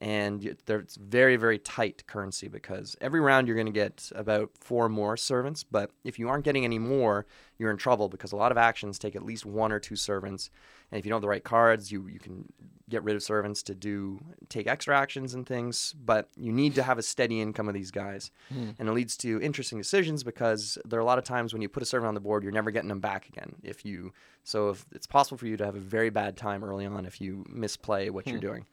and 0.00 0.44
it's 0.68 0.96
very 0.96 1.36
very 1.36 1.58
tight 1.58 2.06
currency 2.06 2.48
because 2.48 2.96
every 3.00 3.20
round 3.20 3.48
you're 3.48 3.56
going 3.56 3.66
to 3.66 3.72
get 3.72 4.12
about 4.14 4.50
four 4.60 4.88
more 4.88 5.16
servants. 5.16 5.64
But 5.64 5.90
if 6.04 6.18
you 6.18 6.28
aren't 6.28 6.44
getting 6.44 6.64
any 6.64 6.78
more, 6.78 7.26
you're 7.58 7.70
in 7.70 7.78
trouble 7.78 8.08
because 8.08 8.32
a 8.32 8.36
lot 8.36 8.52
of 8.52 8.58
actions 8.58 8.98
take 8.98 9.16
at 9.16 9.24
least 9.24 9.46
one 9.46 9.72
or 9.72 9.80
two 9.80 9.96
servants, 9.96 10.50
and 10.90 10.98
if 10.98 11.04
you 11.04 11.10
don't 11.10 11.16
have 11.16 11.22
the 11.22 11.28
right 11.28 11.44
cards, 11.44 11.90
you 11.90 12.06
you 12.08 12.18
can 12.18 12.52
get 12.88 13.02
rid 13.02 13.16
of 13.16 13.22
servants 13.22 13.64
to 13.64 13.74
do 13.74 14.20
take 14.48 14.68
extra 14.68 14.96
actions 14.96 15.34
and 15.34 15.44
things. 15.46 15.94
But 16.04 16.28
you 16.36 16.52
need 16.52 16.74
to 16.76 16.82
have 16.82 16.98
a 16.98 17.02
steady 17.02 17.40
income 17.40 17.66
of 17.68 17.74
these 17.74 17.90
guys, 17.90 18.30
and 18.78 18.88
it 18.88 18.92
leads 18.92 19.16
to 19.18 19.40
interesting 19.42 19.78
decisions 19.78 20.22
because 20.22 20.78
there 20.84 20.98
are 20.98 21.02
a 21.02 21.06
lot 21.06 21.18
of 21.18 21.24
times 21.24 21.52
when 21.52 21.62
you 21.62 21.68
put 21.68 21.82
a 21.82 21.86
servant 21.86 22.08
on 22.08 22.14
the 22.14 22.20
board, 22.20 22.42
you're 22.42 22.52
never 22.52 22.70
getting 22.70 22.88
them 22.88 23.00
back 23.00 23.28
again. 23.28 23.56
If 23.62 23.84
you 23.84 24.12
so 24.44 24.70
if 24.70 24.86
it's 24.92 25.06
possible 25.06 25.38
for 25.38 25.46
you 25.46 25.56
to 25.56 25.64
have 25.64 25.74
a 25.74 25.80
very 25.80 26.10
bad 26.10 26.36
time 26.36 26.62
early 26.62 26.86
on 26.86 27.04
if 27.06 27.20
you 27.20 27.44
misplay 27.48 28.10
what 28.10 28.26
you're 28.26 28.38
doing. 28.40 28.66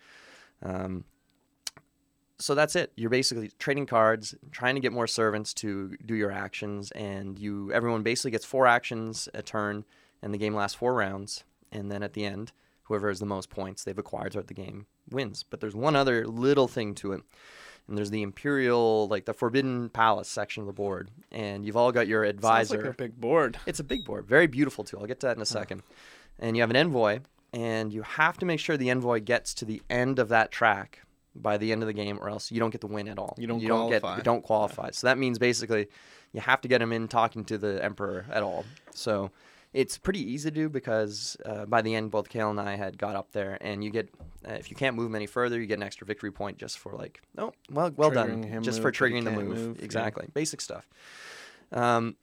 Um, 0.61 1.05
so 2.39 2.55
that's 2.55 2.75
it. 2.75 2.91
You're 2.95 3.09
basically 3.09 3.51
trading 3.57 3.85
cards, 3.85 4.35
trying 4.51 4.75
to 4.75 4.81
get 4.81 4.91
more 4.91 5.07
servants 5.07 5.53
to 5.55 5.95
do 6.05 6.13
your 6.15 6.31
actions, 6.31 6.91
and 6.91 7.39
you 7.39 7.71
everyone 7.71 8.03
basically 8.03 8.31
gets 8.31 8.45
four 8.45 8.67
actions 8.67 9.29
a 9.33 9.41
turn, 9.41 9.85
and 10.21 10.33
the 10.33 10.37
game 10.37 10.53
lasts 10.53 10.75
four 10.75 10.93
rounds. 10.93 11.43
And 11.73 11.91
then 11.91 12.03
at 12.03 12.13
the 12.13 12.25
end, 12.25 12.51
whoever 12.83 13.07
has 13.09 13.19
the 13.19 13.25
most 13.25 13.49
points 13.49 13.83
they've 13.83 13.97
acquired 13.97 14.31
throughout 14.33 14.47
the 14.47 14.53
game 14.53 14.85
wins. 15.09 15.43
But 15.43 15.59
there's 15.59 15.75
one 15.75 15.95
other 15.95 16.25
little 16.27 16.67
thing 16.67 16.95
to 16.95 17.13
it, 17.13 17.21
and 17.87 17.97
there's 17.97 18.11
the 18.11 18.21
imperial, 18.21 19.07
like 19.07 19.25
the 19.25 19.33
Forbidden 19.33 19.89
Palace 19.89 20.29
section 20.29 20.61
of 20.61 20.67
the 20.67 20.73
board, 20.73 21.09
and 21.31 21.65
you've 21.65 21.77
all 21.77 21.91
got 21.91 22.07
your 22.07 22.23
advisor. 22.23 22.75
Sounds 22.75 22.85
like 22.85 22.93
a 22.93 22.97
big 22.97 23.19
board. 23.19 23.57
It's 23.65 23.79
a 23.79 23.83
big 23.83 24.05
board, 24.05 24.25
very 24.27 24.47
beautiful 24.47 24.83
too. 24.83 24.97
I'll 24.99 25.07
get 25.07 25.19
to 25.21 25.27
that 25.27 25.35
in 25.35 25.41
a 25.41 25.45
second. 25.45 25.83
And 26.39 26.55
you 26.55 26.61
have 26.61 26.69
an 26.69 26.75
envoy, 26.75 27.19
and 27.53 27.91
you 27.91 28.01
have 28.03 28.37
to 28.37 28.45
make 28.45 28.59
sure 28.59 28.77
the 28.77 28.89
envoy 28.89 29.19
gets 29.19 29.53
to 29.55 29.65
the 29.65 29.81
end 29.89 30.19
of 30.19 30.29
that 30.29 30.51
track 30.51 31.01
by 31.35 31.57
the 31.57 31.71
end 31.71 31.81
of 31.81 31.87
the 31.87 31.93
game, 31.93 32.19
or 32.21 32.29
else 32.29 32.51
you 32.51 32.59
don't 32.59 32.69
get 32.69 32.81
the 32.81 32.87
win 32.87 33.07
at 33.07 33.17
all. 33.17 33.35
You 33.37 33.47
don't 33.47 33.59
get 33.59 33.69
qualify. 33.69 34.17
you 34.17 34.23
don't 34.23 34.43
qualify. 34.43 34.91
So 34.91 35.07
that 35.07 35.17
means 35.17 35.39
basically 35.39 35.87
you 36.31 36.41
have 36.41 36.61
to 36.61 36.67
get 36.67 36.81
him 36.81 36.91
in 36.91 37.07
talking 37.07 37.43
to 37.45 37.57
the 37.57 37.83
emperor 37.83 38.25
at 38.31 38.43
all. 38.43 38.65
So 38.91 39.31
it's 39.73 39.97
pretty 39.97 40.19
easy 40.19 40.49
to 40.49 40.55
do 40.55 40.69
because 40.69 41.35
uh, 41.45 41.65
by 41.65 41.81
the 41.81 41.95
end, 41.95 42.11
both 42.11 42.29
Kale 42.29 42.51
and 42.51 42.59
I 42.59 42.75
had 42.75 42.97
got 42.97 43.15
up 43.15 43.31
there, 43.31 43.57
and 43.61 43.83
you 43.83 43.89
get 43.89 44.09
uh, 44.47 44.53
if 44.53 44.69
you 44.69 44.75
can't 44.75 44.95
move 44.95 45.13
any 45.15 45.25
further, 45.25 45.59
you 45.59 45.65
get 45.65 45.79
an 45.79 45.83
extra 45.83 46.05
victory 46.05 46.31
point 46.31 46.57
just 46.57 46.77
for 46.77 46.93
like, 46.93 47.21
oh, 47.37 47.53
well, 47.71 47.91
well 47.95 48.11
Triggering 48.11 48.51
done, 48.51 48.63
just 48.63 48.81
for 48.81 48.87
move, 48.87 48.95
he 48.95 48.99
triggering 48.99 49.23
the 49.23 49.31
move. 49.31 49.47
move, 49.47 49.77
yeah. 49.77 49.85
Exactly, 49.85 50.27
basic 50.33 50.61
stuff. 50.61 50.87
Um, 51.71 52.15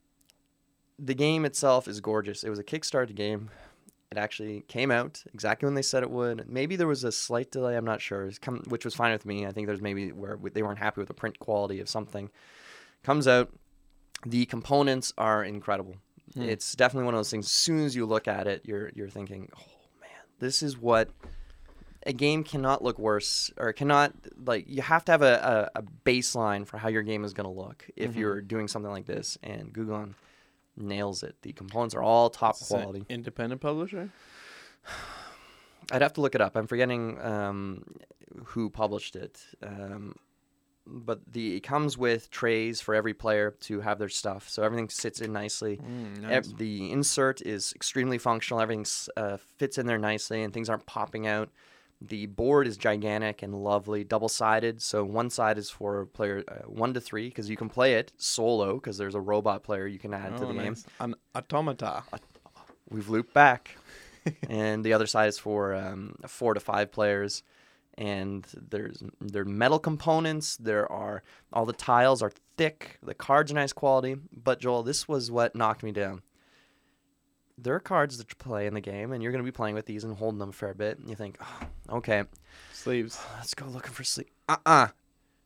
the 0.98 1.14
game 1.14 1.44
itself 1.44 1.88
is 1.88 2.00
gorgeous. 2.00 2.44
It 2.44 2.50
was 2.50 2.58
a 2.58 2.64
Kickstarter 2.64 3.14
game. 3.14 3.50
It 4.12 4.18
actually 4.18 4.62
came 4.62 4.90
out 4.90 5.22
exactly 5.32 5.66
when 5.66 5.74
they 5.74 5.82
said 5.82 6.02
it 6.02 6.10
would. 6.10 6.48
Maybe 6.48 6.76
there 6.76 6.88
was 6.88 7.04
a 7.04 7.12
slight 7.12 7.50
delay. 7.50 7.76
I'm 7.76 7.84
not 7.84 8.00
sure. 8.00 8.30
Come, 8.40 8.64
which 8.68 8.84
was 8.84 8.94
fine 8.94 9.12
with 9.12 9.24
me. 9.24 9.46
I 9.46 9.52
think 9.52 9.66
there's 9.66 9.80
maybe 9.80 10.10
where 10.10 10.38
they 10.52 10.62
weren't 10.62 10.80
happy 10.80 11.00
with 11.00 11.08
the 11.08 11.14
print 11.14 11.38
quality 11.38 11.80
of 11.80 11.88
something. 11.88 12.28
Comes 13.02 13.28
out. 13.28 13.50
The 14.26 14.46
components 14.46 15.12
are 15.16 15.44
incredible. 15.44 15.94
It's 16.36 16.74
definitely 16.74 17.06
one 17.06 17.14
of 17.14 17.18
those 17.18 17.30
things. 17.30 17.46
As 17.46 17.50
soon 17.52 17.84
as 17.84 17.96
you 17.96 18.06
look 18.06 18.28
at 18.28 18.46
it, 18.46 18.62
you're 18.64 18.90
you're 18.94 19.08
thinking, 19.08 19.48
oh 19.56 19.62
man, 20.00 20.10
this 20.38 20.62
is 20.62 20.78
what 20.78 21.10
a 22.06 22.12
game 22.12 22.44
cannot 22.44 22.82
look 22.82 22.98
worse 22.98 23.50
or 23.58 23.72
cannot 23.72 24.12
like 24.44 24.64
you 24.68 24.80
have 24.80 25.04
to 25.06 25.12
have 25.12 25.22
a, 25.22 25.70
a, 25.74 25.80
a 25.80 25.82
baseline 26.04 26.66
for 26.66 26.78
how 26.78 26.88
your 26.88 27.02
game 27.02 27.24
is 27.24 27.34
going 27.34 27.44
to 27.52 27.60
look 27.60 27.86
if 27.96 28.16
you're 28.16 28.40
doing 28.40 28.68
something 28.68 28.90
like 28.90 29.06
this. 29.06 29.36
And 29.42 29.72
Gugong 29.72 30.14
nails 30.76 31.22
it. 31.22 31.36
The 31.42 31.52
components 31.52 31.94
are 31.94 32.02
all 32.02 32.30
top 32.30 32.54
Is 32.60 32.68
quality. 32.68 33.04
independent 33.08 33.60
publisher. 33.60 34.10
i'd 35.92 36.02
have 36.02 36.12
to 36.14 36.20
look 36.20 36.34
it 36.34 36.40
up. 36.40 36.56
I'm 36.56 36.66
forgetting 36.66 37.20
um, 37.20 37.84
who 38.44 38.70
published 38.70 39.16
it. 39.16 39.40
Um, 39.62 40.14
but 40.92 41.20
the 41.32 41.56
it 41.56 41.60
comes 41.60 41.96
with 41.96 42.30
trays 42.30 42.80
for 42.80 42.94
every 42.94 43.14
player 43.14 43.52
to 43.60 43.80
have 43.80 43.98
their 43.98 44.08
stuff 44.08 44.48
so 44.48 44.62
everything 44.62 44.88
sits 44.88 45.20
in 45.20 45.32
nicely 45.32 45.78
Mm, 45.78 46.20
nice. 46.22 46.52
the 46.58 46.90
insert 46.90 47.40
is 47.42 47.72
extremely 47.74 48.18
functional. 48.18 48.60
Everything 48.60 48.86
uh, 49.16 49.36
fits 49.58 49.78
in 49.78 49.86
there 49.86 49.98
nicely, 49.98 50.42
and 50.42 50.52
things 50.52 50.68
aren't 50.68 50.86
popping 50.86 51.26
out. 51.26 51.48
The 52.02 52.26
board 52.26 52.66
is 52.66 52.76
gigantic 52.78 53.42
and 53.42 53.54
lovely, 53.62 54.04
double 54.04 54.28
sided. 54.30 54.80
So 54.82 55.04
one 55.04 55.28
side 55.30 55.58
is 55.58 55.68
for 55.70 56.06
player 56.06 56.42
uh, 56.48 56.66
one 56.66 56.94
to 56.94 57.00
three 57.00 57.28
because 57.28 57.50
you 57.50 57.56
can 57.56 57.68
play 57.68 57.94
it 57.94 58.12
solo 58.16 58.74
because 58.74 58.96
there's 58.98 59.14
a 59.14 59.20
robot 59.20 59.62
player 59.62 59.86
you 59.86 59.98
can 59.98 60.14
add 60.14 60.36
to 60.38 60.44
Oh, 60.44 60.48
the 60.48 60.54
game. 60.54 60.72
nice. 60.72 60.86
An 60.98 61.14
automata. 61.36 62.02
We've 62.90 63.08
looped 63.08 63.34
back, 63.34 63.76
and 64.48 64.84
the 64.84 64.92
other 64.94 65.06
side 65.06 65.28
is 65.28 65.38
for 65.38 65.74
um, 65.74 66.16
four 66.26 66.54
to 66.54 66.60
five 66.60 66.90
players. 66.90 67.42
And 67.98 68.46
there's 68.70 69.02
there 69.20 69.42
are 69.42 69.46
metal 69.46 69.78
components. 69.78 70.56
There 70.56 70.90
are 70.90 71.22
all 71.52 71.66
the 71.66 71.72
tiles 71.72 72.22
are 72.22 72.32
thick. 72.56 72.98
The 73.02 73.14
cards 73.14 73.52
are 73.52 73.56
nice 73.56 73.72
quality. 73.72 74.16
But 74.32 74.60
Joel, 74.60 74.82
this 74.82 75.06
was 75.08 75.30
what 75.30 75.54
knocked 75.54 75.82
me 75.82 75.92
down. 75.92 76.22
There 77.58 77.74
are 77.74 77.80
cards 77.80 78.16
that 78.16 78.30
you 78.30 78.36
play 78.36 78.66
in 78.66 78.72
the 78.72 78.80
game, 78.80 79.12
and 79.12 79.22
you're 79.22 79.32
going 79.32 79.44
to 79.44 79.48
be 79.48 79.54
playing 79.54 79.74
with 79.74 79.84
these 79.84 80.02
and 80.02 80.16
holding 80.16 80.38
them 80.38 80.48
a 80.48 80.52
fair 80.52 80.72
bit. 80.72 80.98
And 80.98 81.10
you 81.10 81.14
think, 81.14 81.36
oh, 81.42 81.96
okay, 81.98 82.24
Sleeves. 82.72 83.18
let's 83.36 83.52
go 83.52 83.66
looking 83.66 83.92
for 83.92 84.04
sleeve. 84.04 84.28
Uh-uh. 84.48 84.88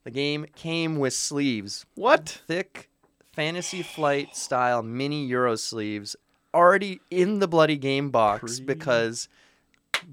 The 0.04 0.10
game 0.12 0.46
came 0.54 0.98
with 0.98 1.14
sleeves 1.14 1.86
What? 1.94 2.42
thick 2.46 2.90
fantasy 3.32 3.82
flight 3.82 4.36
style 4.36 4.82
mini 4.82 5.24
euro 5.26 5.56
sleeves 5.56 6.14
already 6.52 7.00
in 7.10 7.40
the 7.40 7.48
bloody 7.48 7.76
game 7.76 8.10
box 8.10 8.60
Pre- 8.60 8.66
because 8.66 9.28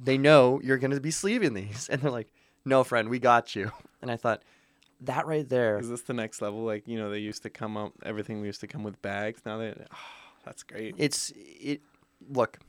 they 0.03 0.17
know 0.17 0.59
you're 0.63 0.77
going 0.77 0.91
to 0.91 0.99
be 0.99 1.11
sleeving 1.11 1.53
these 1.53 1.87
and 1.91 2.01
they're 2.01 2.11
like 2.11 2.29
no 2.65 2.83
friend 2.83 3.09
we 3.09 3.19
got 3.19 3.55
you 3.55 3.71
and 4.01 4.11
i 4.11 4.15
thought 4.15 4.43
that 5.01 5.25
right 5.25 5.49
there 5.49 5.79
Is 5.79 5.89
this 5.89 6.01
the 6.03 6.13
next 6.13 6.43
level? 6.43 6.63
Like 6.63 6.87
you 6.87 6.95
know, 6.99 7.09
they 7.09 7.17
used 7.17 7.41
to 7.41 7.49
come 7.49 7.75
up. 7.75 7.91
Everything 8.05 8.45
used 8.45 8.61
to 8.61 8.67
come 8.67 8.83
with 8.83 9.01
bags. 9.01 9.41
Now 9.47 9.57
they. 9.57 9.73
Oh, 9.73 9.95
that's 10.45 10.61
great. 10.61 10.93
it's 10.99 11.33
it 11.35 11.81
look 12.29 12.59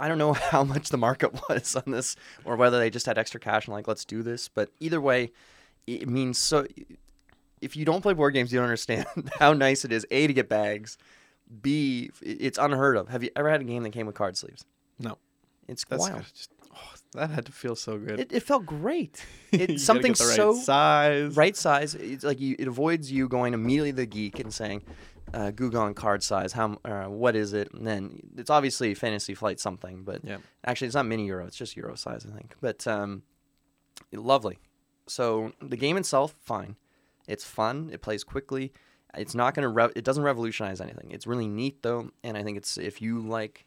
i 0.00 0.08
don't 0.08 0.16
know 0.16 0.32
how 0.54 0.64
much 0.64 0.88
the 0.88 0.96
market 0.96 1.30
was 1.50 1.76
on 1.76 1.92
this 1.92 2.16
or 2.46 2.56
whether 2.56 2.78
they 2.78 2.88
just 2.88 3.04
had 3.04 3.18
extra 3.18 3.38
cash 3.38 3.66
and 3.66 3.74
like 3.74 3.86
let's 3.86 4.06
do 4.06 4.22
this 4.22 4.48
but 4.48 4.70
either 4.80 4.98
way 4.98 5.30
it 5.86 6.08
means 6.08 6.38
so 6.38 6.66
if 7.60 7.76
you 7.76 7.84
don't 7.84 8.00
play 8.00 8.14
board 8.14 8.32
games 8.32 8.50
you 8.50 8.58
don't 8.58 8.64
understand 8.64 9.04
how 9.38 9.52
nice 9.52 9.84
it 9.84 9.92
is 9.92 10.06
a 10.10 10.26
to 10.26 10.32
get 10.32 10.48
bags 10.48 10.96
b 11.60 12.10
it's 12.22 12.56
unheard 12.56 12.96
of 12.96 13.08
have 13.10 13.22
you 13.22 13.28
ever 13.36 13.50
had 13.50 13.60
a 13.60 13.64
game 13.64 13.82
that 13.82 13.90
came 13.90 14.06
with 14.06 14.14
card 14.14 14.36
sleeves 14.38 14.64
No. 14.98 15.18
It's 15.68 15.84
That's 15.84 16.08
wild 16.08 16.24
just 16.34 16.50
That 17.12 17.30
had 17.30 17.46
to 17.46 17.52
feel 17.52 17.76
so 17.76 17.98
good. 17.98 18.20
It, 18.20 18.32
it 18.32 18.42
felt 18.42 18.66
great. 18.66 19.24
It's 19.52 19.82
something 19.84 20.12
right 20.12 20.16
so 20.36 20.54
size. 20.54 21.36
right 21.36 21.56
size. 21.56 21.94
It's 21.94 22.24
like 22.24 22.38
you, 22.40 22.54
it 22.58 22.68
avoids 22.68 23.10
you 23.10 23.28
going 23.28 23.54
immediately 23.54 23.92
to 23.92 23.96
the 23.96 24.06
geek 24.06 24.38
and 24.40 24.52
saying, 24.52 24.82
uh, 25.32 25.50
"Gugong 25.52 25.94
card 25.94 26.22
size. 26.22 26.52
How? 26.52 26.76
Uh, 26.84 27.06
what 27.06 27.34
is 27.34 27.54
it?" 27.54 27.72
And 27.72 27.86
then 27.86 28.20
it's 28.36 28.50
obviously 28.50 28.92
Fantasy 28.94 29.34
Flight 29.34 29.58
something, 29.58 30.04
but 30.04 30.22
Yeah. 30.22 30.36
actually 30.66 30.88
it's 30.88 30.94
not 30.94 31.06
mini 31.06 31.26
Euro. 31.28 31.46
It's 31.46 31.56
just 31.56 31.76
Euro 31.76 31.94
size, 31.96 32.26
I 32.30 32.36
think. 32.36 32.54
But 32.60 32.86
um, 32.86 33.22
lovely. 34.12 34.58
So 35.06 35.52
the 35.62 35.76
game 35.76 35.96
itself, 35.96 36.34
fine. 36.40 36.76
It's 37.26 37.44
fun. 37.44 37.90
It 37.92 38.02
plays 38.02 38.24
quickly. 38.24 38.72
It's 39.16 39.34
not 39.34 39.54
going 39.54 39.62
to. 39.64 39.68
Re- 39.70 39.92
it 39.96 40.04
doesn't 40.04 40.22
revolutionize 40.24 40.80
anything. 40.82 41.10
It's 41.10 41.26
really 41.26 41.48
neat 41.48 41.82
though, 41.82 42.10
and 42.22 42.36
I 42.36 42.42
think 42.42 42.58
it's 42.58 42.76
if 42.76 43.00
you 43.00 43.20
like 43.20 43.64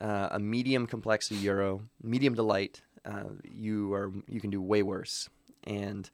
uh, 0.00 0.28
a 0.32 0.38
medium 0.38 0.86
complexity 0.86 1.36
Euro, 1.40 1.82
medium 2.02 2.34
to 2.34 2.42
light, 2.42 2.82
uh, 3.04 3.24
you 3.44 3.92
are 3.92 4.12
you 4.28 4.40
can 4.40 4.50
do 4.50 4.60
way 4.60 4.82
worse. 4.82 5.28
And 5.64 6.08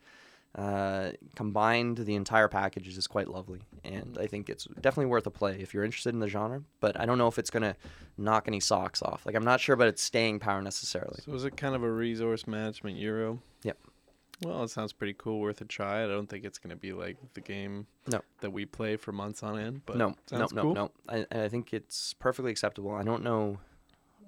uh, 0.57 1.11
combined, 1.35 1.99
the 1.99 2.14
entire 2.14 2.49
package 2.49 2.97
is 2.97 3.07
quite 3.07 3.29
lovely, 3.29 3.62
and 3.85 4.16
I 4.20 4.27
think 4.27 4.49
it's 4.49 4.64
definitely 4.81 5.07
worth 5.07 5.27
a 5.27 5.31
play 5.31 5.59
if 5.61 5.75
you're 5.75 5.85
interested 5.85 6.14
in 6.14 6.20
the 6.20 6.29
genre. 6.29 6.62
But 6.81 6.99
I 6.99 7.07
don't 7.07 7.18
know 7.18 7.27
if 7.29 7.38
it's 7.38 7.51
gonna 7.51 7.77
knock 8.16 8.44
any 8.47 8.61
socks 8.61 9.03
off. 9.03 9.27
Like 9.27 9.35
I'm 9.35 9.44
not 9.44 9.61
sure 9.61 9.75
about 9.75 9.88
its 9.88 10.03
staying 10.03 10.38
power 10.40 10.62
necessarily. 10.62 11.20
So 11.25 11.35
is 11.35 11.44
it 11.44 11.57
kind 11.57 11.75
of 11.75 11.83
a 11.83 11.90
resource 11.90 12.47
management 12.47 12.97
euro? 12.99 13.40
Yep. 13.64 13.79
Well, 14.44 14.64
it 14.64 14.68
sounds 14.70 14.92
pretty 14.92 15.14
cool, 15.16 15.40
worth 15.40 15.61
a 15.61 15.64
try. 15.64 16.05
I 16.05 16.07
don't 16.07 16.29
think 16.29 16.44
it's 16.44 16.59
going 16.59 16.70
to 16.70 16.77
be 16.77 16.92
like 16.92 17.16
the 17.35 17.40
game 17.40 17.87
No. 18.09 18.20
that 18.40 18.51
we 18.51 18.66
play 18.66 18.97
for 18.97 19.12
months 19.12 19.42
on 19.44 19.59
end, 19.59 19.83
but 19.87 19.97
no, 19.97 20.14
no, 20.33 20.38
no, 20.53 20.62
cool. 20.62 20.75
no. 20.75 20.90
I, 21.09 21.25
I 21.31 21.49
think 21.49 21.73
it's 21.73 22.14
perfectly 22.14 22.51
acceptable. 22.51 22.90
I 22.92 23.05
don't 23.05 23.23
know 23.23 23.59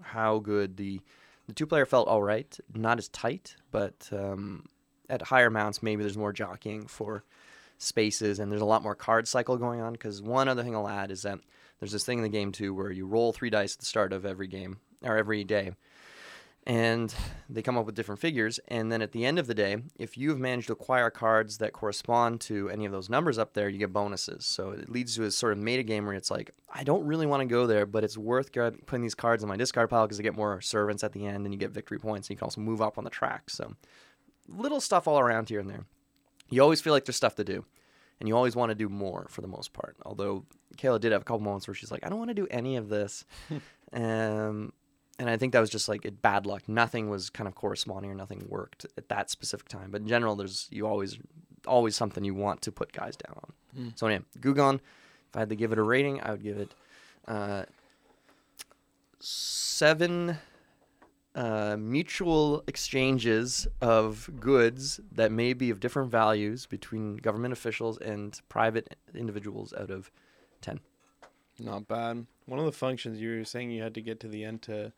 how 0.02 0.38
good 0.38 0.76
the 0.76 1.00
the 1.46 1.52
two 1.52 1.66
player 1.66 1.86
felt 1.86 2.08
all 2.08 2.22
right, 2.22 2.58
not 2.74 2.98
as 2.98 3.08
tight, 3.08 3.56
but 3.70 4.08
um, 4.12 4.64
at 5.08 5.22
higher 5.22 5.50
mounts 5.50 5.82
maybe 5.82 6.02
there's 6.02 6.16
more 6.16 6.32
jockeying 6.32 6.86
for 6.86 7.22
spaces 7.78 8.38
and 8.38 8.50
there's 8.50 8.62
a 8.62 8.66
lot 8.66 8.82
more 8.82 8.94
card 8.94 9.28
cycle 9.28 9.56
going 9.56 9.80
on. 9.80 9.92
Because 9.92 10.20
one 10.20 10.48
other 10.48 10.62
thing 10.62 10.74
I'll 10.74 10.88
add 10.88 11.10
is 11.10 11.22
that 11.22 11.38
there's 11.78 11.92
this 11.92 12.04
thing 12.04 12.18
in 12.18 12.24
the 12.24 12.28
game 12.30 12.52
too 12.52 12.74
where 12.74 12.90
you 12.90 13.06
roll 13.06 13.32
three 13.32 13.50
dice 13.50 13.74
at 13.74 13.80
the 13.80 13.86
start 13.86 14.12
of 14.12 14.26
every 14.26 14.48
game 14.48 14.78
or 15.02 15.16
every 15.16 15.44
day. 15.44 15.72
And 16.66 17.14
they 17.48 17.62
come 17.62 17.78
up 17.78 17.86
with 17.86 17.94
different 17.94 18.20
figures. 18.20 18.58
And 18.66 18.90
then 18.90 19.00
at 19.00 19.12
the 19.12 19.24
end 19.24 19.38
of 19.38 19.46
the 19.46 19.54
day, 19.54 19.76
if 20.00 20.18
you 20.18 20.30
have 20.30 20.40
managed 20.40 20.66
to 20.66 20.72
acquire 20.72 21.10
cards 21.10 21.58
that 21.58 21.72
correspond 21.72 22.40
to 22.42 22.68
any 22.70 22.84
of 22.84 22.90
those 22.90 23.08
numbers 23.08 23.38
up 23.38 23.54
there, 23.54 23.68
you 23.68 23.78
get 23.78 23.92
bonuses. 23.92 24.44
So 24.44 24.70
it 24.70 24.88
leads 24.88 25.14
to 25.14 25.22
a 25.24 25.30
sort 25.30 25.52
of 25.52 25.58
meta 25.60 25.84
game 25.84 26.06
where 26.06 26.14
it's 26.14 26.30
like, 26.30 26.50
I 26.68 26.82
don't 26.82 27.06
really 27.06 27.26
want 27.26 27.42
to 27.42 27.46
go 27.46 27.68
there, 27.68 27.86
but 27.86 28.02
it's 28.02 28.18
worth 28.18 28.50
putting 28.52 29.02
these 29.02 29.14
cards 29.14 29.44
in 29.44 29.48
my 29.48 29.56
discard 29.56 29.90
pile 29.90 30.06
because 30.06 30.18
I 30.18 30.24
get 30.24 30.34
more 30.34 30.60
servants 30.60 31.04
at 31.04 31.12
the 31.12 31.24
end 31.24 31.44
and 31.44 31.54
you 31.54 31.58
get 31.58 31.70
victory 31.70 32.00
points. 32.00 32.26
And 32.26 32.34
you 32.34 32.38
can 32.38 32.46
also 32.46 32.60
move 32.60 32.82
up 32.82 32.98
on 32.98 33.04
the 33.04 33.10
track. 33.10 33.48
So 33.48 33.76
little 34.48 34.80
stuff 34.80 35.06
all 35.06 35.20
around 35.20 35.48
here 35.48 35.60
and 35.60 35.70
there. 35.70 35.86
You 36.50 36.62
always 36.62 36.80
feel 36.80 36.92
like 36.92 37.04
there's 37.04 37.16
stuff 37.16 37.36
to 37.36 37.44
do. 37.44 37.64
And 38.18 38.28
you 38.28 38.36
always 38.36 38.56
want 38.56 38.70
to 38.70 38.74
do 38.74 38.88
more 38.88 39.26
for 39.28 39.42
the 39.42 39.48
most 39.48 39.72
part. 39.72 39.96
Although 40.04 40.46
Kayla 40.76 41.00
did 41.00 41.12
have 41.12 41.20
a 41.20 41.24
couple 41.24 41.40
moments 41.40 41.68
where 41.68 41.74
she's 41.74 41.92
like, 41.92 42.04
I 42.04 42.08
don't 42.08 42.18
want 42.18 42.30
to 42.30 42.34
do 42.34 42.46
any 42.50 42.76
of 42.76 42.88
this. 42.88 43.24
um, 43.92 44.72
and 45.18 45.30
I 45.30 45.36
think 45.36 45.52
that 45.52 45.60
was 45.60 45.70
just 45.70 45.88
like 45.88 46.04
it, 46.04 46.20
bad 46.20 46.46
luck. 46.46 46.68
Nothing 46.68 47.08
was 47.08 47.30
kind 47.30 47.48
of 47.48 47.54
corresponding 47.54 48.10
or 48.10 48.14
nothing 48.14 48.44
worked 48.48 48.86
at 48.98 49.08
that 49.08 49.30
specific 49.30 49.68
time. 49.68 49.90
But 49.90 50.02
in 50.02 50.08
general, 50.08 50.36
there's 50.36 50.68
you 50.70 50.86
always 50.86 51.18
always 51.66 51.96
something 51.96 52.24
you 52.24 52.34
want 52.34 52.62
to 52.62 52.72
put 52.72 52.92
guys 52.92 53.16
down 53.16 53.36
on. 53.36 53.52
So 53.96 54.06
anyway, 54.06 54.24
Gugong, 54.40 54.76
if 54.76 55.36
I 55.36 55.40
had 55.40 55.48
to 55.48 55.56
give 55.56 55.72
it 55.72 55.78
a 55.78 55.82
rating, 55.82 56.20
I 56.20 56.30
would 56.30 56.42
give 56.42 56.58
it 56.58 56.72
uh, 57.26 57.64
seven 59.18 60.38
uh, 61.34 61.76
mutual 61.78 62.62
exchanges 62.66 63.66
of 63.80 64.30
goods 64.40 65.00
that 65.12 65.32
may 65.32 65.52
be 65.52 65.70
of 65.70 65.80
different 65.80 66.10
values 66.10 66.66
between 66.66 67.16
government 67.16 67.52
officials 67.52 67.98
and 67.98 68.40
private 68.48 68.96
individuals 69.14 69.74
out 69.78 69.90
of 69.90 70.10
ten. 70.60 70.80
Not 71.58 71.88
bad. 71.88 72.26
One 72.46 72.58
of 72.58 72.66
the 72.66 72.72
functions 72.72 73.20
you 73.20 73.38
were 73.38 73.44
saying 73.44 73.70
you 73.70 73.82
had 73.82 73.94
to 73.94 74.02
get 74.02 74.20
to 74.20 74.28
the 74.28 74.44
end 74.44 74.62
to 74.62 74.92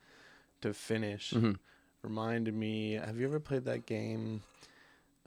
to 0.61 0.75
finish 0.75 1.33
Mhm. 1.33 1.57
reminded 2.03 2.55
me. 2.55 2.92
Have 2.92 3.18
you 3.18 3.27
ever 3.27 3.40
played 3.40 3.64
that 3.64 3.87
game? 3.87 4.42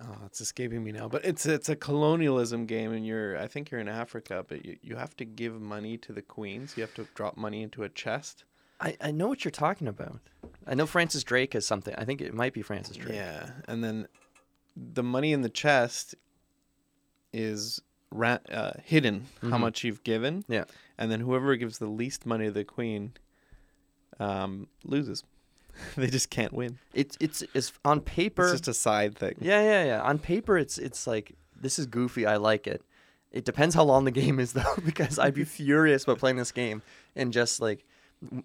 Oh, 0.03 0.17
it's 0.25 0.41
escaping 0.41 0.83
me 0.83 0.91
now. 0.91 1.07
But 1.07 1.23
it's 1.25 1.45
it's 1.45 1.69
a 1.69 1.75
colonialism 1.75 2.65
game, 2.65 2.91
and 2.91 3.05
you're 3.05 3.37
I 3.37 3.47
think 3.47 3.69
you're 3.69 3.79
in 3.81 3.87
Africa, 3.87 4.43
but 4.47 4.65
you, 4.65 4.77
you 4.81 4.95
have 4.95 5.15
to 5.17 5.25
give 5.25 5.61
money 5.61 5.97
to 5.99 6.11
the 6.13 6.21
queens. 6.23 6.75
You 6.75 6.81
have 6.81 6.93
to 6.95 7.07
drop 7.13 7.37
money 7.37 7.61
into 7.61 7.83
a 7.83 7.89
chest. 7.89 8.43
I, 8.79 8.97
I 8.99 9.11
know 9.11 9.27
what 9.27 9.45
you're 9.45 9.51
talking 9.51 9.87
about. 9.87 10.19
I 10.65 10.73
know 10.73 10.87
Francis 10.87 11.23
Drake 11.23 11.53
has 11.53 11.67
something. 11.67 11.93
I 11.99 12.03
think 12.05 12.19
it 12.19 12.33
might 12.33 12.53
be 12.53 12.63
Francis 12.63 12.97
Drake. 12.97 13.13
Yeah, 13.13 13.51
and 13.67 13.83
then 13.83 14.07
the 14.75 15.03
money 15.03 15.33
in 15.33 15.41
the 15.41 15.49
chest 15.49 16.15
is 17.33 17.79
ra- 18.11 18.39
uh, 18.51 18.73
hidden. 18.83 19.27
How 19.41 19.49
Mhm. 19.57 19.59
much 19.59 19.83
you've 19.83 20.03
given. 20.03 20.45
Yeah. 20.47 20.65
and 20.97 21.11
then 21.11 21.21
whoever 21.21 21.55
gives 21.55 21.79
the 21.79 21.87
least 21.87 22.27
money 22.27 22.45
to 22.45 22.51
the 22.51 22.63
queen 22.63 23.13
um, 24.21 24.67
loses. 24.83 25.23
they 25.95 26.07
just 26.07 26.29
can't 26.29 26.53
win. 26.53 26.77
It's 26.93 27.17
it's 27.19 27.43
it's 27.53 27.71
on 27.85 28.01
paper. 28.01 28.43
It's 28.43 28.51
just 28.53 28.67
a 28.67 28.73
side 28.73 29.15
thing. 29.17 29.35
yeah, 29.39 29.61
yeah, 29.63 29.83
yeah. 29.85 30.01
On 30.01 30.19
paper, 30.19 30.57
it's 30.57 30.77
it's 30.77 31.07
like 31.07 31.33
this 31.59 31.79
is 31.79 31.85
goofy. 31.87 32.25
I 32.25 32.35
like 32.37 32.67
it. 32.67 32.81
It 33.31 33.45
depends 33.45 33.73
how 33.75 33.83
long 33.83 34.03
the 34.05 34.11
game 34.23 34.39
is 34.39 34.53
though, 34.53 34.75
because 34.85 35.17
I'd 35.17 35.33
be 35.33 35.45
furious 35.45 36.03
about 36.03 36.19
playing 36.19 36.35
this 36.37 36.51
game 36.51 36.81
and 37.15 37.31
just 37.33 37.61
like 37.61 37.85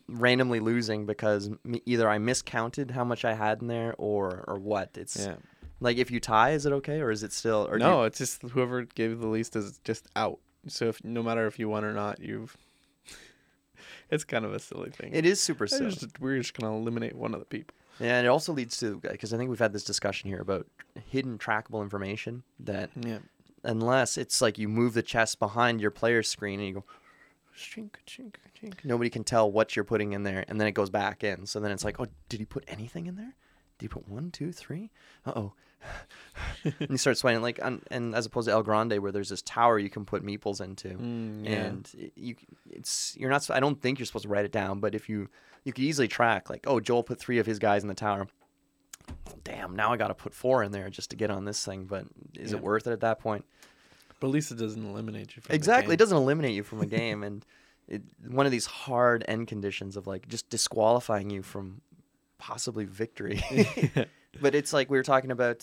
randomly 0.09 0.61
losing 0.61 1.05
because 1.05 1.51
either 1.85 2.09
I 2.09 2.19
miscounted 2.19 2.91
how 2.93 3.05
much 3.05 3.25
I 3.25 3.35
had 3.35 3.61
in 3.61 3.69
there 3.69 3.95
or 3.99 4.45
or 4.47 4.59
what. 4.59 4.91
It's 4.97 5.17
Yeah. 5.27 5.35
like 5.81 5.99
if 5.99 6.11
you 6.11 6.21
tie, 6.21 6.53
is 6.53 6.65
it 6.65 6.73
okay 6.73 7.01
or 7.01 7.11
is 7.11 7.23
it 7.23 7.33
still? 7.33 7.67
Or 7.71 7.79
no, 7.79 8.01
you- 8.01 8.07
it's 8.07 8.19
just 8.19 8.43
whoever 8.43 8.83
gave 8.85 9.19
the 9.19 9.27
least 9.29 9.57
is 9.57 9.79
just 9.85 10.07
out. 10.17 10.39
So 10.69 10.87
if 10.87 11.03
no 11.05 11.23
matter 11.23 11.47
if 11.47 11.59
you 11.59 11.69
won 11.69 11.85
or 11.85 11.93
not, 11.93 12.21
you've. 12.21 12.57
it's 14.11 14.25
kind 14.25 14.45
of 14.45 14.53
a 14.55 14.59
silly 14.59 14.91
thing. 14.91 15.11
it 15.13 15.27
is 15.27 15.41
super 15.41 15.67
silly. 15.67 15.91
just- 15.91 16.21
we're 16.21 16.39
just 16.39 16.55
gonna 16.55 16.75
eliminate 16.75 17.15
one 17.15 17.35
of 17.35 17.41
the 17.41 17.47
people. 17.47 17.75
Yeah, 17.99 18.19
and 18.19 18.27
it 18.27 18.29
also 18.29 18.53
leads 18.53 18.77
to 18.81 18.99
because 19.01 19.33
I 19.33 19.39
think 19.39 19.49
we've 19.49 19.59
had 19.59 19.73
this 19.73 19.85
discussion 19.85 20.29
here 20.29 20.41
about 20.41 20.67
hidden 21.09 21.39
trackable 21.39 21.83
information 21.83 22.43
that 22.61 22.91
Yeah. 22.95 23.21
unless 23.65 24.19
it's 24.19 24.43
like 24.43 24.59
you 24.59 24.69
move 24.69 24.93
the 24.95 25.03
chest 25.03 25.39
behind 25.39 25.81
your 25.81 25.91
player's 25.91 26.29
screen 26.29 26.61
and 26.61 26.69
you 26.69 26.75
go 26.75 26.85
chink, 27.57 27.93
chink, 28.07 28.35
chink, 28.61 28.85
nobody 28.85 29.09
can 29.09 29.25
tell 29.25 29.51
what 29.51 29.75
you're 29.75 29.85
putting 29.85 30.13
in 30.13 30.25
there, 30.25 30.45
and 30.47 30.61
then 30.61 30.69
it 30.69 30.73
goes 30.73 30.91
back 30.91 31.25
in. 31.25 31.47
So 31.47 31.59
then 31.59 31.71
it's 31.73 31.85
like, 31.85 31.99
oh, 31.99 32.07
did 32.29 32.39
he 32.41 32.45
put 32.45 32.65
anything 32.69 33.07
in 33.07 33.17
there? 33.17 33.35
Did 33.79 33.85
he 33.85 33.89
put 33.89 34.07
one, 34.07 34.31
two, 34.31 34.53
three? 34.53 34.91
Uh 35.25 35.33
oh. 35.37 35.53
And 36.65 36.91
you 36.91 36.97
start 36.97 37.17
sweating 37.19 37.43
like, 37.43 37.59
and, 37.63 37.83
and 37.91 38.15
as 38.15 38.27
opposed 38.27 38.47
to 38.49 38.53
El 38.53 38.63
Grande, 38.63 38.99
where 38.99 39.13
there's 39.13 39.29
this 39.31 39.43
tower 39.43 39.79
you 39.79 39.91
can 39.91 40.05
put 40.05 40.25
meeples 40.25 40.61
into, 40.61 40.89
Mm, 40.91 41.45
yeah. 41.45 41.51
and 41.53 42.11
you, 42.17 42.35
it's 42.71 43.17
you're 43.19 43.31
not. 43.31 43.49
I 43.51 43.61
don't 43.61 43.81
think 43.81 43.99
you're 43.99 44.07
supposed 44.07 44.25
to 44.25 44.29
write 44.29 44.45
it 44.45 44.53
down, 44.53 44.81
but 44.81 44.95
if 44.95 45.09
you 45.09 45.29
you 45.65 45.73
could 45.73 45.85
easily 45.85 46.09
track 46.09 46.49
like, 46.51 46.65
oh, 46.67 46.81
Joel 46.81 47.03
put 47.03 47.19
three 47.19 47.39
of 47.39 47.47
his 47.47 47.59
guys 47.59 47.83
in 47.83 47.89
the 47.89 47.95
tower. 47.95 48.29
Damn, 49.45 49.77
now 49.77 49.93
I 49.93 49.97
got 49.97 50.09
to 50.09 50.15
put 50.15 50.35
four 50.35 50.63
in 50.65 50.73
there 50.73 50.91
just 50.91 51.11
to 51.11 51.17
get 51.17 51.31
on 51.31 51.45
this 51.45 51.65
thing. 51.65 51.85
But 51.85 52.07
is 52.39 52.51
Yeah. 52.53 52.59
it 52.59 52.63
worth 52.63 52.87
it 52.87 52.93
at 52.93 53.01
that 53.01 53.19
point? 53.21 53.45
But 54.21 54.29
at 54.29 54.33
least 54.33 54.51
it 54.51 54.59
doesn't 54.59 54.85
eliminate 54.85 55.37
you. 55.37 55.43
From 55.43 55.51
the 55.51 55.55
Exactly, 55.55 55.95
it 55.95 55.99
doesn't 55.99 56.17
eliminate 56.17 56.55
you 56.55 56.63
from 56.63 56.81
a 56.81 56.87
game, 57.01 57.23
and 57.23 57.45
it, 57.87 58.03
one 58.27 58.47
of 58.47 58.53
these 58.53 58.67
hard 58.67 59.25
end 59.29 59.47
conditions 59.47 59.97
of 59.97 60.07
like 60.07 60.27
just 60.29 60.49
disqualifying 60.51 61.31
you 61.31 61.43
from 61.43 61.81
possibly 62.39 62.85
victory. 62.85 63.41
but 64.41 64.55
it's 64.55 64.73
like 64.73 64.91
we 64.91 64.97
were 64.97 65.03
talking 65.03 65.31
about 65.31 65.59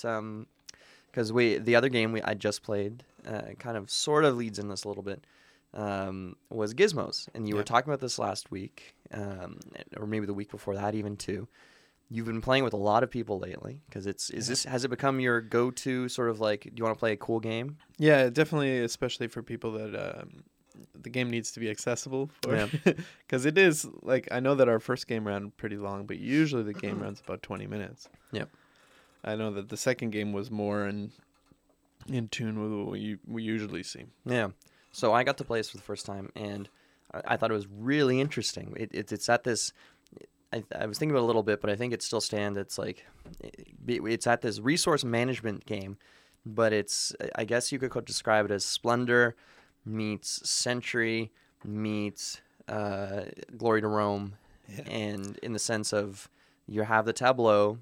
because 1.11 1.31
we 1.31 1.57
the 1.57 1.75
other 1.75 1.89
game 1.89 2.11
we 2.11 2.21
I 2.21 2.33
just 2.33 2.63
played 2.63 3.03
uh, 3.27 3.53
kind 3.59 3.77
of 3.77 3.89
sort 3.89 4.25
of 4.25 4.35
leads 4.35 4.59
in 4.59 4.67
this 4.67 4.83
a 4.83 4.87
little 4.87 5.03
bit 5.03 5.25
um, 5.73 6.35
was 6.49 6.73
Gizmos, 6.73 7.27
and 7.33 7.47
you 7.47 7.55
were 7.55 7.63
talking 7.63 7.89
about 7.89 7.99
this 7.99 8.19
last 8.19 8.51
week, 8.51 8.95
um, 9.11 9.59
or 9.97 10.05
maybe 10.05 10.25
the 10.25 10.33
week 10.33 10.51
before 10.51 10.75
that 10.75 10.95
even 10.95 11.17
too. 11.17 11.47
You've 12.09 12.27
been 12.27 12.41
playing 12.41 12.63
with 12.63 12.73
a 12.73 12.77
lot 12.77 13.01
of 13.01 13.09
people 13.09 13.39
lately 13.39 13.81
because 13.87 14.05
it's 14.05 14.29
is 14.29 14.47
this 14.47 14.65
has 14.65 14.85
it 14.85 14.89
become 14.89 15.19
your 15.19 15.41
go 15.41 15.71
to 15.71 16.07
sort 16.09 16.29
of 16.29 16.39
like 16.39 16.63
do 16.63 16.71
you 16.75 16.83
want 16.83 16.95
to 16.95 16.99
play 16.99 17.13
a 17.13 17.17
cool 17.17 17.39
game? 17.39 17.77
Yeah, 17.97 18.29
definitely, 18.29 18.79
especially 18.79 19.27
for 19.27 19.41
people 19.41 19.71
that 19.71 20.19
um, 20.19 20.43
the 21.01 21.09
game 21.09 21.31
needs 21.31 21.51
to 21.53 21.59
be 21.59 21.71
accessible 21.71 22.29
for. 22.41 22.55
Yeah. 22.55 22.67
Because 23.25 23.47
it 23.47 23.57
is 23.57 23.87
like 24.03 24.27
I 24.31 24.39
know 24.41 24.53
that 24.55 24.69
our 24.69 24.79
first 24.79 25.07
game 25.07 25.25
ran 25.25 25.51
pretty 25.57 25.77
long, 25.77 26.05
but 26.05 26.19
usually 26.19 26.61
the 26.61 26.73
game 26.73 26.99
runs 27.01 27.19
about 27.19 27.41
twenty 27.41 27.65
minutes. 27.65 28.09
Yep. 28.31 28.49
I 29.23 29.35
know 29.35 29.51
that 29.53 29.69
the 29.69 29.77
second 29.77 30.11
game 30.11 30.33
was 30.33 30.51
more 30.51 30.87
in 30.87 31.11
in 32.07 32.27
tune 32.27 32.61
with 32.61 32.87
what 32.89 32.99
you, 32.99 33.17
we 33.25 33.43
usually 33.43 33.81
see. 33.83 34.03
Yeah. 34.25 34.49
So 34.91 35.13
I 35.13 35.23
got 35.23 35.37
to 35.37 35.45
play 35.45 35.59
this 35.59 35.69
for 35.69 35.77
the 35.77 35.83
first 35.83 36.05
time, 36.05 36.29
and 36.35 36.67
I, 37.13 37.21
I 37.27 37.37
thought 37.37 37.49
it 37.49 37.53
was 37.53 37.67
really 37.67 38.19
interesting. 38.19 38.73
It, 38.77 38.89
it, 38.93 39.11
it's 39.11 39.29
at 39.29 39.43
this. 39.43 39.71
I, 40.51 40.63
I 40.77 40.85
was 40.85 40.99
thinking 40.99 41.11
about 41.15 41.21
it 41.21 41.23
a 41.23 41.27
little 41.27 41.43
bit, 41.43 41.61
but 41.61 41.69
I 41.69 41.75
think 41.75 41.93
it 41.93 42.03
still 42.03 42.21
stands. 42.21 42.57
It's 42.59 42.77
like 42.77 43.05
it- 43.87 44.01
it's 44.05 44.27
at 44.27 44.41
this 44.41 44.59
resource 44.59 45.03
management 45.05 45.65
game, 45.65 45.97
but 46.45 46.73
it's 46.73 47.15
I 47.35 47.45
guess 47.45 47.71
you 47.71 47.79
could 47.79 48.05
describe 48.05 48.45
it 48.45 48.51
as 48.51 48.65
Splendor 48.65 49.35
meets 49.85 50.47
Century 50.49 51.31
meets 51.65 52.41
uh, 52.67 53.21
Glory 53.57 53.79
to 53.81 53.87
Rome, 53.87 54.35
Yeah. 54.67 54.83
and 54.89 55.37
in 55.41 55.53
the 55.53 55.59
sense 55.59 55.93
of 55.93 56.29
you 56.67 56.81
have 56.83 57.05
the 57.05 57.13
tableau 57.13 57.79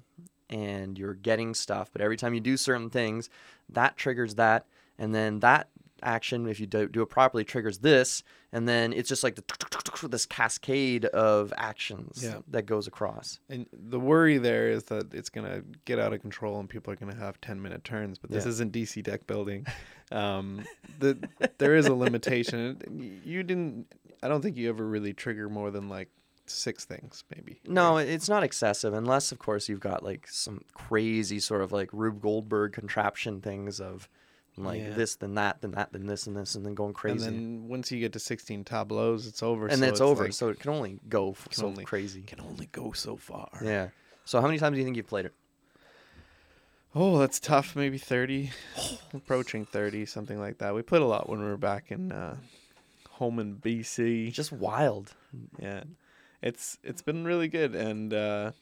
and 0.52 0.96
you're 0.98 1.14
getting 1.14 1.54
stuff, 1.54 1.90
but 1.92 2.00
every 2.02 2.16
time 2.16 2.34
you 2.34 2.40
do 2.40 2.56
certain 2.56 2.90
things, 2.90 3.28
that 3.70 3.96
triggers 3.96 4.34
that, 4.36 4.66
and 4.98 5.14
then 5.14 5.40
that 5.40 5.68
action, 6.04 6.46
if 6.48 6.58
you 6.60 6.66
do, 6.66 6.88
do 6.88 7.00
it 7.02 7.06
properly, 7.06 7.44
triggers 7.44 7.78
this, 7.78 8.22
and 8.52 8.68
then 8.68 8.92
it's 8.92 9.08
just 9.08 9.22
like 9.24 9.36
the, 9.36 10.08
this 10.08 10.26
cascade 10.26 11.04
of 11.06 11.52
actions 11.56 12.20
Yeah. 12.22 12.38
that 12.48 12.66
goes 12.66 12.86
across. 12.88 13.38
And 13.48 13.66
the 13.72 14.00
worry 14.00 14.36
there 14.38 14.68
is 14.68 14.82
that 14.84 15.14
it's 15.14 15.30
gonna 15.30 15.62
get 15.84 15.98
out 15.98 16.12
of 16.12 16.20
control 16.20 16.58
and 16.60 16.68
people 16.68 16.92
are 16.92 16.96
gonna 16.96 17.14
have 17.14 17.40
ten 17.40 17.62
minute 17.62 17.84
turns. 17.84 18.18
But 18.18 18.30
this 18.30 18.44
Yeah. 18.44 18.50
isn't 18.50 18.72
DC 18.72 19.02
deck 19.02 19.26
building. 19.26 19.66
Um, 20.10 20.66
the 20.98 21.16
there 21.56 21.74
is 21.74 21.86
a 21.86 21.94
limitation. 21.94 23.22
You 23.24 23.42
didn't. 23.42 23.86
I 24.22 24.28
don't 24.28 24.42
think 24.42 24.58
you 24.58 24.68
ever 24.68 24.86
really 24.86 25.14
trigger 25.14 25.48
more 25.48 25.70
than 25.70 25.88
like 25.88 26.10
six 26.52 26.84
things, 26.84 27.24
maybe. 27.34 27.60
No, 27.66 27.96
it's 27.98 28.28
not 28.28 28.42
excessive, 28.42 28.92
unless 28.94 29.32
of 29.32 29.38
course 29.38 29.68
you've 29.68 29.80
got 29.80 30.02
like 30.02 30.26
some 30.28 30.62
crazy 30.74 31.40
sort 31.40 31.60
of 31.62 31.72
like 31.72 31.88
Rube 31.92 32.20
Goldberg 32.20 32.72
contraption 32.72 33.40
things 33.40 33.80
of 33.80 34.08
like 34.56 34.80
Yeah. 34.82 34.90
this, 34.90 35.16
then 35.16 35.34
that, 35.36 35.62
then 35.62 35.70
that, 35.72 35.92
then 35.92 36.06
this, 36.06 36.26
and 36.26 36.36
this, 36.36 36.54
and 36.54 36.64
then 36.66 36.74
going 36.74 36.92
crazy. 36.92 37.26
And 37.26 37.36
then 37.38 37.68
once 37.68 37.90
you 37.90 38.00
get 38.00 38.12
to 38.12 38.18
sixteen 38.18 38.64
tableaus, 38.64 39.26
it's 39.26 39.42
over. 39.42 39.66
and 39.66 39.78
so 39.80 39.86
it's, 39.88 40.00
over. 40.00 40.24
like- 40.24 40.32
so 40.34 40.48
it 40.50 40.60
can 40.60 40.70
only 40.70 41.00
go 41.08 41.32
can 41.32 41.52
so 41.52 41.66
only- 41.66 41.84
crazy. 41.84 42.22
can 42.22 42.40
only 42.40 42.66
go 42.72 42.92
so 42.92 43.16
far. 43.16 43.48
Yeah. 43.64 43.88
So 44.24 44.40
how 44.40 44.46
many 44.46 44.58
times 44.58 44.74
do 44.74 44.78
you 44.78 44.84
think 44.84 44.96
you've 44.96 45.06
played 45.08 45.24
it? 45.26 45.34
Oh, 46.94 47.18
that's 47.18 47.40
tough. 47.40 47.74
Maybe 47.74 47.96
30, 47.98 48.50
approaching 49.14 49.64
30, 49.64 50.04
something 50.06 50.38
like 50.38 50.58
that. 50.58 50.74
We 50.74 50.82
played 50.82 51.02
a 51.02 51.06
lot 51.06 51.28
when 51.28 51.40
we 51.40 51.46
were 51.46 51.56
back 51.56 51.90
in 51.90 52.12
uh, 52.12 52.36
home 53.12 53.38
in 53.38 53.56
BC. 53.56 54.30
Just 54.32 54.52
wild. 54.52 55.14
yeah, 55.58 55.84
it's 56.42 56.78
it's 56.82 57.02
been 57.02 57.24
really 57.24 57.48
good. 57.48 57.74
And 57.74 58.12
uh, 58.12 58.52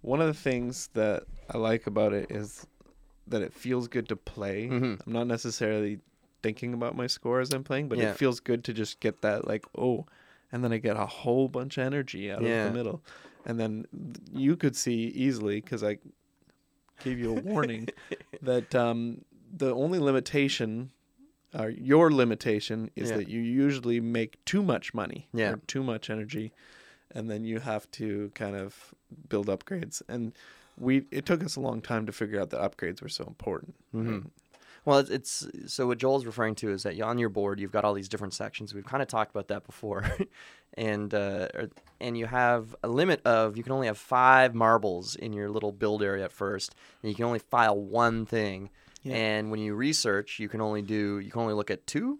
one 0.00 0.20
of 0.20 0.26
the 0.26 0.34
things 0.40 0.88
that 0.94 1.24
I 1.50 1.58
like 1.58 1.86
about 1.86 2.12
it 2.12 2.30
is 2.30 2.66
that 3.26 3.42
it 3.42 3.52
feels 3.52 3.88
good 3.88 4.08
to 4.08 4.16
play. 4.16 4.68
Mhm. 4.68 5.00
I'm 5.06 5.12
not 5.12 5.26
necessarily 5.26 6.00
thinking 6.42 6.74
about 6.74 6.96
my 6.96 7.06
score 7.06 7.40
as 7.40 7.52
I'm 7.52 7.62
playing, 7.64 7.88
but 7.88 7.98
Yeah. 7.98 8.10
it 8.10 8.16
feels 8.16 8.40
good 8.40 8.64
to 8.64 8.72
just 8.72 8.98
get 9.00 9.22
that 9.22 9.46
like 9.46 9.64
oh, 9.78 10.06
and 10.50 10.62
then 10.64 10.72
I 10.72 10.78
get 10.78 10.96
a 10.96 11.06
whole 11.06 11.48
bunch 11.48 11.78
of 11.78 11.84
energy 11.86 12.30
out 12.30 12.42
Yeah. 12.42 12.66
of 12.66 12.72
the 12.72 12.78
middle, 12.78 13.02
and 13.46 13.60
then 13.60 13.86
you 14.32 14.56
could 14.56 14.74
see 14.76 15.04
easily 15.08 15.60
because 15.60 15.84
I 15.84 15.98
gave 17.00 17.18
you 17.18 17.30
a 17.30 17.40
warning 17.40 17.88
that 18.42 18.74
um, 18.74 19.24
the 19.56 19.72
only 19.74 19.98
limitation, 19.98 20.90
or 21.58 21.70
your 21.70 22.10
limitation, 22.10 22.90
is 22.96 23.10
Yeah. 23.10 23.18
that 23.18 23.28
you 23.28 23.40
usually 23.40 24.00
make 24.00 24.42
too 24.44 24.62
much 24.62 24.94
money 24.94 25.28
Yeah. 25.32 25.52
or 25.52 25.56
too 25.66 25.82
much 25.82 26.08
energy, 26.10 26.52
and 27.10 27.30
then 27.30 27.44
you 27.44 27.60
have 27.60 27.90
to 27.92 28.30
kind 28.34 28.56
of 28.56 28.94
build 29.28 29.48
upgrades. 29.48 30.02
And 30.08 30.32
we 30.78 31.04
it 31.10 31.26
took 31.26 31.44
us 31.44 31.56
a 31.56 31.60
long 31.60 31.82
time 31.82 32.06
to 32.06 32.12
figure 32.12 32.40
out 32.40 32.50
that 32.50 32.60
upgrades 32.60 33.02
were 33.02 33.08
so 33.08 33.24
important. 33.24 33.74
Mhm. 33.94 34.30
Well, 34.84 34.98
it's, 34.98 35.10
it's 35.10 35.46
so 35.72 35.86
what 35.86 35.98
Joel's 35.98 36.26
referring 36.26 36.56
to 36.56 36.70
is 36.72 36.82
that 36.82 37.00
on 37.00 37.16
your 37.18 37.28
board 37.28 37.60
you've 37.60 37.70
got 37.70 37.84
all 37.84 37.94
these 37.94 38.08
different 38.08 38.34
sections. 38.34 38.74
We've 38.74 38.84
kind 38.84 39.00
of 39.02 39.06
talked 39.08 39.30
about 39.30 39.46
that 39.48 39.64
before, 39.64 40.02
and 40.74 41.12
uh, 41.14 41.46
and 42.00 42.16
you 42.18 42.26
have 42.26 42.74
a 42.82 42.88
limit 42.88 43.20
of 43.24 43.56
you 43.56 43.62
can 43.62 43.72
only 43.72 43.86
have 43.86 43.98
five 43.98 44.54
marbles 44.54 45.14
in 45.14 45.32
your 45.34 45.50
little 45.50 45.70
build 45.70 46.02
area 46.02 46.24
at 46.24 46.32
first, 46.32 46.74
and 47.02 47.10
you 47.10 47.14
can 47.14 47.26
only 47.26 47.38
file 47.38 47.78
one 47.78 48.26
thing. 48.26 48.70
Yeah. 49.02 49.14
And 49.16 49.50
when 49.50 49.60
you 49.60 49.74
research, 49.74 50.38
you 50.38 50.48
can 50.48 50.60
only 50.60 50.82
do 50.82 51.18
you 51.18 51.30
can 51.30 51.40
only 51.40 51.54
look 51.54 51.70
at 51.70 51.86
two, 51.86 52.18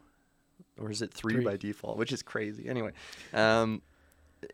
or 0.81 0.91
is 0.91 1.03
it 1.03 1.13
three, 1.13 1.35
Three. 1.35 1.45
by 1.45 1.57
default, 1.57 1.97
which 1.97 2.13
is 2.13 2.23
crazy. 2.23 2.69
Anyway, 2.69 2.93
um, 3.33 3.83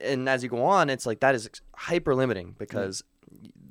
and 0.00 0.28
as 0.28 0.42
you 0.42 0.48
go 0.48 0.62
on, 0.64 0.90
it's 0.90 1.06
like 1.06 1.20
that 1.20 1.34
is 1.34 1.48
hyper 1.74 2.14
limiting 2.14 2.54
because 2.58 3.02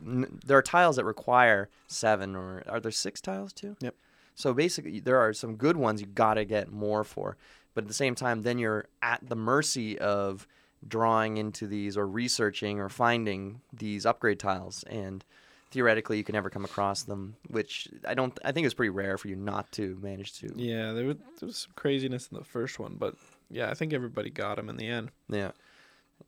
n- 0.06 0.40
there 0.46 0.58
are 0.58 0.62
tiles 0.64 0.96
that 0.96 1.06
require 1.06 1.70
seven 1.88 2.36
or 2.36 2.64
are 2.68 2.80
there 2.80 2.92
six 2.92 3.22
tiles 3.22 3.54
too? 3.54 3.76
Yep. 3.80 3.96
So 4.34 4.54
basically, 4.54 5.00
there 5.00 5.18
are 5.20 5.34
some 5.34 5.56
good 5.56 5.78
ones 5.78 6.02
you 6.02 6.08
got 6.08 6.36
to 6.36 6.46
get 6.46 6.72
more 6.72 7.04
for, 7.04 7.38
but 7.74 7.84
at 7.84 7.88
the 7.88 7.94
same 7.94 8.16
time, 8.16 8.42
then 8.44 8.58
you're 8.60 8.86
at 9.02 9.28
the 9.28 9.36
mercy 9.36 9.98
of 10.00 10.48
drawing 10.88 11.38
into 11.38 11.66
these 11.68 11.98
or 11.98 12.08
researching 12.08 12.80
or 12.80 12.88
finding 12.90 13.62
these 13.74 14.06
upgrade 14.06 14.40
tiles, 14.40 14.84
and 14.84 15.26
theoretically, 15.72 16.18
you 16.18 16.24
can 16.24 16.34
never 16.34 16.50
come 16.50 16.66
across 16.66 17.04
them. 17.04 17.36
Which 17.50 17.88
I 18.08 18.14
don't. 18.14 18.38
I 18.44 18.52
think 18.52 18.66
it's 18.66 18.74
pretty 18.74 18.90
rare 18.90 19.18
for 19.18 19.28
you 19.28 19.36
not 19.36 19.72
to 19.74 19.98
manage 20.02 20.40
to. 20.40 20.52
Yeah, 20.56 20.94
there 20.94 21.06
was, 21.06 21.18
there 21.40 21.48
was 21.48 21.58
some 21.58 21.74
craziness 21.76 22.30
in 22.32 22.38
the 22.38 22.44
first 22.44 22.80
one, 22.80 22.96
but 22.98 23.16
yeah, 23.50 23.70
I 23.70 23.74
think 23.74 23.94
everybody 23.94 24.30
got 24.30 24.60
him 24.60 24.70
in 24.70 24.78
the 24.78 24.88
end. 24.88 25.12
Yeah. 25.30 25.52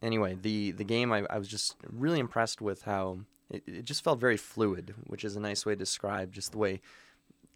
Anyway, 0.02 0.38
the 0.42 0.72
the 0.72 0.84
game 0.84 1.12
I, 1.12 1.26
I 1.30 1.38
was 1.38 1.48
just 1.48 1.76
really 1.88 2.20
impressed 2.20 2.62
with 2.62 2.84
how 2.84 3.20
it, 3.50 3.64
it 3.66 3.86
just 3.86 4.04
felt 4.04 4.20
very 4.20 4.38
fluid, 4.38 4.94
which 5.08 5.24
is 5.24 5.36
a 5.36 5.40
nice 5.40 5.66
way 5.66 5.74
to 5.74 5.80
describe 5.80 6.32
just 6.32 6.52
the 6.52 6.58
way 6.58 6.82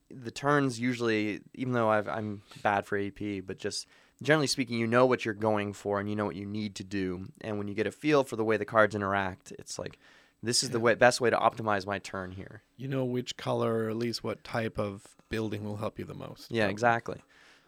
the 0.10 0.32
turns 0.32 0.80
usually, 0.80 1.42
even 1.54 1.74
though 1.74 1.90
I've, 1.90 2.08
I'm 2.08 2.42
bad 2.62 2.86
for 2.86 2.98
AP, 2.98 3.46
but 3.46 3.58
just 3.58 3.88
generally 4.22 4.48
speaking, 4.48 4.78
you 4.78 4.88
know 4.88 5.06
what 5.06 5.26
you're 5.26 5.34
going 5.34 5.74
for 5.74 6.00
and 6.00 6.10
you 6.10 6.16
know 6.16 6.26
what 6.26 6.36
you 6.36 6.46
need 6.46 6.76
to 6.76 6.84
do. 6.84 7.28
And 7.42 7.58
when 7.58 7.68
you 7.68 7.74
get 7.74 7.88
a 7.88 7.92
feel 7.92 8.24
for 8.24 8.36
the 8.36 8.44
way 8.44 8.58
the 8.58 8.66
cards 8.66 8.96
interact, 8.96 9.52
it's 9.58 9.80
like 9.80 9.98
this 10.44 10.62
is 10.64 10.70
the 10.72 10.80
way, 10.80 10.94
best 10.96 11.20
way 11.22 11.30
to 11.30 11.38
optimize 11.38 11.86
my 11.88 11.98
turn 12.00 12.32
here. 12.32 12.62
You 12.78 12.88
know 12.88 13.06
which 13.06 13.38
color 13.38 13.86
or 13.86 13.90
at 13.90 13.96
least 13.96 14.24
what 14.24 14.44
type 14.44 14.78
of 14.78 15.16
building 15.30 15.64
will 15.64 15.78
help 15.78 15.98
you 15.98 16.06
the 16.06 16.14
most. 16.14 16.52
Yeah, 16.52 16.64
probably. 16.64 16.72
exactly. 16.72 17.22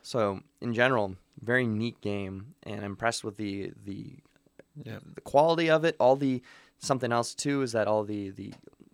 So 0.03 0.41
in 0.61 0.73
general, 0.73 1.15
very 1.41 1.65
neat 1.65 1.99
game, 2.01 2.53
and 2.63 2.79
I'm 2.79 2.91
impressed 2.91 3.23
with 3.23 3.37
the 3.37 3.71
the 3.83 4.17
Yeah. 4.83 4.99
the 5.15 5.21
quality 5.21 5.69
of 5.69 5.83
it. 5.85 5.95
All 5.99 6.15
the 6.15 6.41
something 6.77 7.11
else 7.11 7.33
too 7.33 7.61
is 7.61 7.71
that 7.71 7.87
all 7.87 8.03
the 8.03 8.29
the 8.29 8.53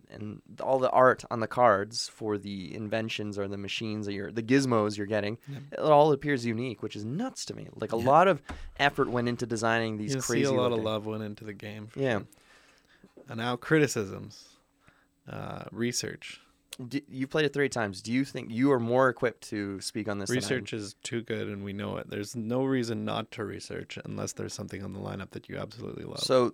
and 0.09 0.41
all 0.61 0.77
the 0.77 0.89
art 0.89 1.23
on 1.31 1.39
the 1.39 1.47
cards 1.47 2.09
for 2.09 2.37
the 2.37 2.75
inventions 2.75 3.39
or 3.39 3.47
the 3.47 3.57
machines 3.57 4.05
that 4.05 4.13
you're 4.13 4.29
the 4.31 4.43
gizmos 4.43 4.97
you're 4.97 5.07
getting, 5.07 5.37
it 5.71 5.79
all 5.79 6.11
appears 6.11 6.45
unique, 6.45 6.83
which 6.83 6.95
is 6.97 7.03
nuts 7.05 7.45
to 7.45 7.55
me. 7.55 7.67
Like 7.75 7.93
a 7.93 7.97
Yeah. 7.97 8.05
lot 8.09 8.27
of 8.27 8.41
effort 8.77 9.09
went 9.09 9.27
into 9.29 9.45
designing 9.45 9.97
these 9.97 10.13
You 10.15 10.21
crazy. 10.21 10.43
see 10.45 10.53
a 10.53 10.61
lot 10.61 10.71
of 10.73 10.79
love 10.79 11.05
went 11.05 11.23
into 11.23 11.43
the 11.45 11.53
game. 11.53 11.87
for 11.87 11.99
Yeah. 11.99 12.17
sure. 12.19 12.27
And 13.29 13.37
now 13.37 13.55
criticisms, 13.55 14.49
uh, 15.29 15.63
research. 15.71 16.41
D- 16.87 17.03
you 17.09 17.27
played 17.27 17.45
it 17.45 17.53
three 17.53 17.69
times. 17.69 18.01
Do 18.01 18.11
you 18.11 18.23
think 18.25 18.49
you 18.49 18.71
are 18.71 18.79
more 18.79 19.09
equipped 19.09 19.49
to 19.49 19.79
speak 19.81 20.07
on 20.07 20.19
this? 20.19 20.29
than 20.29 20.37
I 20.37 20.39
am? 20.39 20.43
Research 20.43 20.73
is 20.73 20.95
too 21.03 21.21
good, 21.21 21.47
and 21.47 21.63
we 21.63 21.73
know 21.73 21.97
it. 21.97 22.09
There's 22.09 22.35
no 22.35 22.63
reason 22.63 23.05
not 23.05 23.29
to 23.31 23.43
research 23.43 23.99
unless 24.05 24.33
there's 24.33 24.53
something 24.53 24.83
on 24.83 24.93
the 24.93 24.99
lineup 24.99 25.31
that 25.31 25.49
you 25.49 25.57
absolutely 25.57 26.05
love. 26.05 26.19
So, 26.19 26.53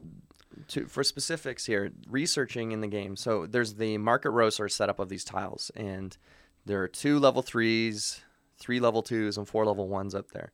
to, 0.70 0.88
for 0.88 1.04
specifics 1.04 1.66
here, 1.66 1.92
researching 2.10 2.72
in 2.72 2.82
the 2.82 2.88
game. 2.88 3.16
So 3.16 3.46
there's 3.46 3.76
the 3.76 3.98
market 3.98 4.32
roaster 4.32 4.68
setup 4.70 5.00
of 5.00 5.10
these 5.10 5.24
tiles, 5.24 5.72
and 5.76 6.18
there 6.66 6.82
are 6.82 6.88
two 6.88 7.20
level 7.20 7.42
threes, 7.42 8.22
three 8.58 8.80
level 8.80 9.02
twos, 9.02 9.38
and 9.38 9.48
four 9.48 9.66
level 9.66 9.88
ones 9.88 10.16
up 10.16 10.32
there. 10.32 10.52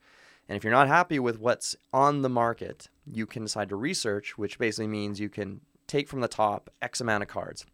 And 0.49 0.57
if 0.57 0.63
you're 0.63 0.73
not 0.73 0.87
happy 0.87 1.19
with 1.19 1.39
what's 1.39 1.75
on 1.93 2.21
the 2.21 2.29
market, 2.29 2.89
you 3.05 3.25
can 3.25 3.43
decide 3.43 3.69
to 3.69 3.75
research, 3.75 4.37
which 4.37 4.59
basically 4.59 4.87
means 4.87 5.19
you 5.19 5.29
can 5.29 5.61
take 5.93 6.07
from 6.07 6.21
the 6.21 6.27
top 6.27 6.69
X 6.81 7.01
amount 7.01 7.21
of 7.21 7.29
cards. 7.29 7.65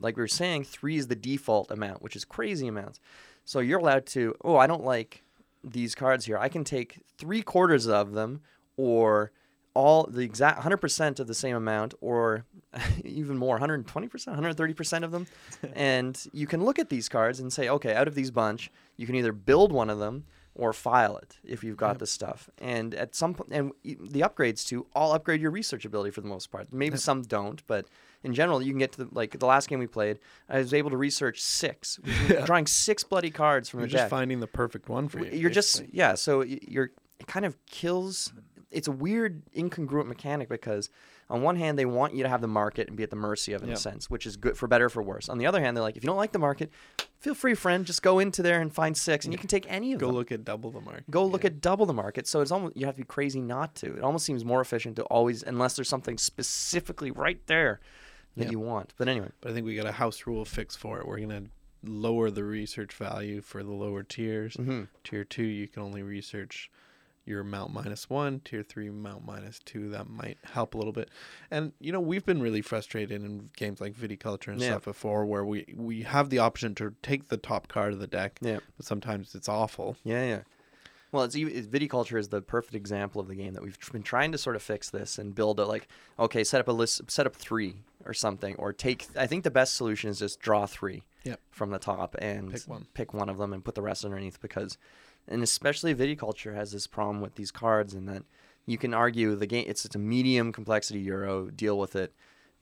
Like 0.00 0.16
we 0.16 0.22
were 0.22 0.28
saying, 0.28 0.64
three 0.64 0.96
is 0.96 1.06
the 1.06 1.14
default 1.14 1.70
amount, 1.70 2.02
which 2.02 2.16
is 2.16 2.24
crazy 2.24 2.66
amounts. 2.66 3.00
So 3.44 3.60
you're 3.60 3.78
allowed 3.78 4.06
to, 4.06 4.34
oh, 4.44 4.56
I 4.56 4.66
don't 4.66 4.84
like 4.84 5.22
these 5.62 5.94
cards 5.94 6.26
here. 6.26 6.38
I 6.38 6.48
can 6.48 6.64
take 6.64 7.02
three 7.16 7.42
quarters 7.42 7.86
of 7.86 8.12
them, 8.12 8.40
or 8.76 9.30
all 9.74 10.04
the 10.04 10.22
exact 10.22 10.60
100% 10.60 11.20
of 11.20 11.28
the 11.28 11.34
same 11.34 11.54
amount, 11.54 11.94
or 12.00 12.44
even 13.04 13.38
more, 13.38 13.58
120%, 13.58 13.86
130% 13.86 15.02
of 15.04 15.12
them. 15.12 15.26
and 15.74 16.26
you 16.32 16.46
can 16.46 16.64
look 16.64 16.78
at 16.78 16.90
these 16.90 17.08
cards 17.08 17.38
and 17.38 17.52
say, 17.52 17.68
okay, 17.68 17.94
out 17.94 18.08
of 18.08 18.16
these 18.16 18.30
bunch, 18.32 18.70
you 18.96 19.06
can 19.06 19.14
either 19.14 19.32
build 19.32 19.72
one 19.72 19.88
of 19.88 19.98
them 19.98 20.24
or 20.58 20.72
file 20.72 21.16
it 21.18 21.36
if 21.44 21.62
you've 21.62 21.76
got 21.76 21.90
Yep. 21.90 21.98
the 21.98 22.06
stuff. 22.06 22.48
And 22.58 22.94
at 22.94 23.14
some 23.14 23.34
point, 23.34 23.50
and 23.52 23.72
the 23.84 24.20
upgrades 24.20 24.66
to 24.68 24.86
all 24.94 25.12
upgrade 25.12 25.40
your 25.40 25.50
research 25.50 25.84
ability 25.84 26.10
for 26.10 26.22
the 26.22 26.28
most 26.28 26.50
part. 26.50 26.72
Maybe 26.72 26.96
some 26.96 27.22
don't, 27.22 27.64
but 27.66 27.86
in 28.24 28.32
general, 28.32 28.62
you 28.62 28.72
can 28.72 28.78
get 28.78 28.92
to 28.92 29.04
the, 29.04 29.08
like 29.12 29.38
the 29.38 29.46
last 29.46 29.68
game 29.68 29.78
we 29.78 29.86
played. 29.86 30.18
I 30.48 30.58
was 30.58 30.72
able 30.72 30.90
to 30.90 30.96
research 30.96 31.42
six, 31.42 32.00
drawing 32.46 32.66
six 32.66 33.04
bloody 33.04 33.30
cards 33.30 33.68
from 33.68 33.80
you're 33.80 33.88
the 33.88 33.92
just 33.98 34.10
finding 34.10 34.40
the 34.40 34.46
perfect 34.46 34.88
one 34.88 35.08
for 35.08 35.18
you. 35.24 35.38
You're 35.38 35.50
just 35.50 35.82
yeah. 35.92 36.14
So 36.14 36.40
you're 36.42 36.90
it 37.20 37.26
kind 37.26 37.44
of 37.44 37.56
kills. 37.66 38.32
It's 38.70 38.88
a 38.88 38.92
weird 38.92 39.42
incongruent 39.54 40.06
mechanic 40.06 40.48
because 40.48 40.90
on 41.28 41.42
one 41.42 41.56
hand 41.56 41.78
they 41.78 41.84
want 41.86 42.14
you 42.14 42.22
to 42.22 42.28
have 42.28 42.40
the 42.40 42.46
market 42.48 42.88
and 42.88 42.96
be 42.96 43.02
at 43.02 43.10
the 43.10 43.16
mercy 43.16 43.52
of 43.52 43.62
it 43.62 43.66
in 43.66 43.72
a 43.72 43.76
sense, 43.76 44.08
which 44.08 44.26
is 44.26 44.36
good 44.36 44.56
for 44.56 44.66
better 44.68 44.86
or 44.86 44.88
for 44.88 45.02
worse. 45.02 45.28
On 45.28 45.38
the 45.38 45.46
other 45.46 45.60
hand, 45.60 45.76
they're 45.76 45.82
like, 45.82 45.96
if 45.96 46.02
you 46.04 46.06
don't 46.06 46.16
like 46.16 46.32
the 46.32 46.38
market, 46.38 46.70
feel 47.18 47.34
free, 47.34 47.54
friend, 47.54 47.84
just 47.84 48.02
go 48.02 48.18
into 48.20 48.42
there 48.42 48.60
and 48.60 48.72
find 48.72 48.96
six, 48.96 49.24
and 49.24 49.34
you 49.34 49.38
can 49.38 49.48
take 49.48 49.66
any 49.70 49.92
of 49.92 49.98
go 50.00 50.06
them. 50.06 50.14
Go 50.14 50.18
look 50.18 50.32
at 50.32 50.44
double 50.44 50.70
the 50.70 50.80
market. 50.80 51.10
Go 51.10 51.24
look 51.26 51.44
at 51.44 51.60
double 51.60 51.86
the 51.86 51.92
market. 51.92 52.26
So 52.26 52.40
it's 52.40 52.50
almost 52.50 52.76
you 52.76 52.86
have 52.86 52.94
to 52.94 53.00
be 53.02 53.06
crazy 53.06 53.40
not 53.40 53.74
to. 53.76 53.96
It 53.96 54.02
almost 54.02 54.24
seems 54.24 54.44
more 54.44 54.60
efficient 54.60 54.96
to 54.96 55.02
always, 55.04 55.42
unless 55.42 55.74
there's 55.76 55.88
something 55.88 56.16
specifically 56.18 57.10
right 57.10 57.40
there 57.46 57.80
that 58.36 58.44
Yeah. 58.44 58.50
you 58.52 58.60
want. 58.60 58.94
But 58.96 59.08
anyway, 59.08 59.30
But 59.40 59.50
I 59.50 59.54
think 59.54 59.66
we 59.66 59.74
got 59.74 59.86
a 59.86 59.92
house 59.92 60.26
rule 60.26 60.44
fix 60.44 60.76
for 60.76 61.00
it. 61.00 61.06
We're 61.08 61.18
gonna 61.20 61.44
lower 61.82 62.30
the 62.30 62.44
research 62.44 62.92
value 62.94 63.40
for 63.40 63.62
the 63.62 63.72
lower 63.72 64.02
tiers. 64.02 64.54
mhm. 64.56 64.88
Tier 65.04 65.24
two, 65.24 65.44
you 65.44 65.66
can 65.68 65.82
only 65.82 66.02
research 66.02 66.70
your 67.26 67.42
mount 67.44 67.72
minus 67.74 68.08
one, 68.08 68.40
tier 68.40 68.62
three 68.62 68.88
mount 68.90 69.26
minus 69.26 69.58
two. 69.58 69.90
That 69.90 70.08
might 70.08 70.38
help 70.44 70.74
a 70.74 70.78
little 70.78 70.92
bit. 70.92 71.10
And 71.50 71.72
you 71.80 71.92
know, 71.92 72.00
we've 72.00 72.24
been 72.24 72.40
really 72.42 72.62
frustrated 72.62 73.22
in 73.22 73.50
games 73.56 73.80
like 73.80 73.94
Viticulture 73.94 74.48
and 74.48 74.60
Yeah. 74.60 74.68
stuff 74.72 74.84
before, 74.84 75.26
where 75.26 75.44
we 75.44 75.74
we 75.76 76.02
have 76.02 76.30
the 76.30 76.38
option 76.38 76.74
to 76.76 76.94
take 77.02 77.28
the 77.28 77.36
top 77.36 77.68
card 77.68 77.92
of 77.92 77.98
the 77.98 78.06
deck, 78.06 78.38
Yeah. 78.40 78.60
but 78.76 78.86
sometimes 78.86 79.34
it's 79.34 79.48
awful. 79.48 79.96
Yeah, 80.04 80.24
yeah. 80.24 80.40
Well, 81.12 81.22
it's, 81.24 81.34
it's 81.36 81.66
viticulture 81.68 82.18
is 82.18 82.28
the 82.28 82.42
perfect 82.42 82.74
example 82.74 83.20
of 83.20 83.28
the 83.28 83.34
game 83.36 83.54
that 83.54 83.62
we've 83.62 83.78
been 83.92 84.02
trying 84.02 84.32
to 84.32 84.38
sort 84.38 84.56
of 84.56 84.62
fix 84.62 84.90
this 84.90 85.18
and 85.18 85.34
build 85.34 85.58
a 85.60 85.64
like 85.64 85.88
okay, 86.18 86.44
set 86.44 86.60
up 86.60 86.68
a 86.68 86.72
list, 86.72 87.10
set 87.10 87.26
up 87.26 87.34
three 87.36 87.76
or 88.04 88.12
something, 88.14 88.54
or 88.56 88.72
take. 88.72 89.06
I 89.16 89.26
think 89.26 89.42
the 89.44 89.50
best 89.50 89.74
solution 89.74 90.10
is 90.10 90.18
just 90.18 90.40
draw 90.40 90.66
three 90.66 91.02
Yep. 91.24 91.40
from 91.50 91.70
the 91.70 91.78
top 91.78 92.14
and 92.20 92.52
Pick 92.52 92.62
one. 92.68 92.86
pick 92.94 93.12
one 93.14 93.28
of 93.28 93.38
them 93.38 93.52
and 93.52 93.64
put 93.64 93.74
the 93.74 93.82
rest 93.82 94.04
underneath 94.04 94.40
because, 94.40 94.78
and 95.28 95.42
especially 95.42 95.94
viticulture 95.94 96.54
has 96.54 96.72
this 96.72 96.86
problem 96.86 97.20
with 97.20 97.34
these 97.34 97.50
cards 97.50 97.94
and 97.94 98.08
that 98.08 98.22
you 98.66 98.78
can 98.78 98.94
argue 98.94 99.34
the 99.36 99.46
game 99.46 99.64
it's, 99.68 99.84
it's 99.84 99.94
a 99.94 99.98
medium 99.98 100.52
complexity 100.52 101.00
euro 101.00 101.50
deal 101.50 101.78
with 101.78 101.96
it. 101.96 102.12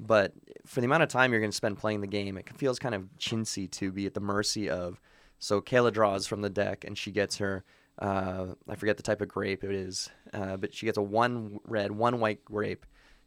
But 0.00 0.32
for 0.66 0.80
the 0.80 0.86
amount 0.86 1.04
of 1.04 1.08
time 1.08 1.30
you're 1.30 1.40
going 1.40 1.50
to 1.50 1.56
spend 1.56 1.78
playing 1.78 2.00
the 2.00 2.06
game, 2.06 2.36
it 2.36 2.48
feels 2.56 2.78
kind 2.78 2.94
of 2.94 3.08
chintzy 3.18 3.70
to 3.72 3.92
be 3.92 4.06
at 4.06 4.14
the 4.14 4.20
mercy 4.20 4.68
of. 4.68 5.00
So 5.38 5.60
Kayla 5.60 5.92
draws 5.92 6.26
from 6.26 6.40
the 6.40 6.50
deck, 6.50 6.84
and 6.84 6.96
she 6.96 7.10
gets 7.10 7.36
her. 7.38 7.64
Uh, 7.98 8.54
I 8.68 8.74
forget 8.76 8.96
the 8.96 9.02
type 9.02 9.20
of 9.20 9.28
grape 9.28 9.62
it 9.62 9.70
is, 9.70 10.10
uh, 10.32 10.56
but 10.56 10.74
she 10.74 10.86
gets 10.86 10.98
a 10.98 11.02
one 11.02 11.60
red, 11.66 11.92
one 11.92 12.18
white 12.18 12.44
grape, 12.44 12.86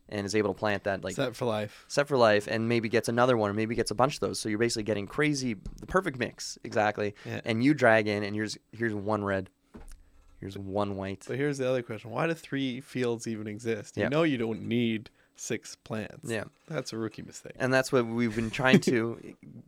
and 0.09 0.25
is 0.25 0.35
able 0.35 0.53
to 0.53 0.57
plant 0.59 0.83
that 0.85 1.03
like 1.03 1.15
Set 1.15 1.35
for 1.35 1.45
life. 1.45 1.85
set 1.87 2.07
for 2.07 2.17
life, 2.17 2.47
and 2.47 2.67
maybe 2.69 2.89
gets 2.89 3.09
another 3.09 3.35
one, 3.37 3.49
or 3.49 3.53
maybe 3.53 3.75
gets 3.75 3.91
a 3.91 3.95
bunch 3.95 4.15
of 4.15 4.19
those. 4.21 4.39
So 4.39 4.49
you're 4.49 4.57
basically 4.59 4.83
getting 4.83 5.07
crazy, 5.07 5.55
the 5.79 5.85
perfect 5.87 6.17
mix 6.19 6.57
exactly. 6.63 7.13
Yeah. 7.25 7.41
And 7.45 7.63
you 7.63 7.73
drag 7.73 8.07
in, 8.07 8.23
and 8.23 8.35
here's 8.35 8.57
here's 8.71 8.93
one 8.93 9.23
red, 9.23 9.49
here's 10.39 10.57
one 10.57 10.95
white. 10.95 11.23
But 11.27 11.37
here's 11.37 11.57
the 11.57 11.69
other 11.69 11.81
question: 11.81 12.11
Why 12.11 12.27
do 12.27 12.33
three 12.33 12.81
fields 12.81 13.27
even 13.27 13.47
exist? 13.47 13.97
You 13.97 14.03
Yeah. 14.03 14.09
know, 14.09 14.23
you 14.23 14.37
don't 14.37 14.61
need 14.63 15.09
six 15.35 15.75
plants. 15.75 16.29
Yeah. 16.31 16.45
that's 16.67 16.93
a 16.93 16.97
rookie 16.97 17.21
mistake. 17.21 17.53
and 17.59 17.71
that's 17.73 17.91
what 17.91 18.05
we've 18.07 18.35
been 18.35 18.49
trying 18.49 18.79
to 18.81 19.19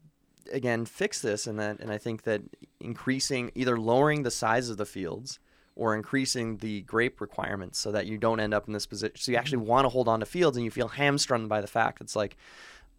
again 0.52 0.84
fix 0.86 1.22
this 1.22 1.46
and 1.46 1.60
that 1.60 1.80
and 1.80 1.92
i 1.92 1.98
think 2.00 2.24
that 2.24 2.42
increasing 2.80 3.52
either 3.54 3.78
lowering 3.78 4.24
the 4.24 4.32
size 4.32 4.68
of 4.70 4.78
the 4.78 4.86
fields 4.86 5.38
or 5.80 5.96
increasing 5.96 6.58
the 6.58 6.82
grape 6.82 7.22
requirements 7.22 7.80
so 7.80 7.92
that 7.92 8.06
you 8.06 8.18
don't 8.18 8.40
end 8.40 8.54
up 8.54 8.68
in 8.68 8.74
this 8.74 8.86
position 8.86 9.16
so 9.16 9.32
you 9.32 9.36
mm-hmm. 9.36 9.42
actually 9.42 9.58
want 9.58 9.86
to 9.86 9.90
hold 9.90 10.08
on 10.08 10.20
to 10.20 10.26
fields 10.26 10.58
and 10.58 10.64
you 10.64 10.72
feel 10.72 10.90
hamstrung 10.90 11.48
by 11.48 11.62
the 11.62 11.68
fact 11.68 12.02
it's 12.02 12.16
like 12.16 12.38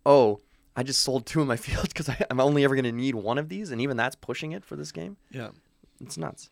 oh 0.06 0.40
i 0.74 0.82
just 0.82 1.02
sold 1.02 1.26
two 1.26 1.40
of 1.40 1.46
my 1.46 1.56
fields 1.68 1.88
because 1.88 2.08
i'm 2.30 2.40
only 2.40 2.64
ever 2.64 2.74
going 2.74 2.84
to 2.84 2.92
need 2.92 3.14
one 3.14 3.38
of 3.38 3.48
these 3.48 3.70
and 3.70 3.80
even 3.80 3.96
that's 3.96 4.16
pushing 4.16 4.52
it 4.52 4.64
for 4.64 4.76
this 4.76 4.90
game 4.92 5.16
yeah, 5.30 5.50
it's 6.00 6.16
nuts 6.16 6.50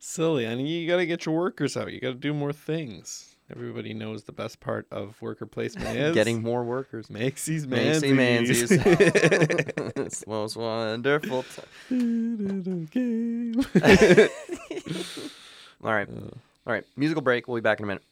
silly. 0.00 0.48
I 0.48 0.54
mean, 0.56 0.66
you 0.66 0.88
got 0.88 0.96
to 0.96 1.06
get 1.06 1.24
your 1.26 1.36
workers 1.36 1.76
out. 1.76 1.92
You 1.92 2.00
got 2.00 2.08
to 2.08 2.14
do 2.14 2.34
more 2.34 2.52
things. 2.52 3.36
Everybody 3.50 3.94
knows 3.94 4.24
the 4.24 4.32
best 4.32 4.60
part 4.60 4.86
of 4.90 5.20
worker 5.20 5.46
placement 5.46 5.96
is 5.96 6.14
getting 6.14 6.40
more 6.40 6.62
workers 6.62 7.10
Maxie's 7.10 7.66
Maxie 7.66 8.12
Mansies. 8.12 8.70
Mansies. 8.70 9.96
it's 9.96 10.20
the 10.20 10.30
most 10.30 10.56
wonderful 10.56 11.44
time. 11.88 12.88
All 15.82 15.92
right. 15.92 16.08
All 16.08 16.72
right. 16.72 16.84
Musical 16.96 17.22
break. 17.22 17.48
We'll 17.48 17.56
be 17.56 17.62
back 17.62 17.78
in 17.80 17.84
a 17.84 17.88
minute 17.88 18.02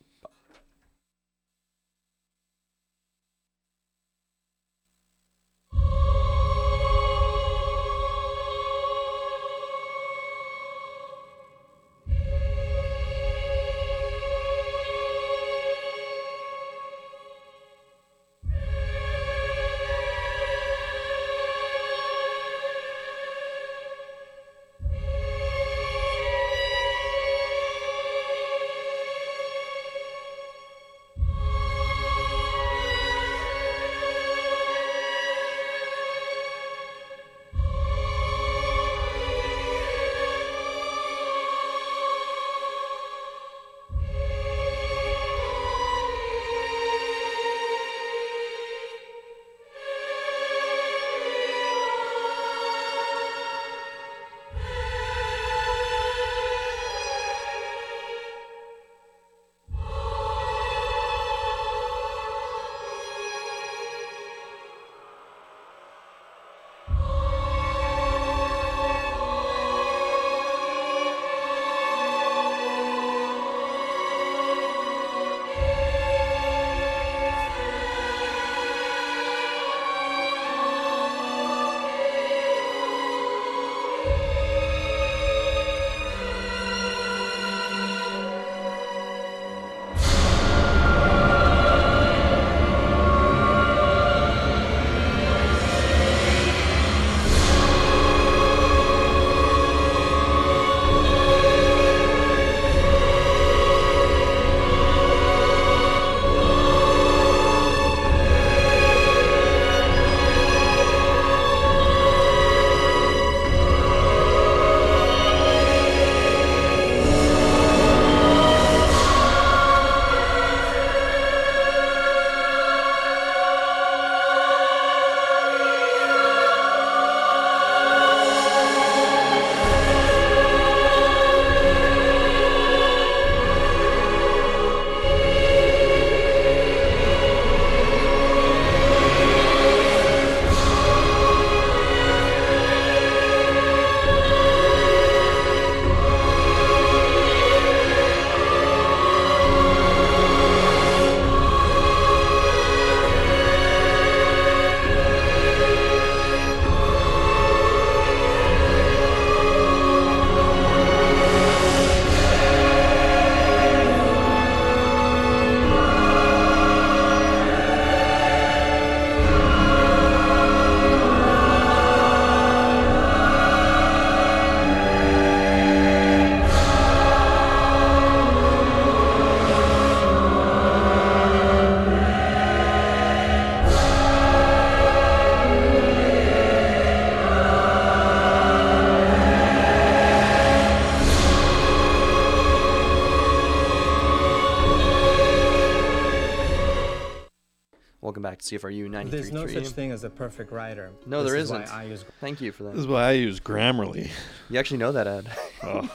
CFRU 198.51 198.89
93.3. 198.89 199.11
There's 199.11 199.33
no 199.33 199.47
such 199.47 199.69
thing 199.69 199.91
as 199.93 200.05
a 200.05 200.11
perfect 200.11 200.51
writer. 200.53 200.91
No, 201.07 201.23
This 201.23 201.33
there 201.33 201.39
is 201.41 201.45
isn't. 201.51 201.75
I 201.75 201.85
use 201.85 202.05
Thank 202.21 202.41
you 202.41 202.53
for 202.53 202.65
that. 202.65 202.71
This 202.75 202.81
is 202.81 202.87
why 202.87 203.05
I 203.05 203.13
use 203.13 203.41
Grammarly. 203.41 204.11
You 204.51 204.59
actually 204.59 204.79
know 204.79 204.93
that, 204.93 205.07
Ed. 205.07 205.31
Oh, 205.63 205.89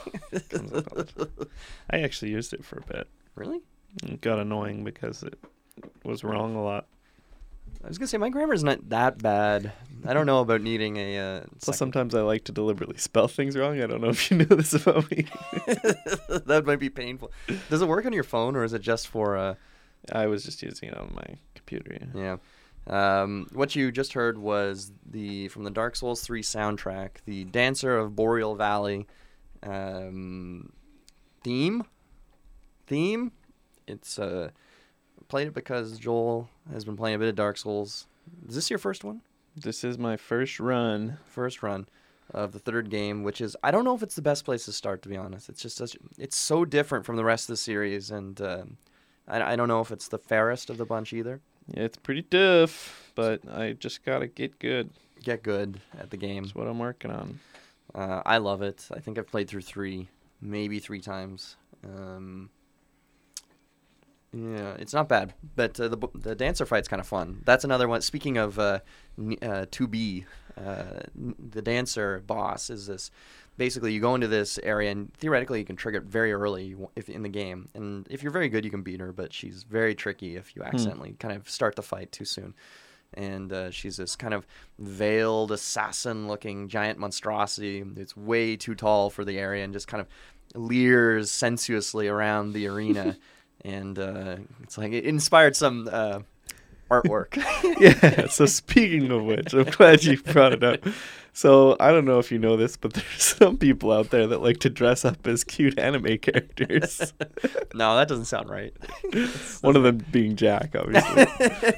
comes 0.50 0.72
up 0.72 0.92
all 0.92 0.96
the 0.98 1.04
time. 1.04 1.48
I 1.90 1.98
actually 2.00 2.30
used 2.30 2.52
it 2.52 2.64
for 2.64 2.78
a 2.78 2.92
bit. 2.92 3.08
really? 3.34 3.60
It 4.02 4.20
got 4.20 4.38
annoying 4.38 4.84
because 4.84 5.22
it 5.22 5.38
was 6.04 6.24
wrong 6.24 6.56
a 6.56 6.62
lot. 6.62 6.86
I 7.82 7.88
was 7.88 7.98
gonna 7.98 8.06
say 8.08 8.16
my 8.18 8.30
grammar's 8.30 8.64
not 8.64 8.88
that 8.88 9.18
bad. 9.22 9.72
I 10.06 10.14
don't 10.14 10.26
know 10.26 10.40
about 10.40 10.62
needing 10.62 10.96
a. 10.96 11.18
Uh, 11.18 11.40
Plus, 11.40 11.48
second- 11.64 11.74
sometimes 11.78 12.14
I 12.14 12.22
like 12.22 12.44
to 12.44 12.52
deliberately 12.52 12.96
spell 12.98 13.28
things 13.28 13.56
wrong. 13.56 13.80
I 13.80 13.86
don't 13.86 14.00
know 14.00 14.08
if 14.08 14.30
you 14.30 14.36
know 14.38 14.44
this 14.44 14.72
about 14.72 15.10
me. 15.10 15.26
that 16.46 16.64
might 16.66 16.78
be 16.80 16.88
painful. 16.90 17.30
Does 17.68 17.82
it 17.82 17.88
work 17.88 18.06
on 18.06 18.12
your 18.12 18.24
phone 18.24 18.56
or 18.56 18.64
is 18.64 18.72
it 18.72 18.80
just 18.82 19.08
for? 19.08 19.36
Uh, 19.36 19.54
I 20.12 20.26
was 20.26 20.44
just 20.44 20.62
using 20.62 20.88
it 20.88 20.96
on 20.96 21.12
my 21.14 21.36
computer. 21.54 21.96
Yeah. 22.14 22.20
yeah. 22.20 22.36
Um, 22.86 23.48
what 23.54 23.74
you 23.74 23.90
just 23.90 24.12
heard 24.12 24.36
was 24.36 24.92
the 25.08 25.48
from 25.48 25.64
the 25.64 25.70
Dark 25.70 25.96
Souls 25.96 26.20
3 26.20 26.42
soundtrack, 26.42 27.10
the 27.24 27.44
Dancer 27.44 27.96
of 27.96 28.14
Boreal 28.14 28.54
Valley 28.54 29.06
um, 29.62 30.72
theme. 31.42 31.84
Theme. 32.86 33.32
It's 33.86 34.18
uh, 34.18 34.50
played 35.28 35.48
it 35.48 35.54
because 35.54 35.98
Joel 35.98 36.48
has 36.70 36.84
been 36.84 36.96
playing 36.96 37.16
a 37.16 37.18
bit 37.18 37.28
of 37.28 37.34
Dark 37.34 37.56
Souls. 37.56 38.06
Is 38.48 38.54
this 38.54 38.70
your 38.70 38.78
first 38.78 39.04
one? 39.04 39.22
This 39.56 39.84
is 39.84 39.98
my 39.98 40.16
first 40.16 40.60
run. 40.60 41.18
first 41.26 41.62
run 41.62 41.86
of 42.32 42.52
the 42.52 42.58
third 42.58 42.90
game, 42.90 43.22
which 43.22 43.40
is 43.40 43.56
I 43.62 43.70
don't 43.70 43.84
know 43.84 43.94
if 43.94 44.02
it's 44.02 44.16
the 44.16 44.22
best 44.22 44.44
place 44.44 44.64
to 44.66 44.72
start. 44.72 45.02
To 45.02 45.08
be 45.08 45.16
honest, 45.16 45.48
it's 45.48 45.62
just 45.62 45.76
such, 45.76 45.96
it's 46.18 46.36
so 46.36 46.64
different 46.64 47.04
from 47.04 47.16
the 47.16 47.24
rest 47.24 47.44
of 47.44 47.52
the 47.54 47.56
series, 47.58 48.10
and 48.10 48.40
um, 48.40 48.76
I, 49.28 49.52
I 49.52 49.56
don't 49.56 49.68
know 49.68 49.80
if 49.80 49.90
it's 49.90 50.08
the 50.08 50.18
fairest 50.18 50.70
of 50.70 50.76
the 50.76 50.84
bunch 50.84 51.12
either. 51.12 51.40
Yeah, 51.68 51.84
it's 51.84 51.96
pretty 51.96 52.22
tough, 52.22 53.12
but 53.14 53.40
I 53.50 53.72
just 53.72 54.04
gotta 54.04 54.26
get 54.26 54.58
good. 54.58 54.90
Get 55.22 55.42
good 55.42 55.80
at 55.98 56.10
the 56.10 56.16
game. 56.16 56.42
That's 56.42 56.54
what 56.54 56.66
I'm 56.66 56.78
working 56.78 57.10
on. 57.10 57.40
Uh, 57.94 58.22
I 58.26 58.38
love 58.38 58.60
it. 58.60 58.86
I 58.92 59.00
think 59.00 59.18
I've 59.18 59.28
played 59.28 59.48
through 59.48 59.62
three, 59.62 60.08
maybe 60.42 60.78
three 60.78 61.00
times. 61.00 61.56
Um, 61.84 62.50
yeah, 64.34 64.74
it's 64.78 64.92
not 64.92 65.08
bad, 65.08 65.34
but 65.54 65.78
uh, 65.78 65.88
the 65.88 66.08
the 66.14 66.34
dancer 66.34 66.66
fight's 66.66 66.88
kind 66.88 67.00
of 67.00 67.06
fun. 67.06 67.42
That's 67.44 67.62
another 67.62 67.86
one. 67.86 68.00
Speaking 68.00 68.36
of 68.36 68.58
uh, 68.58 68.80
uh, 69.42 69.66
to 69.70 69.86
be, 69.86 70.24
uh, 70.58 71.00
the 71.14 71.62
dancer 71.62 72.22
boss 72.26 72.68
is 72.68 72.86
this. 72.86 73.10
Basically, 73.56 73.92
you 73.92 74.00
go 74.00 74.16
into 74.16 74.26
this 74.26 74.58
area 74.64 74.90
and 74.90 75.14
theoretically 75.14 75.60
you 75.60 75.64
can 75.64 75.76
trigger 75.76 75.98
it 75.98 76.04
very 76.04 76.32
early 76.32 76.74
if 76.96 77.08
in 77.08 77.22
the 77.22 77.28
game, 77.28 77.68
and 77.74 78.08
if 78.10 78.24
you're 78.24 78.32
very 78.32 78.48
good, 78.48 78.64
you 78.64 78.70
can 78.72 78.82
beat 78.82 78.98
her. 78.98 79.12
But 79.12 79.32
she's 79.32 79.62
very 79.62 79.94
tricky 79.94 80.34
if 80.34 80.56
you 80.56 80.62
accidentally 80.62 81.14
kind 81.20 81.36
of 81.36 81.48
start 81.48 81.76
the 81.76 81.82
fight 81.82 82.10
too 82.10 82.24
soon 82.24 82.54
and 83.16 83.52
uh, 83.52 83.70
she's 83.70 83.96
this 83.96 84.16
kind 84.16 84.34
of 84.34 84.44
veiled 84.80 85.52
assassin-looking 85.52 86.66
giant 86.66 86.98
monstrosity. 86.98 87.84
It's 87.96 88.16
way 88.16 88.56
too 88.56 88.74
tall 88.74 89.08
for 89.08 89.24
the 89.24 89.38
area 89.38 89.62
and 89.62 89.72
just 89.72 89.86
kind 89.86 90.00
of 90.00 90.08
leers 90.60 91.30
sensuously 91.30 92.08
around 92.08 92.54
the 92.54 92.66
arena. 92.66 93.16
and 93.64 93.98
uh, 93.98 94.36
it's 94.62 94.76
like 94.78 94.92
it 94.92 95.04
inspired 95.04 95.56
some 95.56 95.88
uh, 95.90 96.20
artwork. 96.90 97.36
yeah. 97.80 98.26
So 98.28 98.46
speaking 98.46 99.10
of 99.10 99.24
which, 99.24 99.52
I'm 99.54 99.64
glad 99.64 100.04
you 100.04 100.20
brought 100.22 100.52
it 100.52 100.62
up. 100.62 100.80
So 101.36 101.76
I 101.80 101.90
don't 101.90 102.04
know 102.04 102.20
if 102.20 102.30
you 102.30 102.38
know 102.38 102.56
this, 102.56 102.76
but 102.76 102.92
there's 102.94 103.22
some 103.22 103.56
people 103.58 103.90
out 103.90 104.10
there 104.10 104.26
that 104.28 104.40
like 104.40 104.58
to 104.60 104.70
dress 104.70 105.04
up 105.04 105.26
as 105.26 105.42
cute 105.42 105.76
anime 105.80 106.18
characters. 106.18 107.12
no, 107.74 107.96
that 107.96 108.06
doesn't 108.06 108.26
sound 108.26 108.48
right. 108.48 108.72
One 109.62 109.74
of 109.74 109.82
them 109.82 110.04
being 110.12 110.36
Jack, 110.36 110.76
obviously, 110.78 111.26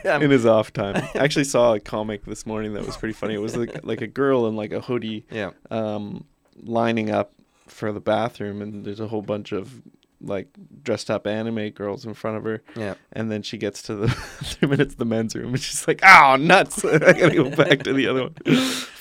in 0.04 0.30
his 0.30 0.44
off 0.44 0.72
time. 0.74 0.96
I 0.96 1.10
actually 1.24 1.44
saw 1.44 1.72
a 1.72 1.80
comic 1.80 2.26
this 2.26 2.44
morning 2.44 2.74
that 2.74 2.84
was 2.84 2.98
pretty 2.98 3.14
funny. 3.14 3.32
It 3.34 3.40
was 3.40 3.56
like 3.56 3.82
like 3.84 4.02
a 4.02 4.06
girl 4.06 4.46
in 4.46 4.56
like 4.56 4.72
a 4.72 4.80
hoodie, 4.82 5.24
Yeah. 5.30 5.52
um, 5.70 6.24
lining 6.62 7.10
up 7.10 7.32
for 7.66 7.92
the 7.92 8.00
bathroom, 8.00 8.60
and 8.60 8.84
there's 8.84 9.00
a 9.00 9.08
whole 9.08 9.22
bunch 9.22 9.52
of 9.52 9.80
like 10.20 10.48
dressed 10.82 11.10
up 11.10 11.26
anime 11.26 11.70
girls 11.70 12.04
in 12.06 12.14
front 12.14 12.36
of 12.38 12.44
her. 12.44 12.62
Yeah. 12.74 12.94
And 13.12 13.30
then 13.30 13.42
she 13.42 13.58
gets 13.58 13.82
to 13.82 13.94
the 13.94 14.08
three 14.08 14.68
minutes 14.68 14.94
the 14.94 15.04
men's 15.04 15.34
room, 15.34 15.54
and 15.54 15.60
she's 15.60 15.86
like, 15.86 16.00
"Oh, 16.02 16.36
nuts! 16.38 16.84
I 16.84 16.98
gotta 16.98 17.34
go 17.34 17.50
back 17.50 17.82
to 17.84 17.92
the 17.92 18.06
other 18.08 18.22
one." 18.24 18.34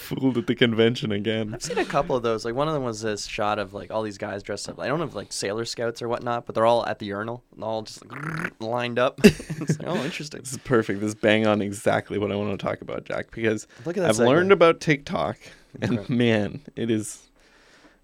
Fooled 0.05 0.37
at 0.37 0.45
the 0.45 0.53
convention 0.53 1.11
again. 1.11 1.51
I've 1.55 1.63
seen 1.63 1.79
a 1.79 1.85
couple 1.85 2.15
of 2.15 2.21
those. 2.21 2.45
Like 2.45 2.53
one 2.53 2.67
of 2.67 2.75
them 2.75 2.83
was 2.83 3.01
this 3.01 3.25
shot 3.25 3.57
of 3.57 3.73
like 3.73 3.89
all 3.89 4.03
these 4.03 4.19
guys 4.19 4.43
dressed 4.43 4.69
up. 4.69 4.79
I 4.79 4.85
don't 4.87 4.99
know 4.99 5.05
if 5.05 5.15
like 5.15 5.33
Sailor 5.33 5.65
Scouts 5.65 5.99
or 6.03 6.07
whatnot, 6.07 6.45
but 6.45 6.53
they're 6.53 6.65
all 6.67 6.85
at 6.85 6.99
the 6.99 7.07
urinal, 7.07 7.43
and 7.55 7.63
all 7.63 7.81
just 7.81 8.05
like, 8.05 8.53
lined 8.59 8.99
up. 8.99 9.19
it's 9.23 9.79
like, 9.79 9.87
oh, 9.87 9.95
interesting. 10.03 10.41
This 10.41 10.51
is 10.51 10.59
perfect. 10.59 10.99
This 10.99 11.07
is 11.09 11.15
bang 11.15 11.47
on 11.47 11.59
exactly 11.59 12.19
what 12.19 12.31
I 12.31 12.35
want 12.35 12.51
to 12.59 12.63
talk 12.63 12.81
about, 12.81 13.05
Jack, 13.05 13.31
because 13.31 13.65
Look 13.83 13.97
at 13.97 14.01
that 14.01 14.09
I've 14.09 14.17
segue. 14.17 14.27
learned 14.27 14.51
about 14.51 14.79
TikTok, 14.79 15.37
and 15.81 15.97
Okay. 15.97 16.13
man, 16.13 16.61
it 16.75 16.91
is. 16.91 17.23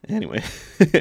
Anyway, 0.09 0.41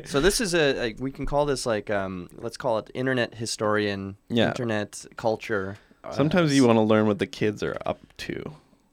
So 0.05 0.21
this 0.21 0.41
is 0.41 0.55
a, 0.55 0.95
we 0.99 1.11
can 1.11 1.25
call 1.27 1.47
this 1.47 1.65
like 1.67 1.89
um 1.91 2.29
let's 2.37 2.57
call 2.57 2.79
it 2.79 2.91
internet 2.95 3.35
historian, 3.35 4.17
Yeah. 4.29 4.49
internet 4.49 5.05
culture. 5.17 5.77
uh, 6.05 6.13
sometimes 6.13 6.55
you 6.55 6.67
want 6.67 6.77
to 6.77 6.83
learn 6.83 7.07
what 7.07 7.19
the 7.19 7.27
kids 7.27 7.63
are 7.63 7.77
up 7.87 7.99
to. 8.19 8.53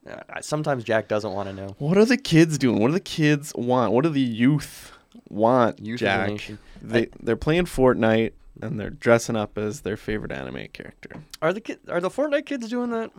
Uh, 0.10 0.22
sometimes 0.42 0.86
Jack 0.86 1.10
doesn't 1.10 1.34
want 1.34 1.50
to 1.50 1.54
know. 1.54 1.76
What 1.80 1.98
are 1.98 2.06
the 2.06 2.16
kids 2.18 2.58
doing? 2.58 2.80
What 2.80 2.88
do 2.88 2.94
the 2.94 3.00
kids 3.02 3.52
want? 3.56 3.92
What 3.92 4.04
do 4.04 4.10
the 4.10 4.22
youth 4.22 4.94
want, 5.30 5.80
Youth 5.86 6.00
the 6.00 6.06
Jack? 6.06 6.30
nation. 6.30 6.60
They 6.82 7.08
they're 7.22 7.36
playing 7.36 7.66
Fortnite 7.66 8.32
and 8.62 8.80
they're 8.80 8.90
dressing 8.90 9.36
up 9.36 9.58
as 9.58 9.82
their 9.82 9.98
favorite 9.98 10.32
anime 10.32 10.68
character. 10.72 11.22
Are 11.42 11.52
the 11.52 11.60
kid 11.62 11.80
are 11.90 12.00
the 12.00 12.10
Fortnite 12.10 12.46
kids 12.46 12.70
doing 12.70 12.92
that? 12.92 13.12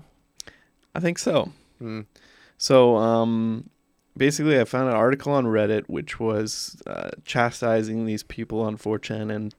I 0.94 1.00
think 1.00 1.18
so. 1.18 1.52
Hmm. 1.78 2.00
So, 2.56 2.96
um, 2.96 3.68
basically, 4.18 4.60
I 4.60 4.64
found 4.64 4.88
an 4.88 4.96
article 4.96 5.32
on 5.32 5.46
Reddit 5.46 5.84
which 5.86 6.20
was 6.20 6.80
uh, 6.86 7.10
chastising 7.24 8.04
these 8.04 8.22
people 8.22 8.60
on 8.60 8.76
4chan 8.76 9.34
and 9.34 9.54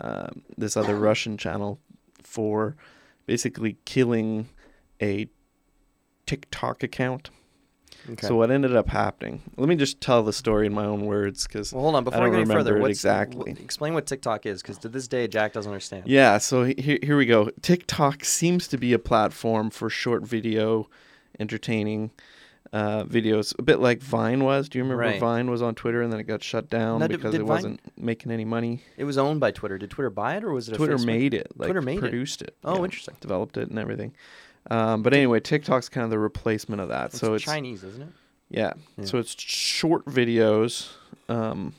uh, 0.00 0.28
this 0.56 0.76
other 0.76 0.96
Russian 1.08 1.36
channel 1.36 1.80
for 2.22 2.76
basically 3.26 3.76
killing 3.84 4.48
a 5.02 5.28
TikTok 6.26 6.82
account. 6.82 7.30
Okay. 8.08 8.26
So 8.26 8.36
what 8.36 8.50
ended 8.50 8.74
up 8.74 8.88
happening? 8.88 9.42
Let 9.56 9.68
me 9.68 9.76
just 9.76 10.00
tell 10.00 10.22
the 10.22 10.32
story 10.32 10.66
in 10.66 10.72
my 10.72 10.84
own 10.84 11.04
words, 11.04 11.46
because 11.46 11.72
well, 11.72 11.82
hold 11.82 11.96
on. 11.96 12.04
Before 12.04 12.20
I 12.20 12.22
I, 12.22 12.26
don't 12.26 12.32
go 12.32 12.40
any 12.40 12.50
further, 12.50 12.78
what's, 12.78 12.90
exactly. 12.90 13.52
explain 13.52 13.94
what 13.94 14.06
TikTok 14.06 14.46
is, 14.46 14.62
because 14.62 14.78
to 14.78 14.88
this 14.88 15.06
day 15.06 15.28
Jack 15.28 15.52
doesn't 15.52 15.70
understand. 15.70 16.04
Yeah, 16.06 16.38
so 16.38 16.64
he- 16.64 16.76
here 16.78 16.98
here 17.02 17.16
we 17.16 17.26
go. 17.26 17.50
TikTok 17.62 18.24
seems 18.24 18.68
to 18.68 18.78
be 18.78 18.92
a 18.92 18.98
platform 18.98 19.70
for 19.70 19.90
short 19.90 20.22
video, 20.22 20.88
entertaining 21.38 22.10
uh, 22.72 23.04
videos, 23.04 23.58
a 23.58 23.62
bit 23.62 23.80
like 23.80 24.00
Vine 24.00 24.44
was. 24.44 24.68
Do 24.68 24.78
you 24.78 24.84
remember 24.84 25.02
Right. 25.02 25.20
Vine 25.20 25.50
was 25.50 25.60
on 25.60 25.74
Twitter 25.74 26.02
and 26.02 26.12
then 26.12 26.20
it 26.20 26.24
got 26.24 26.42
shut 26.42 26.68
down 26.70 27.00
Now, 27.00 27.08
because 27.08 27.32
did 27.32 27.40
it 27.40 27.44
Vine- 27.44 27.48
wasn't 27.48 27.80
making 27.98 28.30
any 28.30 28.44
money? 28.44 28.82
It 28.96 29.04
was 29.04 29.18
owned 29.18 29.40
by 29.40 29.50
Twitter. 29.50 29.76
Did 29.76 29.90
Twitter 29.90 30.10
buy 30.10 30.36
it 30.36 30.44
or 30.44 30.52
was 30.52 30.68
it? 30.68 30.74
Twitter 30.76 30.98
made 30.98 31.34
it, 31.34 31.50
like 31.56 31.66
Twitter 31.66 31.82
made 31.82 31.98
it? 31.98 32.00
produced 32.00 32.42
it. 32.42 32.56
Oh, 32.64 32.78
yeah, 32.78 32.84
interesting. 32.84 33.16
Developed 33.20 33.56
it 33.56 33.68
and 33.70 33.78
everything. 33.78 34.12
Um, 34.70 35.02
but 35.02 35.14
anyway, 35.14 35.40
TikTok's 35.40 35.88
kind 35.88 36.04
of 36.04 36.10
the 36.10 36.18
replacement 36.18 36.80
of 36.80 36.88
that. 36.90 37.06
It's 37.06 37.18
so 37.18 37.34
it's 37.34 37.44
Chinese, 37.44 37.82
isn't 37.82 38.02
it? 38.02 38.08
Yeah. 38.50 38.72
Yeah. 38.98 39.04
So 39.04 39.18
it's 39.18 39.34
short 39.40 40.04
videos 40.04 40.90
um, 41.28 41.74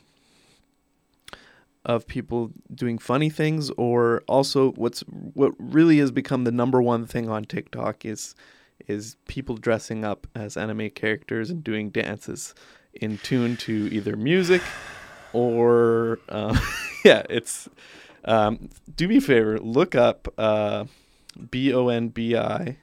of 1.86 2.06
people 2.08 2.52
doing 2.74 2.98
funny 2.98 3.30
things, 3.30 3.70
or 3.72 4.24
also 4.28 4.72
what's 4.74 5.02
what 5.02 5.54
really 5.58 5.98
has 6.00 6.12
become 6.12 6.44
the 6.44 6.52
number 6.52 6.82
one 6.82 7.06
thing 7.06 7.30
on 7.30 7.44
TikTok 7.46 8.06
is 8.06 8.36
is 8.88 9.16
people 9.28 9.56
dressing 9.56 10.04
up 10.06 10.28
as 10.36 10.58
anime 10.58 10.90
characters 10.92 11.50
and 11.50 11.64
doing 11.64 11.90
dances 11.90 12.54
in 12.94 13.18
tune 13.20 13.58
to 13.58 13.90
either 13.92 14.16
music 14.16 14.62
or 15.34 16.20
um, 16.30 16.60
yeah, 17.06 17.24
it's. 17.30 17.70
Um, 18.24 18.70
do 18.96 19.08
me 19.08 19.18
a 19.18 19.22
favor, 19.22 19.58
look 19.60 19.96
up 19.96 20.28
uh, 20.38 20.86
B 21.50 21.74
O 21.74 21.88
N 21.88 22.10
B 22.10 22.36
I. 22.36 22.78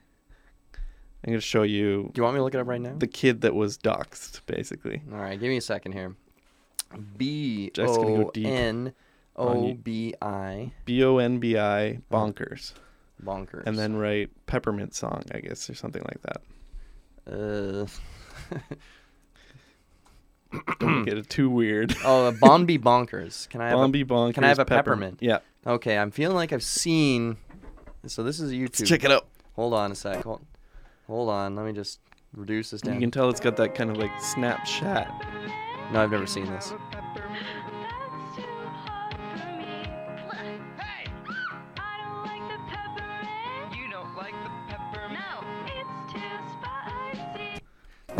I'm 1.24 1.32
gonna 1.32 1.40
show 1.40 1.62
you 1.62 2.10
Do 2.12 2.20
you 2.20 2.22
want 2.22 2.34
me 2.34 2.38
to 2.38 2.44
look 2.44 2.54
it 2.54 2.58
up 2.58 2.66
right 2.66 2.80
now? 2.80 2.94
the 2.96 3.06
kid 3.06 3.42
that 3.42 3.54
was 3.54 3.76
doxxed, 3.78 4.40
basically. 4.46 5.02
All 5.12 5.18
right, 5.18 5.38
give 5.38 5.48
me 5.48 5.56
a 5.56 5.60
second 5.60 5.92
here. 5.92 6.16
B 7.16 7.70
Jack's 7.74 7.96
gonna 7.96 8.24
go 8.24 8.32
O 8.34 8.40
N 8.44 8.92
O. 9.36 9.74
B 9.74 10.14
I 10.22 10.72
B 10.84 11.04
O 11.04 11.18
N 11.18 11.38
B 11.38 11.58
I 11.58 12.00
bonkers, 12.10 12.72
bonkers. 13.24 13.64
and 13.66 13.78
then 13.78 13.96
write 13.96 14.30
peppermint 14.46 14.94
song, 14.94 15.22
I 15.32 15.40
guess, 15.40 15.68
or 15.70 15.74
something 15.74 16.02
like 16.04 16.22
that. 16.22 16.40
uh, 17.32 17.86
Don't 20.78 21.04
get 21.04 21.18
it 21.18 21.28
too 21.28 21.50
weird. 21.50 21.94
oh, 22.04 22.26
a 22.26 22.32
Bonbi 22.32 22.78
bonkers. 22.78 23.48
Can 23.50 23.60
I 23.60 23.68
have 23.68 23.78
Bonbi 23.78 24.04
bonkers. 24.04 24.34
can 24.34 24.44
I 24.44 24.48
have 24.48 24.58
a 24.58 24.64
peppermint? 24.64 25.18
Yeah. 25.20 25.38
Okay, 25.66 25.98
I'm 25.98 26.10
feeling 26.10 26.36
like 26.36 26.52
I've 26.52 26.62
seen. 26.62 27.36
So 28.06 28.22
this 28.22 28.40
is 28.40 28.52
YouTube. 28.52 28.86
Check 28.86 29.04
it 29.04 29.10
out. 29.10 29.26
Hold 29.56 29.74
on 29.74 29.92
a 29.92 29.94
sec. 29.94 30.24
Hold, 30.24 30.40
hold 31.06 31.28
on. 31.28 31.54
Let 31.56 31.66
me 31.66 31.72
just 31.72 32.00
reduce 32.34 32.70
this 32.70 32.80
down. 32.80 32.94
You 32.94 33.00
can 33.00 33.10
tell 33.10 33.28
it's 33.28 33.40
got 33.40 33.56
that 33.56 33.74
kind 33.74 33.90
of 33.90 33.98
like 33.98 34.12
Snapchat. 34.12 35.92
no, 35.92 36.02
I've 36.02 36.10
never 36.10 36.26
seen 36.26 36.46
this. 36.46 36.72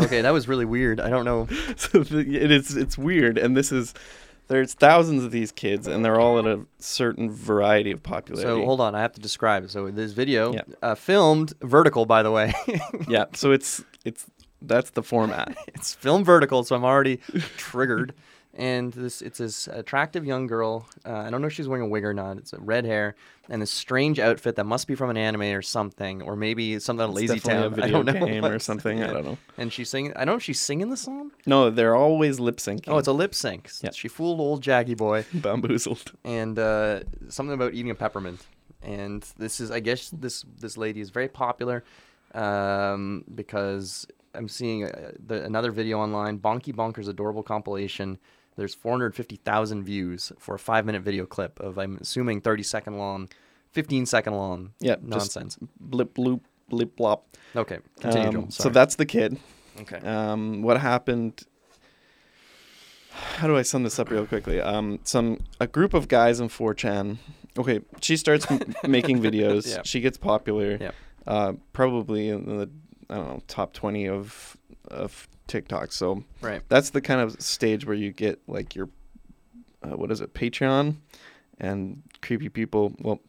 Okay, 0.09 0.21
that 0.21 0.33
was 0.33 0.47
really 0.47 0.65
weird. 0.65 0.99
I 0.99 1.09
don't 1.09 1.23
know. 1.23 1.47
so 1.75 1.99
the, 2.03 2.19
it 2.19 2.49
is 2.49 2.75
it's 2.75 2.97
weird, 2.97 3.37
and 3.37 3.55
this 3.55 3.71
is 3.71 3.93
there's 4.47 4.73
thousands 4.73 5.23
of 5.23 5.29
these 5.29 5.51
kids, 5.51 5.85
and 5.85 6.03
they're 6.03 6.19
all 6.19 6.39
at 6.39 6.45
a 6.47 6.65
certain 6.79 7.29
variety 7.29 7.91
of 7.91 8.01
popularity. 8.01 8.59
So 8.61 8.65
hold 8.65 8.81
on, 8.81 8.95
I 8.95 9.01
have 9.01 9.13
to 9.13 9.21
describe 9.21 9.63
it. 9.65 9.69
So 9.69 9.91
this 9.91 10.13
video, 10.13 10.51
Yeah. 10.53 10.61
uh, 10.81 10.95
filmed 10.95 11.53
vertical, 11.61 12.07
by 12.07 12.23
the 12.23 12.31
way. 12.31 12.55
yeah, 13.07 13.25
so 13.35 13.51
it's 13.51 13.83
it's 14.03 14.25
that's 14.63 14.89
the 14.89 15.03
format. 15.03 15.55
it's 15.67 15.93
filmed 15.93 16.25
vertical, 16.25 16.63
so 16.63 16.75
I'm 16.75 16.83
already 16.83 17.17
triggered. 17.57 18.13
And 18.59 18.91
this, 18.91 19.21
it's 19.21 19.37
this 19.37 19.67
attractive 19.67 20.25
young 20.25 20.45
girl. 20.45 20.85
Uh, 21.05 21.13
I 21.13 21.29
don't 21.29 21.39
know 21.39 21.47
if 21.47 21.53
she's 21.53 21.69
wearing 21.69 21.85
a 21.85 21.87
wig 21.87 22.03
or 22.03 22.13
not. 22.13 22.37
It's 22.37 22.53
red 22.53 22.83
hair 22.83 23.15
and 23.49 23.61
this 23.61 23.71
strange 23.71 24.19
outfit 24.19 24.57
that 24.57 24.65
must 24.65 24.85
be 24.85 24.95
from 24.95 25.09
an 25.09 25.17
anime 25.17 25.41
or 25.55 25.61
something, 25.61 26.21
or 26.21 26.35
maybe 26.35 26.77
something 26.79 27.03
on 27.03 27.13
Lazy 27.13 27.39
Town. 27.39 27.81
I 27.81 27.89
don't 27.89 28.05
know 28.05 28.25
game 28.25 28.45
or 28.45 28.59
something. 28.59 29.01
I 29.01 29.07
don't 29.13 29.25
know. 29.25 29.37
And 29.57 29.73
she's 29.73 29.89
singing. 29.89 30.13
I 30.13 30.19
don't 30.19 30.33
know 30.33 30.35
if 30.35 30.43
she's 30.43 30.59
singing 30.59 30.89
the 30.89 30.97
song. 30.97 31.31
No, 31.45 31.69
they're 31.69 31.95
always 31.95 32.39
lip 32.39 32.57
syncing. 32.57 32.83
Oh, 32.87 32.97
it's 32.97 33.07
a 33.07 33.13
lip 33.13 33.33
sync. 33.33 33.69
Yeah. 33.81 33.91
She 33.91 34.07
fooled 34.07 34.39
old 34.39 34.61
Jaggy 34.61 34.95
boy, 34.95 35.25
bamboozled. 35.33 36.11
and 36.23 36.59
uh, 36.59 37.01
something 37.29 37.53
about 37.53 37.73
eating 37.73 37.91
a 37.91 37.95
peppermint. 37.95 38.45
And 38.83 39.25
this 39.37 39.59
is, 39.59 39.71
I 39.71 39.79
guess, 39.79 40.09
this 40.09 40.45
this 40.59 40.77
lady 40.77 41.01
is 41.01 41.09
very 41.09 41.27
popular 41.27 41.83
um, 42.33 43.23
because 43.33 44.05
I'm 44.35 44.47
seeing 44.47 44.85
uh, 44.85 45.11
the, 45.25 45.43
another 45.43 45.71
video 45.71 45.99
online, 45.99 46.39
Bonky 46.39 46.73
Bonker's 46.73 47.07
adorable 47.07 47.43
compilation. 47.43 48.19
There's 48.59 48.75
450,000 48.75 49.83
views 49.83 50.33
for 50.37 50.53
a 50.55 50.59
five 50.59 50.85
minute 50.85 51.01
video 51.01 51.25
clip 51.25 51.61
of, 51.61 51.77
I'm 51.79 51.97
assuming, 52.01 52.41
30 52.41 52.61
second 52.63 52.97
long, 52.97 53.29
15 53.71 54.05
second 54.05 54.33
long 54.35 54.73
Yeah, 54.81 54.97
nonsense. 55.01 55.57
Blip 55.79 56.13
bloop 56.13 56.41
blip 56.67 56.97
blop. 56.97 57.21
Okay, 57.55 57.79
continue, 58.01 58.27
Um, 58.27 58.33
Joel. 58.33 58.51
so 58.51 58.67
that's 58.69 58.95
the 58.95 59.05
kid. 59.05 59.37
okay. 59.79 59.99
Um, 60.05 60.61
what 60.61 60.77
happened? 60.79 61.43
How 63.11 63.47
do 63.47 63.55
I 63.57 63.61
sum 63.61 63.83
this 63.83 63.97
up 63.97 64.09
real 64.09 64.25
quickly? 64.25 64.59
Um, 64.61 64.99
some 65.03 65.39
a 65.61 65.65
group 65.67 65.93
of 65.93 66.09
guys 66.09 66.39
in 66.41 66.49
4chan. 66.49 67.17
Okay, 67.57 67.79
she 68.01 68.17
starts 68.17 68.45
m- 68.51 68.59
making 68.87 69.21
videos. 69.21 69.67
Yeah. 69.69 69.81
She 69.85 70.01
gets 70.01 70.17
popular. 70.17 70.77
Yeah. 70.79 70.91
Uh, 71.25 71.53
probably 71.73 72.27
in 72.29 72.45
the 72.45 72.69
I 73.09 73.15
don't 73.15 73.27
know 73.27 73.41
top 73.47 73.71
20 73.73 74.07
of 74.09 74.57
of 74.89 75.27
TikTok. 75.49 75.91
So 75.91 76.23
right. 76.41 76.61
that's 76.69 76.91
the 76.91 77.01
kind 77.01 77.19
of 77.19 77.41
stage 77.41 77.85
where 77.85 77.95
you 77.95 78.11
get 78.11 78.39
like 78.47 78.75
your 78.75 78.89
uh, 79.83 79.97
what 79.97 80.11
is 80.11 80.21
it 80.21 80.33
Patreon 80.33 80.95
and 81.59 82.03
creepy 82.21 82.49
people. 82.49 82.93
Well, 82.99 83.19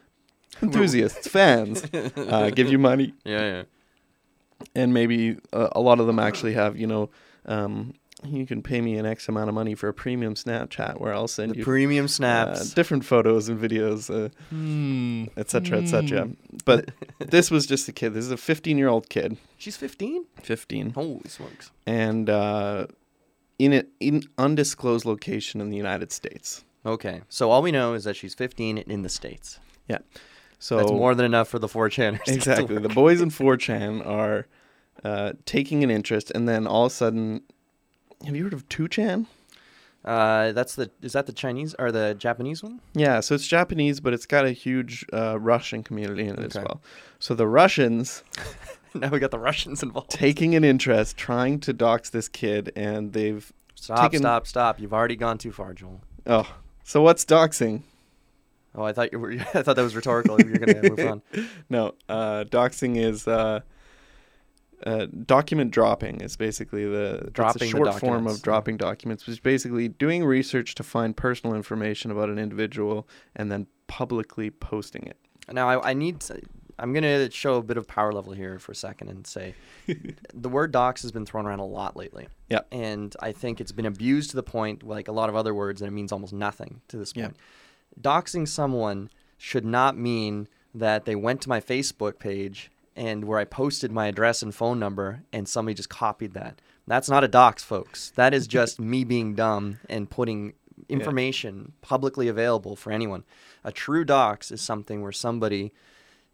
enthusiasts, 0.62 1.28
fans 1.28 1.84
uh, 1.94 2.50
give 2.50 2.70
you 2.70 2.78
money 2.78 3.14
Yeah, 3.24 3.40
yeah. 3.40 3.62
and 4.74 4.92
maybe 4.92 5.38
uh, 5.52 5.68
a 5.72 5.80
lot 5.80 6.00
of 6.00 6.06
them 6.06 6.18
actually 6.18 6.54
have 6.54 6.76
you 6.76 6.86
know 6.86 7.08
um, 7.46 7.94
you 8.24 8.46
can 8.46 8.62
pay 8.62 8.80
me 8.80 8.96
an 8.96 9.06
x 9.06 9.28
amount 9.28 9.48
of 9.48 9.54
money 9.54 9.74
for 9.74 9.88
a 9.88 9.94
premium 9.94 10.34
snapchat 10.34 11.00
where 11.00 11.12
i'll 11.14 11.28
send 11.28 11.52
The 11.52 11.58
you 11.58 11.64
premium 11.64 12.04
uh, 12.04 12.08
snaps. 12.08 12.74
different 12.74 13.04
photos 13.04 13.48
and 13.48 13.58
videos 13.60 14.10
uh, 14.14 14.28
Hmm. 14.50 15.24
etc 15.36 15.78
etc 15.78 16.28
but 16.64 16.90
this 17.18 17.50
was 17.50 17.66
just 17.66 17.88
a 17.88 17.92
kid 17.92 18.10
this 18.14 18.24
is 18.24 18.30
a 18.30 18.36
15 18.36 18.76
year 18.78 18.88
old 18.88 19.08
kid 19.08 19.36
She's 19.58 19.76
15? 19.76 20.24
15 20.42 20.90
Holy 20.90 21.20
smokes. 21.28 21.70
and 21.86 22.28
uh, 22.30 22.86
in 23.58 23.72
an 23.72 23.86
in 24.00 24.22
undisclosed 24.38 25.04
location 25.06 25.60
in 25.60 25.70
the 25.70 25.76
united 25.76 26.12
states 26.12 26.64
Okay. 26.86 27.20
So 27.28 27.50
all 27.50 27.60
we 27.60 27.72
know 27.72 27.92
is 27.92 28.04
that 28.04 28.16
she's 28.16 28.32
15 28.34 28.78
in 28.78 29.02
the 29.02 29.10
States. 29.10 29.60
yeah 29.86 29.98
so 30.58 30.76
That's 30.78 30.90
more 30.90 31.14
than 31.14 31.26
enough 31.26 31.48
for 31.48 31.58
the 31.58 31.68
4chaners. 31.68 32.26
exactly 32.26 32.78
the 32.78 32.88
boys 32.88 33.20
in 33.20 33.28
4chan 33.30 34.06
are 34.06 34.46
uh, 35.04 35.32
taking 35.44 35.82
an 35.84 35.90
interest 35.90 36.30
and 36.34 36.48
then 36.48 36.66
all 36.66 36.86
of 36.86 36.92
a 36.92 36.94
sudden 36.94 37.42
have 38.24 38.36
you 38.36 38.44
heard 38.44 38.52
of 38.52 38.68
2chan 38.68 39.26
Uh, 40.04 40.52
that's 40.52 40.74
the 40.76 40.90
is 41.02 41.12
that 41.12 41.26
the 41.26 41.32
Chinese 41.32 41.74
or 41.78 41.92
the 41.92 42.14
Japanese 42.14 42.62
one? 42.62 42.80
Yeah, 42.94 43.20
so 43.20 43.34
it's 43.34 43.46
Japanese, 43.46 44.00
but 44.00 44.12
it's 44.14 44.26
got 44.26 44.44
a 44.46 44.52
huge 44.52 45.04
uh, 45.12 45.38
Russian 45.38 45.82
community 45.82 46.26
in 46.26 46.38
it 46.38 46.46
as 46.56 46.62
well. 46.62 46.80
So 47.18 47.34
the 47.34 47.46
Russians 47.46 48.22
now 48.94 49.08
we 49.10 49.18
got 49.18 49.30
the 49.30 49.38
Russians 49.38 49.82
involved. 49.82 50.10
taking 50.10 50.54
an 50.54 50.64
interest, 50.64 51.16
trying 51.18 51.60
to 51.60 51.72
dox 51.72 52.10
this 52.10 52.28
kid, 52.28 52.72
and 52.74 53.12
they've 53.12 53.52
Stop, 53.74 54.10
taken- 54.10 54.20
stop, 54.20 54.46
stop. 54.46 54.80
You've 54.80 54.92
already 54.92 55.16
gone 55.16 55.38
too 55.38 55.52
far, 55.52 55.72
Joel. 55.74 56.00
oh, 56.26 56.50
so 56.84 57.00
what's 57.02 57.24
doxing? 57.24 57.82
Oh, 58.74 58.82
I 58.84 58.92
thought 58.92 59.12
you 59.12 59.18
were 59.18 59.32
I 59.54 59.62
thought 59.62 59.76
that 59.76 59.82
was 59.82 59.94
rhetorical. 59.96 60.40
You're 60.40 60.58
going 60.58 60.80
to 60.82 60.90
move 60.90 61.00
on. 61.12 61.22
No, 61.68 61.94
uh, 62.08 62.44
doxing 62.44 62.96
is 62.96 63.26
uh, 64.86 65.06
document 65.26 65.70
dropping. 65.70 66.20
Is 66.20 66.36
basically 66.36 66.84
the 66.86 67.22
it's 67.24 67.32
Dropping 67.32 67.62
a 67.62 67.64
the 67.64 67.70
short 67.70 68.00
form 68.00 68.26
of 68.26 68.42
dropping 68.42 68.76
documents, 68.76 69.26
which 69.26 69.34
is 69.34 69.40
basically 69.40 69.88
doing 69.88 70.24
research 70.24 70.74
to 70.76 70.82
find 70.82 71.16
personal 71.16 71.54
information 71.56 72.10
about 72.10 72.28
an 72.28 72.38
individual 72.38 73.08
and 73.36 73.50
then 73.50 73.66
publicly 73.86 74.50
posting 74.50 75.02
it. 75.04 75.16
Now 75.52 75.68
I, 75.68 75.90
I 75.90 75.94
need 75.94 76.20
to, 76.20 76.40
I'm 76.78 76.92
going 76.92 77.02
to 77.02 77.30
show 77.30 77.56
a 77.56 77.62
bit 77.62 77.76
of 77.76 77.86
power 77.86 78.12
level 78.12 78.32
here 78.32 78.58
for 78.58 78.72
a 78.72 78.74
second 78.74 79.08
and 79.08 79.26
say 79.26 79.54
the 80.34 80.48
word 80.48 80.72
docs 80.72 81.02
has 81.02 81.12
been 81.12 81.26
thrown 81.26 81.46
around 81.46 81.58
a 81.58 81.66
lot 81.66 81.96
lately. 81.96 82.28
Yeah. 82.48 82.60
And 82.70 83.14
I 83.20 83.32
think 83.32 83.60
it's 83.60 83.72
been 83.72 83.86
abused 83.86 84.30
to 84.30 84.36
the 84.36 84.42
point 84.42 84.82
like 84.82 85.08
a 85.08 85.12
lot 85.12 85.28
of 85.28 85.36
other 85.36 85.54
words 85.54 85.80
that 85.80 85.86
it 85.86 85.92
means 85.92 86.12
almost 86.12 86.32
nothing 86.32 86.80
to 86.88 86.96
this 86.96 87.12
point. 87.12 87.36
Doxing 88.00 88.46
someone 88.46 89.10
should 89.36 89.64
not 89.64 89.96
mean 89.96 90.48
that 90.74 91.04
they 91.04 91.16
went 91.16 91.40
to 91.42 91.48
my 91.48 91.60
Facebook 91.60 92.18
page 92.18 92.70
and 92.96 93.24
where 93.24 93.38
I 93.38 93.44
posted 93.44 93.92
my 93.92 94.06
address 94.06 94.42
and 94.42 94.54
phone 94.54 94.78
number 94.78 95.22
and 95.32 95.48
somebody 95.48 95.74
just 95.74 95.88
copied 95.88 96.34
that. 96.34 96.60
That's 96.86 97.08
not 97.08 97.24
a 97.24 97.28
dox, 97.28 97.62
folks. 97.62 98.10
That 98.16 98.34
is 98.34 98.46
just 98.46 98.80
me 98.80 99.04
being 99.04 99.34
dumb 99.34 99.78
and 99.88 100.10
putting 100.10 100.54
information 100.88 101.72
publicly 101.82 102.28
available 102.28 102.76
for 102.76 102.90
anyone. 102.90 103.24
A 103.64 103.72
true 103.72 104.04
dox 104.04 104.50
is 104.50 104.60
something 104.60 105.02
where 105.02 105.12
somebody 105.12 105.72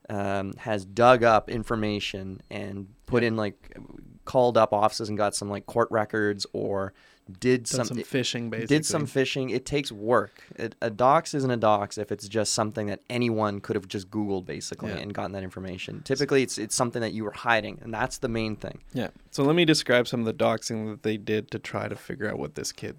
um, 0.08 0.54
has 0.58 0.84
dug 0.84 1.22
up 1.22 1.50
information 1.50 2.40
and 2.50 2.88
put 3.06 3.22
in 3.22 3.36
like 3.36 3.76
called 4.24 4.56
up 4.56 4.72
offices 4.72 5.08
and 5.08 5.18
got 5.18 5.34
some 5.34 5.50
like 5.50 5.66
court 5.66 5.88
records 5.90 6.46
or 6.52 6.92
did 7.40 7.66
some, 7.66 7.86
some 7.86 7.96
fishing, 7.98 8.50
basically. 8.50 8.76
did 8.76 8.86
some 8.86 9.04
fishing. 9.06 9.50
It 9.50 9.66
takes 9.66 9.90
work. 9.90 10.44
It, 10.54 10.76
a 10.80 10.90
dox 10.90 11.34
isn't 11.34 11.50
a 11.50 11.56
dox 11.56 11.98
if 11.98 12.12
it's 12.12 12.28
just 12.28 12.54
something 12.54 12.86
that 12.86 13.00
anyone 13.10 13.60
could 13.60 13.74
have 13.74 13.88
just 13.88 14.10
Googled 14.10 14.46
basically 14.46 14.90
Yeah. 14.90 14.98
and 14.98 15.12
gotten 15.12 15.32
that 15.32 15.42
information. 15.42 16.02
Typically, 16.04 16.42
it's 16.44 16.56
it's 16.56 16.74
something 16.76 17.02
that 17.02 17.12
you 17.12 17.24
were 17.24 17.32
hiding, 17.32 17.80
and 17.82 17.92
that's 17.92 18.18
the 18.18 18.28
main 18.28 18.54
thing. 18.54 18.78
Yeah. 18.92 19.08
So 19.32 19.42
let 19.42 19.56
me 19.56 19.64
describe 19.64 20.06
some 20.06 20.20
of 20.20 20.26
the 20.26 20.34
doxing 20.34 20.88
that 20.90 21.02
they 21.02 21.16
did 21.16 21.50
to 21.50 21.58
try 21.58 21.88
to 21.88 21.96
figure 21.96 22.30
out 22.30 22.38
what 22.38 22.54
this 22.54 22.70
kid, 22.70 22.96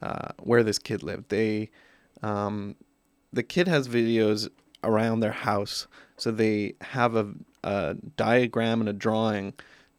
uh, 0.00 0.28
where 0.40 0.62
this 0.62 0.78
kid 0.78 1.02
lived. 1.02 1.28
They, 1.28 1.68
um, 2.22 2.74
the 3.32 3.42
kid 3.42 3.68
has 3.68 3.86
videos 3.86 4.48
around 4.82 5.20
their 5.20 5.32
house, 5.32 5.86
so 6.16 6.30
they 6.30 6.74
have 6.80 7.14
a, 7.16 7.32
a 7.64 7.96
diagram 8.16 8.80
and 8.80 8.88
a 8.88 8.92
drawing, 8.94 9.52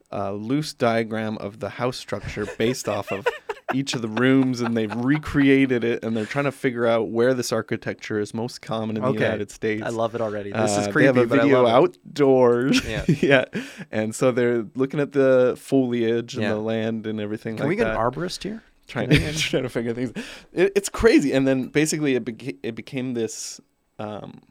a 0.09 0.33
loose 0.33 0.73
diagram 0.73 1.37
of 1.37 1.59
the 1.59 1.69
house 1.69 1.97
structure 1.97 2.47
based 2.57 2.89
off 2.89 3.11
of 3.11 3.27
each 3.73 3.93
of 3.93 4.01
the 4.01 4.07
rooms, 4.07 4.61
and 4.61 4.75
they've 4.75 4.93
recreated 4.95 5.83
it, 5.83 6.03
and 6.03 6.15
they're 6.17 6.25
trying 6.25 6.45
to 6.45 6.51
figure 6.51 6.85
out 6.87 7.09
where 7.09 7.33
this 7.33 7.51
architecture 7.51 8.19
is 8.19 8.33
most 8.33 8.61
common 8.61 8.97
in 8.97 9.03
the 9.03 9.11
United 9.11 9.51
States. 9.51 9.83
I 9.83 9.89
love 9.89 10.15
it 10.15 10.21
already. 10.21 10.51
This 10.51 10.71
is 10.77 10.87
Uh, 10.87 10.91
creepy, 10.91 11.11
They 11.11 11.19
have 11.21 11.31
a 11.31 11.35
video 11.35 11.67
outdoors. 11.67 12.83
Yeah. 12.87 13.05
yeah. 13.21 13.45
And 13.91 14.15
so 14.15 14.31
they're 14.31 14.65
looking 14.75 14.99
at 14.99 15.11
the 15.11 15.55
foliage 15.57 16.33
and 16.33 16.43
Yeah. 16.43 16.49
the 16.53 16.59
land 16.59 17.05
and 17.07 17.19
everything 17.19 17.57
Can 17.57 17.65
like 17.65 17.69
we 17.69 17.75
get 17.75 17.85
that. 17.85 17.95
an 17.95 18.11
arborist 18.11 18.43
here? 18.43 18.63
trying 18.87 19.09
to 19.09 19.33
trying 19.37 19.61
to 19.63 19.69
figure 19.69 19.93
things. 19.93 20.11
It, 20.51 20.71
it's 20.75 20.89
crazy. 20.89 21.31
And 21.33 21.47
then 21.47 21.67
basically 21.67 22.15
it 22.15 22.25
beca- 22.25 22.57
it 22.63 22.73
became 22.73 23.13
this 23.13 23.61
um, 23.99 24.41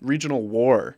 regional 0.00 0.42
war. 0.48 0.96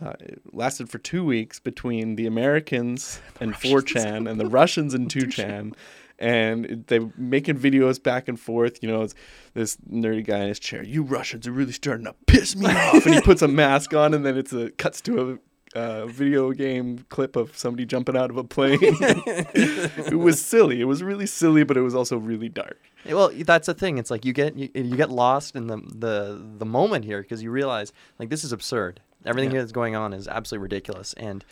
Uh, 0.00 0.12
it 0.20 0.42
lasted 0.52 0.90
for 0.90 0.98
two 0.98 1.24
weeks 1.24 1.58
between 1.58 2.16
the 2.16 2.26
Americans 2.26 3.20
and 3.40 3.54
4chan 3.54 4.30
and 4.30 4.38
the 4.38 4.46
Russians 4.46 4.92
and 4.94 5.08
2chan. 5.08 5.72
And 6.18 6.66
it- 6.66 6.86
they 6.88 7.00
making 7.16 7.58
videos 7.58 8.02
back 8.02 8.26
and 8.28 8.38
forth. 8.38 8.82
You 8.82 8.88
know, 8.90 9.02
it's 9.02 9.14
this 9.54 9.76
nerdy 9.90 10.24
guy 10.26 10.40
in 10.40 10.48
his 10.48 10.58
chair. 10.58 10.82
You 10.82 11.02
Russians 11.02 11.46
are 11.46 11.52
really 11.52 11.72
starting 11.72 12.06
to 12.06 12.14
piss 12.26 12.56
me 12.56 12.66
off. 12.66 13.04
And 13.06 13.14
he 13.14 13.20
puts 13.20 13.42
a 13.42 13.48
mask 13.48 13.94
on, 13.94 14.14
and 14.14 14.24
then 14.26 14.36
it's 14.36 14.52
a 14.52 14.70
cuts 14.72 15.00
to 15.02 15.38
a 15.74 15.78
uh, 15.78 16.06
video 16.06 16.50
game 16.52 17.04
clip 17.10 17.36
of 17.36 17.56
somebody 17.56 17.84
jumping 17.84 18.16
out 18.16 18.30
of 18.30 18.36
a 18.38 18.42
plane. 18.44 18.78
it 18.82 20.18
was 20.18 20.44
silly. 20.44 20.80
It 20.80 20.84
was 20.86 21.02
really 21.02 21.26
silly, 21.26 21.62
but 21.64 21.76
it 21.76 21.82
was 21.82 21.94
also 21.94 22.16
really 22.16 22.48
dark. 22.48 22.78
Well, 23.06 23.30
that's 23.34 23.66
the 23.66 23.74
thing. 23.74 23.98
It's 23.98 24.10
like 24.10 24.24
you 24.24 24.32
get 24.32 24.56
you, 24.56 24.70
you 24.74 24.96
get 24.96 25.10
lost 25.10 25.54
in 25.56 25.66
the 25.66 25.76
the 25.94 26.42
the 26.58 26.66
moment 26.66 27.04
here 27.04 27.22
because 27.22 27.42
you 27.42 27.50
realize 27.50 27.92
like 28.18 28.28
this 28.30 28.44
is 28.44 28.52
absurd. 28.52 29.00
Everything 29.24 29.50
Yeah. 29.52 29.60
that's 29.60 29.72
going 29.72 29.94
on 29.96 30.12
is 30.12 30.26
absolutely 30.28 30.62
ridiculous. 30.64 31.12
And 31.14 31.44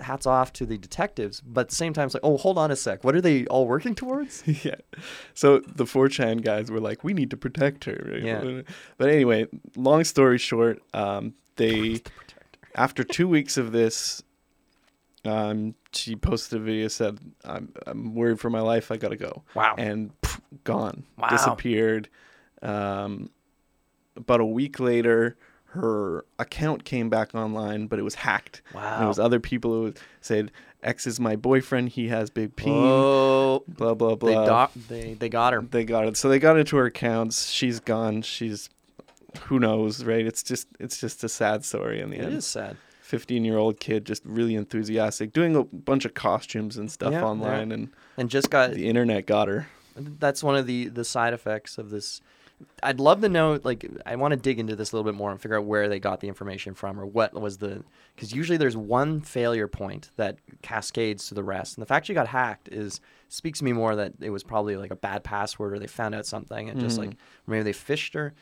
hats 0.00 0.26
off 0.26 0.52
to 0.54 0.66
the 0.66 0.76
detectives, 0.76 1.40
but 1.40 1.62
at 1.62 1.68
the 1.70 1.74
same 1.74 1.92
time, 1.92 2.06
it's 2.06 2.14
like, 2.14 2.24
oh, 2.24 2.36
hold 2.36 2.58
on 2.58 2.70
a 2.70 2.76
sec. 2.76 3.04
What 3.04 3.14
are 3.14 3.20
they 3.20 3.46
all 3.46 3.66
working 3.66 3.94
towards? 3.94 4.42
yeah. 4.64 4.74
So 5.34 5.60
the 5.60 5.84
4chan 5.84 6.42
guys 6.42 6.70
were 6.70 6.80
like, 6.80 7.04
we 7.04 7.14
need 7.14 7.30
to 7.30 7.36
protect 7.36 7.84
her. 7.84 8.18
Yeah. 8.22 8.62
But 8.98 9.08
anyway, 9.10 9.46
long 9.76 10.04
story 10.04 10.38
short, 10.38 10.82
um, 10.92 11.34
they, 11.56 12.02
after 12.74 13.04
two 13.04 13.28
weeks 13.28 13.56
of 13.56 13.72
this, 13.72 14.22
Um, 15.24 15.74
she 15.92 16.16
posted 16.16 16.60
a 16.60 16.62
video 16.62 16.88
said, 16.88 17.18
"I'm 17.46 17.72
I'm 17.86 18.14
worried 18.14 18.38
for 18.40 18.50
my 18.50 18.60
life. 18.60 18.90
I 18.90 18.98
gotta 18.98 19.16
go." 19.16 19.42
Wow. 19.54 19.74
And 19.78 20.10
pff, 20.20 20.38
gone, 20.64 21.04
Wow. 21.16 21.28
disappeared. 21.30 22.10
Um, 22.60 23.30
about 24.16 24.40
a 24.40 24.44
week 24.44 24.78
later, 24.80 25.38
her 25.74 26.24
account 26.38 26.84
came 26.84 27.08
back 27.08 27.34
online, 27.34 27.86
but 27.86 27.98
it 27.98 28.02
was 28.02 28.14
hacked. 28.16 28.62
And 28.74 29.04
it 29.04 29.08
was 29.08 29.18
other 29.18 29.40
people 29.40 29.72
who 29.72 29.94
said, 30.20 30.50
"X 30.82 31.06
is 31.06 31.18
my 31.20 31.36
boyfriend. 31.36 31.90
He 31.90 32.08
has 32.08 32.30
big 32.30 32.56
P." 32.56 32.70
Oh, 32.70 33.62
Blah 33.68 33.94
blah 33.94 34.14
blah. 34.14 34.28
they, 34.40 34.46
doc- 34.46 34.72
they 34.88 35.14
they 35.14 35.28
got 35.28 35.52
her. 35.52 35.60
They 35.62 35.84
got 35.84 36.06
it. 36.06 36.16
So 36.16 36.28
they 36.28 36.38
got 36.38 36.56
into 36.58 36.76
her 36.76 36.86
accounts. 36.86 37.50
She's 37.50 37.80
gone. 37.80 38.22
She's 38.22 38.70
who 39.46 39.58
knows, 39.58 40.04
right? 40.04 40.24
It's 40.26 40.42
just 40.42 40.68
it's 40.78 41.00
just 41.00 41.24
a 41.24 41.28
sad 41.28 41.64
story 41.64 42.00
in 42.00 42.10
the 42.10 42.16
It 42.18 42.24
end. 42.24 42.34
is 42.34 42.46
sad. 42.46 42.76
15 43.02 43.44
year 43.44 43.58
old 43.58 43.78
kid 43.80 44.06
just 44.06 44.24
really 44.24 44.54
enthusiastic 44.54 45.32
doing 45.32 45.54
a 45.54 45.62
bunch 45.64 46.04
of 46.06 46.14
costumes 46.14 46.76
and 46.78 46.90
stuff 46.90 47.12
Yeah, 47.12 47.20
yeah. 47.20 47.26
online 47.26 47.70
and 47.70 47.90
And 48.16 48.30
just 48.30 48.48
got 48.48 48.70
the 48.72 48.88
internet 48.88 49.26
got 49.26 49.46
her 49.46 49.68
that's 49.96 50.42
one 50.42 50.56
of 50.56 50.66
the 50.66 50.88
the 50.88 51.04
side 51.04 51.34
effects 51.34 51.76
of 51.76 51.90
this 51.90 52.22
i'd 52.82 53.00
love 53.00 53.20
to 53.20 53.28
know 53.28 53.58
like 53.64 53.86
i 54.06 54.16
want 54.16 54.32
to 54.32 54.36
dig 54.36 54.58
into 54.58 54.76
this 54.76 54.92
a 54.92 54.96
little 54.96 55.10
bit 55.10 55.16
more 55.16 55.30
and 55.30 55.40
figure 55.40 55.58
out 55.58 55.64
where 55.64 55.88
they 55.88 55.98
got 55.98 56.20
the 56.20 56.28
information 56.28 56.74
from 56.74 56.98
or 56.98 57.04
what 57.06 57.34
was 57.34 57.58
the 57.58 57.82
because 58.14 58.32
usually 58.32 58.56
there's 58.56 58.76
one 58.76 59.20
failure 59.20 59.66
point 59.66 60.10
that 60.16 60.38
cascades 60.62 61.28
to 61.28 61.34
the 61.34 61.42
rest. 61.42 61.76
And 61.76 61.82
the 61.82 61.86
fact 61.86 62.08
you 62.08 62.14
got 62.14 62.28
hacked 62.28 62.68
is 62.68 63.00
speaks 63.28 63.58
to 63.58 63.64
me 63.64 63.72
more 63.72 63.96
that 63.96 64.12
it 64.20 64.30
was 64.30 64.42
probably 64.42 64.76
like 64.76 64.90
a 64.90 64.96
bad 64.96 65.24
password 65.24 65.72
or 65.72 65.78
they 65.78 65.86
found 65.86 66.14
out 66.14 66.26
something 66.26 66.70
and 66.70 66.80
just 66.80 66.98
like 66.98 67.16
maybe 67.46 67.62
they 67.62 67.72
fished 67.72 68.14
her. 68.14 68.34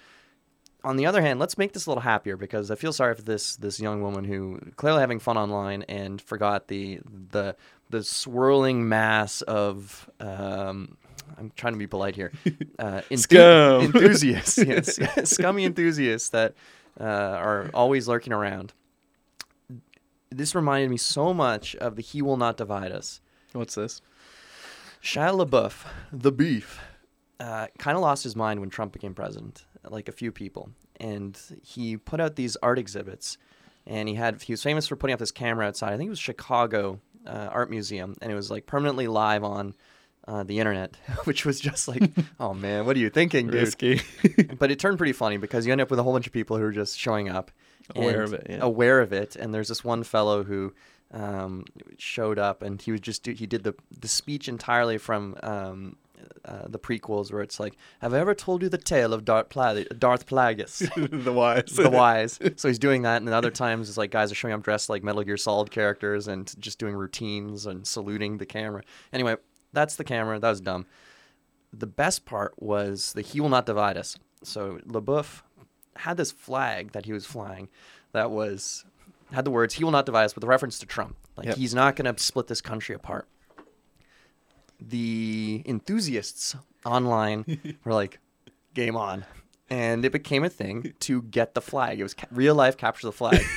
On 0.85 0.97
the 0.97 1.07
other 1.07 1.23
hand, 1.23 1.39
let's 1.39 1.57
make 1.57 1.73
this 1.73 1.87
a 1.87 1.91
little 1.91 2.03
happier 2.03 2.37
because 2.37 2.71
I 2.71 2.75
feel 2.75 2.93
sorry 2.93 3.15
for 3.15 3.23
this 3.23 3.57
this 3.57 3.81
young 3.81 4.03
woman 4.03 4.25
who 4.25 4.59
clearly 4.77 5.01
having 5.01 5.21
fun 5.21 5.39
online 5.39 5.85
and 5.85 6.21
forgot 6.21 6.69
the 6.69 7.01
the 7.31 7.57
the 7.89 8.03
swirling 8.03 8.89
mass 8.89 9.43
of 9.43 10.11
um, 10.19 10.97
I'm 11.39 11.53
trying 11.57 11.73
to 11.75 11.79
be 11.79 11.87
polite 11.87 12.17
here. 12.17 12.33
Uh, 12.79 13.01
enthu- 13.11 13.19
Scum. 13.19 13.83
enthusiasts, 13.95 14.59
yes, 14.59 14.99
scummy 15.31 15.65
enthusiasts 15.65 16.31
that 16.31 16.55
uh, 17.01 17.05
are 17.05 17.71
always 17.73 18.09
lurking 18.09 18.33
around. 18.33 18.73
This 20.31 20.57
reminded 20.57 20.91
me 20.91 20.97
so 20.97 21.33
much 21.33 21.77
of 21.77 21.95
the 21.95 22.03
"He 22.03 22.23
Will 22.23 22.37
Not 22.37 22.57
Divide 22.57 22.91
Us." 22.91 23.21
what's 23.53 23.75
this 23.75 24.01
Shia 25.03 25.47
LaBeouf, 25.47 25.87
the 26.13 26.33
beef, 26.33 26.81
uh, 27.39 27.67
kind 27.79 27.97
of 27.97 28.03
lost 28.03 28.25
his 28.25 28.35
mind 28.35 28.61
when 28.61 28.71
Trump 28.71 28.93
became 28.93 29.15
president, 29.15 29.65
like 29.89 30.09
a 30.09 30.13
few 30.13 30.33
people, 30.33 30.71
and 30.99 31.39
he 31.63 31.97
put 31.97 32.21
out 32.21 32.35
these 32.35 32.57
art 32.63 32.79
exhibits, 32.79 33.39
and 33.87 34.09
he 34.09 34.15
had 34.17 34.43
he 34.43 34.53
was 34.53 34.63
famous 34.63 34.89
for 34.89 34.97
putting 34.97 35.15
up 35.15 35.21
this 35.21 35.31
camera 35.31 35.67
outside. 35.67 35.93
I 35.93 35.97
think 35.97 36.09
it 36.09 36.11
was 36.11 36.19
Chicago 36.19 37.01
uh, 37.27 37.49
Art 37.53 37.71
Museum, 37.71 38.17
and 38.23 38.33
it 38.33 38.35
was 38.35 38.51
like 38.51 38.67
permanently 38.67 39.07
live 39.09 39.45
on 39.45 39.75
uh, 40.29 40.43
the 40.43 40.59
internet, 40.59 40.97
which 41.25 41.45
was 41.45 41.61
just 41.61 41.89
like, 41.89 42.11
oh 42.41 42.55
man, 42.55 42.87
what 42.87 42.97
are 42.97 43.01
you 43.01 43.11
thinking, 43.11 43.47
dude? 43.47 43.55
risky 43.55 44.01
but 44.59 44.71
it 44.71 44.79
turned 44.79 44.99
pretty 44.99 45.13
funny 45.13 45.37
because 45.37 45.67
you 45.67 45.73
end 45.73 45.81
up 45.81 45.91
with 45.91 45.99
a 45.99 46.03
whole 46.03 46.13
bunch 46.13 46.27
of 46.27 46.33
people 46.33 46.57
who 46.57 46.65
are 46.65 46.73
just 46.73 46.99
showing 46.99 47.29
up, 47.29 47.51
Aware 47.97 48.23
of 48.23 48.33
it, 48.33 48.47
yeah. 48.49 48.59
aware 48.61 49.01
of 49.01 49.13
it. 49.13 49.35
And 49.37 49.53
there's 49.53 49.69
this 49.69 49.83
one 49.83 50.05
fellow 50.05 50.45
who 50.45 50.73
um, 51.13 51.65
showed 51.99 52.39
up, 52.39 52.63
and 52.63 52.81
he 52.81 52.93
was 52.93 53.01
just 53.01 53.27
he 53.27 53.47
did 53.47 53.65
the 53.65 53.75
the 54.01 54.09
speech 54.09 54.49
entirely 54.49 54.99
from 54.99 55.37
um, 55.43 55.97
uh, 56.45 56.67
the 56.69 56.79
prequels, 56.79 57.33
where 57.33 57.43
it's 57.43 57.61
like, 57.61 57.77
"Have 58.01 58.15
I 58.15 58.19
ever 58.19 58.35
told 58.35 58.63
you 58.63 58.69
the 58.69 58.79
tale 58.79 59.13
of 59.13 59.25
Darth, 59.25 59.49
Pla- 59.49 59.75
Darth 59.99 60.27
Plagueis?" 60.27 60.79
the 61.25 61.33
wise 61.33 61.65
the 61.77 61.91
wise. 61.91 62.39
So 62.57 62.69
he's 62.69 62.79
doing 62.79 63.03
that, 63.03 63.17
and 63.19 63.27
then 63.27 63.35
other 63.35 63.51
times 63.51 63.89
it's 63.89 63.99
like 63.99 64.11
guys 64.11 64.33
are 64.33 64.37
showing 64.37 64.55
up 64.55 64.63
dressed 64.63 64.89
like 64.89 65.03
Metal 65.03 65.23
Gear 65.23 65.37
Solid 65.37 65.71
characters 65.71 66.29
and 66.29 66.53
just 66.61 66.79
doing 66.79 66.95
routines 66.95 67.67
and 67.67 67.87
saluting 67.87 68.39
the 68.39 68.47
camera. 68.47 68.83
Anyway, 69.13 69.37
that's 69.73 69.97
the 69.97 70.05
camera. 70.05 70.39
That 70.39 70.51
was 70.51 70.61
dumb. 70.61 70.87
The 71.73 71.87
best 71.87 72.25
part 72.25 72.55
was 72.61 73.13
the 73.15 73.23
"He 73.23 73.41
will 73.41 73.49
not 73.49 73.67
divide 73.67 73.97
us." 73.97 74.17
So 74.43 74.79
LaBeouf 74.87 75.43
had 75.97 76.17
this 76.17 76.31
flag 76.33 76.93
that 76.93 77.05
he 77.07 77.13
was 77.13 77.25
flying 77.27 77.69
that 78.13 78.31
was 78.31 78.85
had 79.33 79.45
the 79.45 79.51
words 79.51 79.75
"He 79.75 79.85
will 79.85 79.91
not 79.93 80.07
divide 80.07 80.25
us" 80.25 80.35
with 80.35 80.45
a 80.45 80.47
reference 80.47 80.79
to 80.81 80.87
Trump. 80.87 81.17
Like 81.37 81.47
Yep. 81.47 81.57
he's 81.57 81.75
not 81.75 81.97
going 81.97 82.15
to 82.15 82.23
split 82.23 82.47
this 82.49 82.61
country 82.61 82.95
apart. 82.95 83.27
The 84.81 85.63
enthusiasts 85.65 86.57
online 86.85 87.79
were 87.85 87.95
like, 87.95 88.19
"Game 88.75 88.97
on." 88.97 89.25
And 89.71 90.05
it 90.05 90.13
became 90.13 90.45
a 90.45 90.51
thing 90.51 90.93
to 91.01 91.23
get 91.23 91.55
the 91.55 91.63
flag. 91.63 91.99
It 91.99 92.03
was 92.03 92.13
ca- 92.15 92.27
real 92.31 92.55
life 92.55 92.77
capture 92.77 93.07
the 93.07 93.13
flag. 93.13 93.41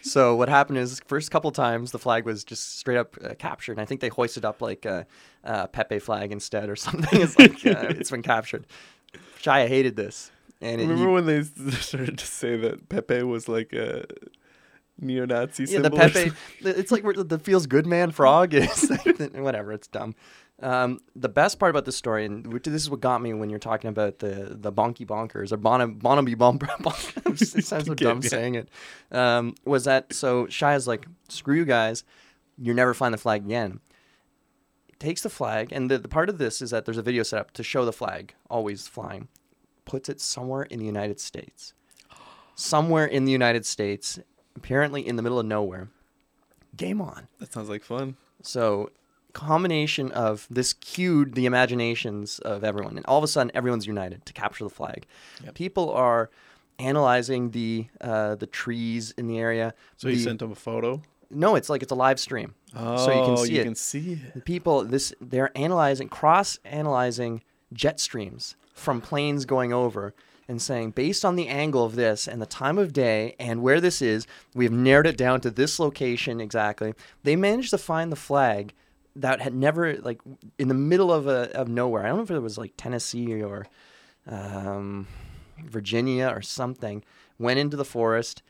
so 0.00 0.34
what 0.34 0.48
happened 0.48 0.78
is, 0.78 1.00
first 1.06 1.30
couple 1.30 1.50
times 1.50 1.92
the 1.92 1.98
flag 1.98 2.24
was 2.24 2.44
just 2.44 2.78
straight 2.78 2.96
up 2.96 3.16
uh, 3.22 3.34
captured. 3.38 3.72
And 3.72 3.80
I 3.80 3.84
think 3.84 4.00
they 4.00 4.08
hoisted 4.08 4.44
up 4.44 4.62
like 4.62 4.84
a, 4.84 5.06
a 5.44 5.68
Pepe 5.68 5.98
flag 5.98 6.32
instead 6.32 6.70
or 6.70 6.76
something. 6.86 7.20
It's 7.20 7.38
like 7.38 7.64
uh, 7.66 7.88
it's 7.90 8.10
been 8.10 8.22
captured. 8.22 8.66
Shia 9.40 9.68
hated 9.68 9.96
this, 9.96 10.30
and 10.60 10.80
it, 10.80 10.84
remember 10.84 11.08
he- 11.08 11.14
when 11.14 11.26
they 11.26 11.42
started 11.80 12.18
to 12.18 12.26
say 12.26 12.56
that 12.56 12.88
pepe 12.88 13.22
was 13.22 13.48
like 13.48 13.72
a 13.72 14.06
neo-nazi 15.00 15.64
yeah, 15.64 15.80
the 15.80 15.84
symbol 15.84 16.00
or 16.00 16.08
Pepe. 16.08 16.32
It's 16.60 16.92
like 16.92 17.02
where 17.04 17.14
the 17.14 17.38
feels 17.38 17.66
good 17.66 17.86
man 17.86 18.12
frog 18.12 18.54
is. 18.54 18.88
Whatever, 19.34 19.72
it's 19.72 19.88
dumb. 19.88 20.14
Um, 20.62 21.00
the 21.16 21.28
best 21.28 21.58
part 21.58 21.70
about 21.70 21.84
this 21.84 21.96
story, 21.96 22.24
and 22.24 22.52
which, 22.52 22.64
this 22.64 22.82
is 22.82 22.88
what 22.88 23.00
got 23.00 23.20
me 23.20 23.34
when 23.34 23.50
you're 23.50 23.58
talking 23.58 23.88
about 23.88 24.20
the 24.20 24.56
the 24.58 24.72
bonky 24.72 25.04
bonkers 25.04 25.52
or 25.52 25.56
bon 25.56 25.94
Bonnaby 25.94 26.34
bumper. 26.34 26.68
it 27.26 27.64
sounds 27.64 27.86
so 27.86 27.94
dumb 27.94 28.20
yeah. 28.22 28.28
saying 28.28 28.54
it. 28.54 28.68
Um, 29.10 29.54
was 29.64 29.84
that 29.84 30.12
so? 30.12 30.46
Shia's 30.46 30.86
like, 30.86 31.06
screw 31.28 31.56
you 31.56 31.64
guys, 31.64 32.04
you'll 32.58 32.76
never 32.76 32.94
find 32.94 33.12
the 33.12 33.18
flag 33.18 33.44
again. 33.44 33.80
Takes 34.98 35.22
the 35.22 35.30
flag, 35.30 35.72
and 35.72 35.90
the, 35.90 35.98
the 35.98 36.08
part 36.08 36.28
of 36.28 36.38
this 36.38 36.62
is 36.62 36.70
that 36.70 36.84
there's 36.84 36.98
a 36.98 37.02
video 37.02 37.24
set 37.24 37.40
up 37.40 37.50
to 37.54 37.64
show 37.64 37.84
the 37.84 37.92
flag 37.92 38.34
always 38.48 38.86
flying. 38.86 39.26
Puts 39.84 40.08
it 40.08 40.20
somewhere 40.20 40.62
in 40.62 40.78
the 40.78 40.86
United 40.86 41.18
States. 41.18 41.74
Somewhere 42.54 43.06
in 43.06 43.24
the 43.24 43.32
United 43.32 43.66
States, 43.66 44.20
apparently 44.54 45.04
in 45.04 45.16
the 45.16 45.22
middle 45.22 45.40
of 45.40 45.46
nowhere. 45.46 45.88
Game 46.76 47.00
on. 47.00 47.26
that 47.40 47.52
sounds 47.52 47.68
like 47.68 47.82
fun 47.82 48.16
So, 48.42 48.90
combination 49.32 50.10
of 50.12 50.46
this 50.50 50.72
cued 50.72 51.34
the 51.34 51.46
imaginations 51.46 52.38
of 52.40 52.64
everyone, 52.64 52.96
and 52.96 53.06
all 53.06 53.18
of 53.18 53.24
a 53.24 53.28
sudden 53.28 53.50
everyone's 53.54 53.86
united 53.86 54.24
to 54.26 54.32
capture 54.32 54.64
the 54.64 54.70
flag. 54.70 55.06
Yep. 55.44 55.54
People 55.54 55.90
are 55.90 56.30
analyzing 56.78 57.50
the 57.50 57.86
uh, 58.00 58.34
the 58.36 58.46
trees 58.46 59.12
in 59.16 59.26
the 59.26 59.38
area. 59.38 59.74
so 59.96 60.08
he 60.08 60.16
The- 60.16 60.22
sent 60.22 60.38
them 60.40 60.52
a 60.52 60.56
photo 60.56 61.02
no, 61.34 61.54
it's 61.54 61.70
like 61.70 61.82
it's 61.82 61.90
a 61.92 61.94
live 61.94 62.20
stream, 62.20 62.54
oh 62.76 62.98
so 62.98 63.10
you 63.10 63.24
can 63.24 63.36
see 63.38 63.54
you 63.54 63.60
it. 63.62 63.64
can 63.64 63.74
see 63.74 64.20
it 64.34 64.44
people 64.44 64.84
this 64.84 65.14
they're 65.18 65.50
analyzing 65.56 66.08
cross 66.10 66.58
analyzing 66.64 67.42
jet 67.72 67.98
streams 67.98 68.54
from 68.74 69.00
planes 69.00 69.46
going 69.46 69.72
over 69.72 70.12
and 70.46 70.60
saying 70.60 70.90
based 70.90 71.24
on 71.24 71.36
the 71.36 71.48
angle 71.48 71.86
of 71.86 71.94
this 71.96 72.28
and 72.28 72.42
the 72.42 72.46
time 72.46 72.76
of 72.76 72.92
day 72.92 73.34
and 73.40 73.62
where 73.62 73.80
this 73.80 74.02
is 74.02 74.26
we've 74.54 74.72
narrowed 74.72 75.06
it 75.06 75.16
down 75.16 75.40
to 75.40 75.50
this 75.50 75.78
location 75.78 76.38
exactly 76.38 76.92
they 77.22 77.34
managed 77.34 77.70
to 77.70 77.78
find 77.78 78.12
the 78.12 78.16
flag 78.16 78.74
that 79.16 79.40
had 79.40 79.54
never 79.54 79.96
like 79.96 80.20
in 80.58 80.68
the 80.68 80.74
middle 80.74 81.12
of 81.12 81.26
a, 81.26 81.54
of 81.56 81.68
nowhere 81.68 82.04
i 82.04 82.08
don't 82.08 82.16
know 82.16 82.22
if 82.22 82.30
it 82.30 82.38
was 82.38 82.58
like 82.58 82.72
tennessee 82.76 83.42
or 83.42 83.66
um, 84.26 85.06
virginia 85.64 86.28
or 86.28 86.40
something 86.40 87.02
went 87.38 87.58
into 87.58 87.76
the 87.76 87.84
forest 87.84 88.42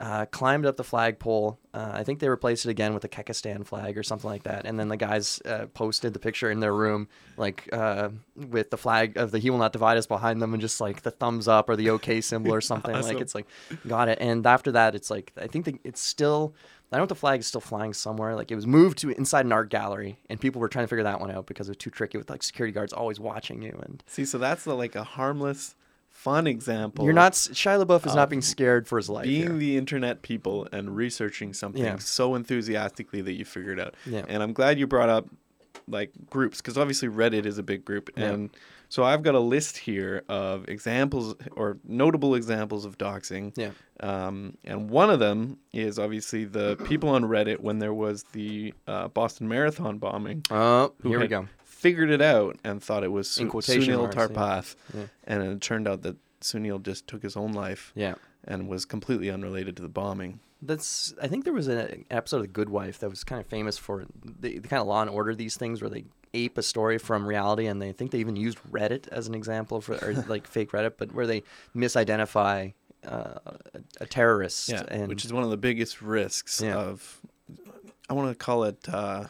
uh, 0.00 0.26
climbed 0.26 0.66
up 0.66 0.76
the 0.76 0.84
flagpole. 0.84 1.58
Uh, 1.72 1.90
I 1.92 2.02
think 2.02 2.18
they 2.18 2.28
replaced 2.28 2.66
it 2.66 2.70
again 2.70 2.94
with 2.94 3.04
a 3.04 3.08
Kekistan 3.08 3.64
flag 3.64 3.96
or 3.96 4.02
something 4.02 4.28
like 4.28 4.42
that. 4.42 4.66
And 4.66 4.78
then 4.78 4.88
the 4.88 4.96
guys 4.96 5.40
uh, 5.44 5.66
posted 5.72 6.12
the 6.12 6.18
picture 6.18 6.50
in 6.50 6.58
their 6.60 6.74
room, 6.74 7.08
like 7.36 7.68
uh, 7.72 8.08
with 8.34 8.70
the 8.70 8.76
flag 8.76 9.16
of 9.16 9.30
the 9.30 9.38
"He 9.38 9.50
will 9.50 9.58
not 9.58 9.72
divide 9.72 9.96
us" 9.96 10.06
behind 10.06 10.42
them, 10.42 10.52
and 10.52 10.60
just 10.60 10.80
like 10.80 11.02
the 11.02 11.12
thumbs 11.12 11.46
up 11.46 11.68
or 11.68 11.76
the 11.76 11.90
OK 11.90 12.20
symbol 12.20 12.52
or 12.52 12.60
something. 12.60 12.92
Like 12.92 13.20
it's 13.20 13.34
like, 13.34 13.46
got 13.86 14.08
it. 14.08 14.18
And 14.20 14.44
after 14.46 14.72
that, 14.72 14.94
it's 14.96 15.10
like 15.10 15.32
I 15.40 15.46
think 15.46 15.64
the, 15.64 15.78
it's 15.84 16.00
still. 16.00 16.54
I 16.92 16.96
don't 16.96 17.00
know 17.00 17.04
if 17.04 17.08
the 17.08 17.14
flag 17.16 17.40
is 17.40 17.46
still 17.48 17.60
flying 17.60 17.92
somewhere. 17.92 18.36
Like 18.36 18.52
it 18.52 18.54
was 18.54 18.68
moved 18.68 18.98
to 18.98 19.10
inside 19.10 19.46
an 19.46 19.52
art 19.52 19.68
gallery, 19.68 20.18
and 20.28 20.40
people 20.40 20.60
were 20.60 20.68
trying 20.68 20.84
to 20.84 20.88
figure 20.88 21.04
that 21.04 21.20
one 21.20 21.30
out 21.30 21.46
because 21.46 21.68
it 21.68 21.72
was 21.72 21.76
too 21.76 21.90
tricky 21.90 22.18
with 22.18 22.30
like 22.30 22.42
security 22.42 22.72
guards 22.72 22.92
always 22.92 23.18
watching 23.18 23.62
you. 23.62 23.78
And 23.82 24.02
see 24.06 24.24
so 24.24 24.38
that's 24.38 24.64
the, 24.64 24.74
like 24.74 24.94
a 24.94 25.02
harmless 25.02 25.74
fun 26.14 26.46
example 26.46 27.04
you're 27.04 27.12
not 27.12 27.32
Shia 27.32 27.84
LaBeouf 27.84 28.06
is 28.06 28.14
not 28.14 28.30
being 28.30 28.40
scared 28.40 28.86
for 28.88 28.96
his 28.96 29.10
life. 29.10 29.24
being 29.26 29.42
here. 29.42 29.52
the 29.58 29.76
internet 29.76 30.22
people 30.22 30.66
and 30.72 30.96
researching 30.96 31.52
something 31.52 31.82
Yeah. 31.84 31.96
so 31.98 32.34
enthusiastically 32.34 33.20
that 33.22 33.32
you 33.34 33.44
figured 33.44 33.78
it 33.78 33.86
out. 33.88 33.94
Yeah. 34.06 34.24
And 34.28 34.42
I'm 34.42 34.52
glad 34.54 34.78
you 34.78 34.86
brought 34.86 35.10
up 35.10 35.26
like 35.86 36.12
groups 36.30 36.58
because 36.62 36.78
obviously 36.78 37.08
Reddit 37.08 37.44
is 37.44 37.58
a 37.58 37.62
big 37.62 37.84
group, 37.84 38.08
Yeah. 38.16 38.30
and 38.30 38.50
so 38.88 39.02
I've 39.02 39.22
got 39.22 39.34
a 39.34 39.40
list 39.40 39.76
here 39.76 40.22
of 40.28 40.66
examples 40.68 41.34
or 41.56 41.78
notable 41.84 42.36
examples 42.36 42.84
of 42.86 42.96
doxing. 42.96 43.52
Yeah. 43.56 43.70
Um, 44.00 44.56
and 44.64 44.88
one 44.88 45.10
of 45.10 45.18
them 45.18 45.58
is 45.72 45.98
obviously 45.98 46.44
the 46.44 46.76
people 46.86 47.08
on 47.10 47.24
Reddit 47.24 47.60
when 47.60 47.80
there 47.80 47.92
was 47.92 48.22
the 48.32 48.72
uh, 48.86 49.08
Boston 49.08 49.48
Marathon 49.48 49.98
bombing. 49.98 50.42
Oh, 50.50 50.92
here 51.02 51.18
we 51.20 51.26
go. 51.26 51.48
Figured 51.84 52.10
it 52.10 52.22
out 52.22 52.56
and 52.64 52.82
thought 52.82 53.04
it 53.04 53.12
was 53.12 53.30
Su- 53.30 53.46
Sunil 53.50 53.98
marks. 54.02 54.16
Tripathi, 54.16 54.74
Yeah. 54.94 55.02
and 55.24 55.42
it 55.42 55.60
turned 55.60 55.86
out 55.86 56.00
that 56.02 56.16
Sunil 56.40 56.82
just 56.82 57.06
took 57.06 57.22
his 57.22 57.36
own 57.36 57.52
life 57.52 57.92
Yeah. 57.94 58.14
and 58.42 58.68
was 58.68 58.86
completely 58.86 59.30
unrelated 59.30 59.76
to 59.76 59.82
the 59.82 59.88
bombing. 59.90 60.40
That's. 60.62 61.12
I 61.20 61.28
think 61.28 61.44
there 61.44 61.52
was 61.52 61.68
an 61.68 62.06
episode 62.10 62.36
of 62.36 62.42
The 62.44 62.48
Good 62.48 62.70
Wife 62.70 62.98
that 63.00 63.10
was 63.10 63.22
kind 63.22 63.38
of 63.38 63.46
famous 63.46 63.76
for 63.76 64.06
the, 64.24 64.58
the 64.60 64.66
kind 64.68 64.80
of 64.80 64.86
Law 64.86 65.02
and 65.02 65.10
Order 65.10 65.34
these 65.34 65.58
things 65.58 65.82
where 65.82 65.90
they 65.90 66.06
ape 66.32 66.56
a 66.56 66.62
story 66.62 66.96
from 66.96 67.26
reality, 67.26 67.66
and 67.66 67.82
they 67.82 67.92
think 67.92 68.12
they 68.12 68.18
even 68.20 68.34
used 68.34 68.58
Reddit 68.72 69.06
as 69.08 69.28
an 69.28 69.34
example 69.34 69.82
for 69.82 69.94
or 70.02 70.14
like 70.26 70.46
fake 70.46 70.72
Reddit, 70.72 70.94
but 70.96 71.12
where 71.12 71.26
they 71.26 71.42
misidentify 71.76 72.72
uh, 73.06 73.38
a, 73.44 73.80
a 74.00 74.06
terrorist. 74.06 74.70
Yeah, 74.70 74.84
and 74.88 75.08
which 75.08 75.26
is 75.26 75.34
one 75.34 75.44
of 75.44 75.50
the 75.50 75.58
biggest 75.58 76.00
risks 76.00 76.62
Yeah. 76.62 76.76
of. 76.76 77.20
I 78.08 78.14
want 78.14 78.30
to 78.30 78.34
call 78.34 78.64
it 78.64 78.78
uh, 78.88 79.26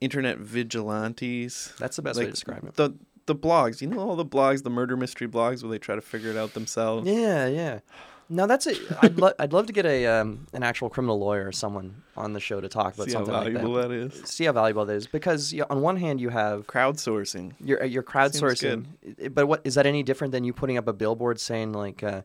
internet 0.00 0.38
vigilantes. 0.38 1.72
that's 1.78 1.96
the 1.96 2.02
best 2.02 2.18
way 2.18 2.24
to 2.26 2.30
describe 2.30 2.64
it. 2.64 2.74
The 2.74 2.94
the 3.26 3.34
blogs, 3.34 3.80
you 3.80 3.88
know, 3.88 3.98
all 3.98 4.14
the 4.16 4.24
blogs, 4.24 4.62
the 4.62 4.70
murder 4.70 4.96
mystery 4.96 5.26
blogs, 5.26 5.62
where 5.62 5.70
they 5.70 5.78
try 5.78 5.96
to 5.96 6.00
figure 6.00 6.30
it 6.30 6.36
out 6.36 6.54
themselves. 6.54 7.08
Yeah, 7.08 7.46
yeah. 7.46 7.80
Now 8.28 8.46
that's 8.46 8.66
it. 8.66 8.78
I'd, 9.02 9.18
lo- 9.18 9.32
I'd 9.38 9.52
love 9.52 9.66
to 9.66 9.72
get 9.72 9.86
a 9.86 10.06
um, 10.06 10.46
an 10.52 10.62
actual 10.64 10.88
criminal 10.90 11.18
lawyer 11.18 11.46
or 11.46 11.52
someone 11.52 12.02
on 12.16 12.32
the 12.32 12.40
show 12.40 12.60
to 12.60 12.68
talk 12.68 12.94
about 12.94 13.06
See 13.08 13.12
how 13.12 13.24
something 13.24 13.34
like 13.34 13.52
valuable 13.52 13.74
that. 13.74 13.88
that 13.88 13.94
is. 13.94 14.22
See 14.28 14.44
how 14.44 14.52
valuable 14.52 14.84
that 14.86 14.94
is 14.94 15.06
because 15.06 15.52
yeah, 15.52 15.64
on 15.70 15.80
one 15.80 15.96
hand 15.96 16.20
you 16.20 16.28
have 16.30 16.66
Crowdsourcing. 16.66 17.54
you're 17.60 17.84
you're 17.84 18.02
Seems 18.02 18.40
crowdsourcing, 18.42 19.32
but 19.34 19.46
what 19.46 19.60
is 19.64 19.74
that 19.76 19.86
any 19.86 20.02
different 20.02 20.32
than 20.32 20.42
you 20.44 20.52
putting 20.52 20.76
up 20.76 20.88
a 20.88 20.92
billboard 20.92 21.38
saying 21.40 21.72
like, 21.72 22.02
uh, 22.02 22.22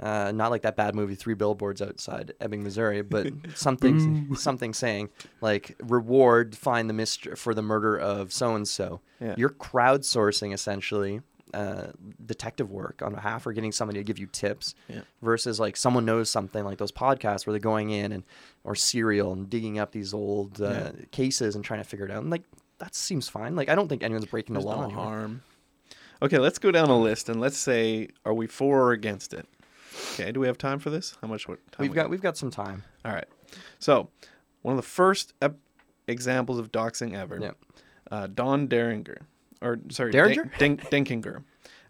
uh, 0.00 0.32
not 0.34 0.50
like 0.50 0.62
that 0.62 0.74
bad 0.76 0.94
movie 0.94 1.14
Three 1.14 1.34
Billboards 1.34 1.80
Outside 1.82 2.32
Ebbing, 2.40 2.62
Missouri, 2.64 3.02
but 3.02 3.28
something 3.54 4.34
something 4.34 4.74
saying 4.74 5.10
like 5.40 5.76
reward 5.82 6.56
find 6.56 6.88
the 6.88 6.94
mystery 6.94 7.36
for 7.36 7.54
the 7.54 7.62
murder 7.62 7.96
of 7.98 8.32
so 8.32 8.54
and 8.54 8.66
so. 8.66 9.00
You're 9.36 9.50
crowdsourcing 9.50 10.52
essentially. 10.52 11.20
Uh, 11.54 11.88
detective 12.24 12.70
work 12.70 13.02
on 13.04 13.12
behalf 13.12 13.46
or 13.46 13.52
getting 13.52 13.72
somebody 13.72 13.98
to 14.00 14.04
give 14.04 14.18
you 14.18 14.26
tips 14.26 14.74
Yeah. 14.88 15.02
versus 15.20 15.60
like 15.60 15.76
someone 15.76 16.06
knows 16.06 16.30
something 16.30 16.64
like 16.64 16.78
those 16.78 16.92
podcasts 16.92 17.46
where 17.46 17.52
they're 17.52 17.60
going 17.60 17.90
in 17.90 18.10
and 18.10 18.24
or 18.64 18.74
serial 18.74 19.34
and 19.34 19.50
digging 19.50 19.78
up 19.78 19.92
these 19.92 20.14
old 20.14 20.62
uh, 20.62 20.70
Yeah. 20.70 20.90
cases 21.10 21.54
and 21.54 21.62
trying 21.62 21.80
to 21.80 21.84
figure 21.84 22.06
it 22.06 22.10
out 22.10 22.22
and 22.22 22.30
like 22.30 22.44
that 22.78 22.94
seems 22.94 23.28
fine 23.28 23.54
like 23.54 23.68
i 23.68 23.74
don't 23.74 23.86
think 23.88 24.02
anyone's 24.02 24.24
breaking 24.24 24.54
There's 24.54 24.64
the 24.64 24.70
law 24.70 24.86
no 24.88 24.94
harm. 24.94 25.42
Okay, 26.22 26.38
let's 26.38 26.58
go 26.58 26.70
down 26.70 26.88
a 26.88 26.98
list 26.98 27.28
and 27.28 27.38
let's 27.38 27.58
say, 27.58 28.08
are 28.24 28.32
we 28.32 28.46
for 28.46 28.84
or 28.84 28.92
against 28.92 29.34
it? 29.34 29.46
Okay, 30.14 30.32
do 30.32 30.40
we 30.40 30.46
have 30.46 30.58
time 30.58 30.78
for 30.78 30.90
this? 30.90 31.16
How 31.22 31.28
much? 31.28 31.48
What 31.48 31.58
time? 31.72 31.82
we've 31.82 31.90
we 31.90 31.94
got 31.94 32.10
we've 32.10 32.22
got 32.22 32.36
some 32.36 32.50
time 32.50 32.82
All 33.04 33.12
right. 33.12 33.26
So, 33.78 34.08
one 34.62 34.72
of 34.72 34.76
the 34.76 34.88
first 34.88 35.32
ep- 35.42 35.58
examples 36.06 36.58
of 36.58 36.70
doxing 36.72 37.14
ever. 37.14 37.38
Yeah. 37.40 37.50
Uh, 38.10 38.26
Don 38.26 38.66
Derringer, 38.66 39.18
or 39.62 39.78
sorry, 39.90 40.12
Derringer? 40.12 40.50
Den- 40.58 40.76
Den- 40.76 41.04
Denkinger. 41.06 41.44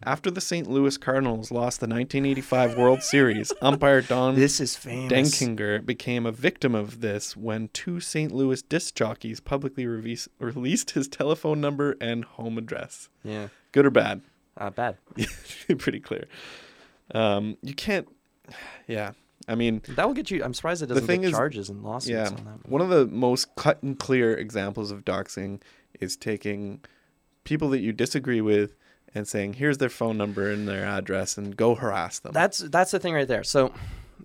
After 0.04 0.32
the 0.32 0.40
St. 0.40 0.68
Louis 0.68 0.98
Cardinals 0.98 1.52
lost 1.52 1.78
the 1.78 1.84
1985 1.86 2.76
World 2.76 3.02
Series, 3.04 3.52
umpire 3.62 4.00
Don 4.02 4.34
this 4.34 4.58
is 4.58 4.74
famous 4.74 5.12
Denkinger 5.12 5.84
became 5.86 6.26
a 6.26 6.32
victim 6.32 6.74
of 6.74 7.00
this 7.02 7.36
when 7.36 7.68
two 7.72 8.00
St. 8.00 8.32
Louis 8.32 8.62
disc 8.62 8.96
jockeys 8.96 9.38
publicly 9.38 9.86
release- 9.86 10.28
released 10.40 10.90
his 10.92 11.06
telephone 11.06 11.60
number 11.60 11.96
and 12.00 12.24
home 12.24 12.58
address. 12.58 13.08
yeah 13.22 13.48
Good 13.70 13.86
or 13.86 13.90
bad? 13.90 14.22
uh, 14.56 14.70
bad 14.70 14.96
Pretty 15.78 16.00
clear. 16.00 16.26
Um, 17.14 17.56
you 17.62 17.74
can't. 17.74 18.08
Yeah, 18.88 19.12
I 19.48 19.54
mean, 19.54 19.80
that 19.88 20.06
will 20.06 20.14
get 20.14 20.30
you 20.30 20.42
i'm 20.44 20.52
surprised 20.52 20.82
it 20.82 20.86
doesn't 20.86 21.06
thing 21.06 21.22
get 21.22 21.28
is- 21.28 21.32
charges 21.32 21.70
and 21.70 21.82
lawsuits 21.82 22.10
yeah. 22.10 22.26
on 22.26 22.44
that 22.44 22.68
One 22.68 22.80
of 22.82 22.88
the 22.90 23.06
most 23.06 23.54
cut 23.56 23.82
and 23.82 23.98
clear 23.98 24.36
examples 24.36 24.90
of 24.90 25.04
doxing 25.04 25.62
is 26.00 26.16
taking 26.16 26.80
people 27.44 27.68
that 27.70 27.80
you 27.80 27.92
disagree 27.92 28.40
with 28.40 28.74
and 29.14 29.26
saying, 29.26 29.54
"Here's 29.54 29.78
their 29.78 29.88
phone 29.88 30.18
number 30.18 30.50
and 30.50 30.66
their 30.66 30.84
address, 30.84 31.38
and 31.38 31.56
go 31.56 31.74
harass 31.74 32.18
them." 32.18 32.32
that's 32.32 32.58
that's 32.58 32.90
the 32.90 32.98
thing 32.98 33.14
right 33.14 33.28
there 33.28 33.44
so 33.44 33.72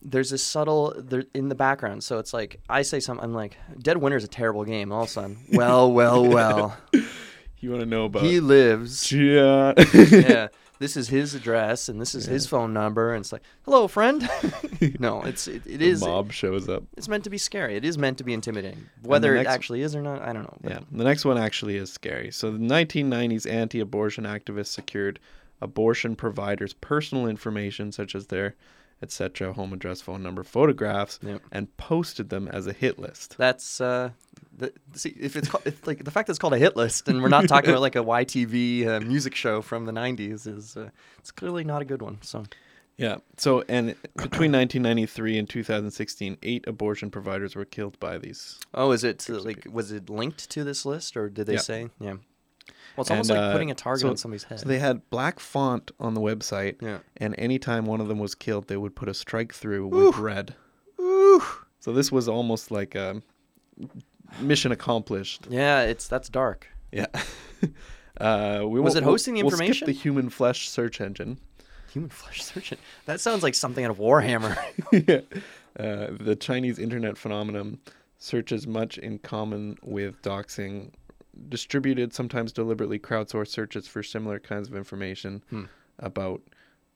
there's 0.01 0.29
this 0.29 0.43
subtle 0.43 0.93
there 0.97 1.23
in 1.33 1.49
the 1.49 1.55
background 1.55 2.03
so 2.03 2.19
it's 2.19 2.33
like 2.33 2.59
i 2.69 2.81
say 2.81 2.99
something 2.99 3.23
i'm 3.23 3.33
like 3.33 3.57
dead 3.79 3.97
winter's 3.97 4.23
a 4.23 4.27
terrible 4.27 4.63
game 4.63 4.91
all 4.91 5.03
of 5.03 5.09
a 5.09 5.11
sudden 5.11 5.37
well 5.53 5.91
well 5.91 6.25
well 6.25 6.77
you 7.59 7.69
want 7.71 7.81
to 7.81 7.85
know 7.85 8.05
about? 8.05 8.23
he 8.23 8.39
lives 8.39 9.11
yeah. 9.11 9.73
yeah, 9.93 10.47
this 10.79 10.95
is 10.97 11.09
his 11.09 11.33
address 11.35 11.89
and 11.89 11.99
this 11.99 12.13
is 12.15 12.25
his 12.25 12.45
phone 12.47 12.73
number, 12.73 13.13
and 13.13 13.21
it's 13.23 13.31
like, 13.31 13.43
hello, 13.63 13.87
friend. 13.87 14.29
no, 14.99 15.23
it's 15.23 15.47
it, 15.47 15.63
it 15.65 15.81
is 15.81 16.01
mob 16.01 16.31
shows 16.31 16.69
up. 16.69 16.83
it's 16.95 17.07
meant 17.07 17.23
to 17.23 17.29
be 17.29 17.37
scary. 17.37 17.75
It 17.75 17.85
is 17.85 17.97
meant 17.97 18.17
to 18.19 18.23
be 18.23 18.33
intimidating. 18.33 18.87
Whether 19.03 19.35
it 19.35 19.47
actually 19.47 19.81
is 19.81 19.95
or 19.95 20.01
not, 20.01 20.21
I 20.21 20.33
don't 20.33 20.43
know. 20.43 20.57
but- 20.61 20.71
Yeah, 20.71 20.79
the 20.91 21.03
next 21.03 21.25
one 21.25 21.37
actually 21.37 21.77
is 21.77 21.91
scary. 21.91 22.31
So, 22.31 22.51
the 22.51 22.57
1990s 22.59 23.49
anti 23.49 23.79
abortion 23.79 24.23
activists 24.25 24.67
secured 24.67 25.19
abortion 25.61 26.15
providers' 26.15 26.73
personal 26.73 27.27
information, 27.27 27.91
such 27.91 28.13
as 28.15 28.27
their 28.27 28.55
etc., 29.01 29.53
home 29.53 29.73
address, 29.73 30.01
phone 30.01 30.23
number, 30.23 30.43
photographs, 30.43 31.19
Yep. 31.21 31.41
and 31.51 31.77
posted 31.77 32.29
them 32.29 32.47
as 32.47 32.65
a 32.65 32.73
hit 32.73 32.97
list. 32.97 33.35
That's 33.37 33.79
uh, 33.79 34.09
the, 34.57 34.73
see 34.93 35.09
if 35.19 35.35
it's 35.35 35.47
called, 35.47 35.65
if, 35.67 35.85
like 35.87 36.03
the 36.03 36.11
fact 36.11 36.27
that 36.27 36.31
it's 36.31 36.39
called 36.39 36.53
a 36.53 36.57
hit 36.57 36.75
list, 36.75 37.07
and 37.07 37.21
we're 37.21 37.29
not 37.29 37.47
talking 37.53 37.69
about 37.69 37.81
like 37.81 37.95
a 37.95 38.03
YTV 38.03 38.87
uh, 38.87 38.99
music 39.01 39.35
show 39.35 39.61
from 39.61 39.85
the 39.85 39.91
'90s 39.91 40.47
is 40.47 40.75
uh, 40.77 40.89
it's 41.19 41.31
clearly 41.31 41.63
not 41.63 41.81
a 41.81 41.85
good 41.85 42.01
one. 42.01 42.17
So 42.21 42.43
Yeah. 42.97 43.17
So, 43.37 43.63
and 43.69 43.89
between 44.15 44.51
1993 44.51 45.37
and 45.37 45.47
2016, 45.47 46.37
eight 46.43 46.63
abortion 46.67 47.11
providers 47.11 47.55
were 47.55 47.65
killed 47.65 47.99
by 47.99 48.17
these. 48.17 48.59
oh, 48.73 48.91
is 48.91 49.03
it 49.03 49.27
like 49.29 49.57
people. 49.57 49.73
was 49.73 49.91
it 49.91 50.09
linked 50.09 50.49
to 50.51 50.63
this 50.63 50.85
list 50.85 51.15
or 51.15 51.29
did 51.29 51.45
they 51.47 51.53
Yeah. 51.53 51.59
say 51.59 51.89
yeah? 51.99 52.15
Well, 52.95 53.03
it's 53.03 53.11
almost 53.11 53.29
And, 53.29 53.39
like 53.39 53.49
uh, 53.49 53.51
putting 53.53 53.69
a 53.71 53.75
target 53.75 54.01
so- 54.01 54.09
on 54.09 54.17
somebody's 54.17 54.43
head. 54.45 54.59
So 54.59 54.67
they 54.67 54.79
had 54.79 55.07
black 55.11 55.39
font 55.39 55.91
on 55.99 56.15
the 56.15 56.21
website, 56.21 56.81
yeah. 56.81 56.97
and 57.17 57.35
anytime 57.37 57.85
one 57.85 58.01
of 58.01 58.07
them 58.07 58.17
was 58.17 58.33
killed, 58.33 58.67
they 58.67 58.77
would 58.77 58.95
put 58.95 59.07
a 59.07 59.13
strike 59.13 59.53
through 59.53 59.87
with 59.87 60.17
red. 60.17 60.55
Ooh. 60.99 61.43
So 61.79 61.93
this 61.93 62.11
was 62.11 62.27
almost 62.27 62.71
like 62.71 62.95
a 62.95 63.21
mission 64.39 64.71
accomplished. 64.71 65.47
Yeah, 65.49 65.81
it's 65.81 66.07
that's 66.07 66.29
dark. 66.29 66.67
Yeah. 66.91 67.07
uh, 68.19 68.63
we 68.65 68.79
Was 68.79 68.95
it 68.95 69.03
hosting 69.03 69.33
the 69.35 69.41
we'll, 69.43 69.51
we'll 69.51 69.53
information? 69.61 69.85
skip 69.87 69.87
the 69.87 69.91
human 70.01 70.29
flesh 70.29 70.69
search 70.69 71.01
engine. 71.01 71.39
Human 71.91 72.09
flesh 72.09 72.43
search. 72.43 72.71
engine. 72.73 72.85
That 73.05 73.19
sounds 73.21 73.43
like 73.43 73.55
something 73.55 73.83
out 73.85 73.91
of 73.91 73.97
Warhammer. 73.97 74.57
yeah. 75.07 75.21
Uh, 75.83 76.07
the 76.19 76.35
Chinese 76.35 76.79
internet 76.79 77.17
phenomenon 77.17 77.79
searches 78.17 78.65
much 78.65 78.97
in 78.97 79.19
common 79.19 79.77
with 79.83 80.21
doxing, 80.23 80.91
distributed, 81.49 82.13
sometimes 82.13 82.51
deliberately 82.51 82.97
crowdsourced 82.97 83.49
searches 83.49 83.87
for 83.87 84.01
similar 84.01 84.39
kinds 84.39 84.67
of 84.67 84.75
information 84.75 85.43
Hmm. 85.49 85.65
about 85.99 86.41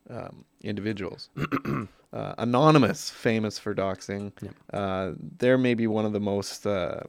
um, 0.10 0.46
individuals. 0.64 1.30
uh, 2.14 2.34
Anonymous, 2.38 3.10
famous 3.10 3.58
for 3.60 3.74
doxing, 3.74 4.32
Yep. 4.42 4.54
uh, 4.74 5.12
they're 5.38 5.58
maybe 5.58 5.88
one 5.88 6.06
of 6.06 6.14
the 6.14 6.20
most. 6.20 6.66
Uh, 6.66 7.02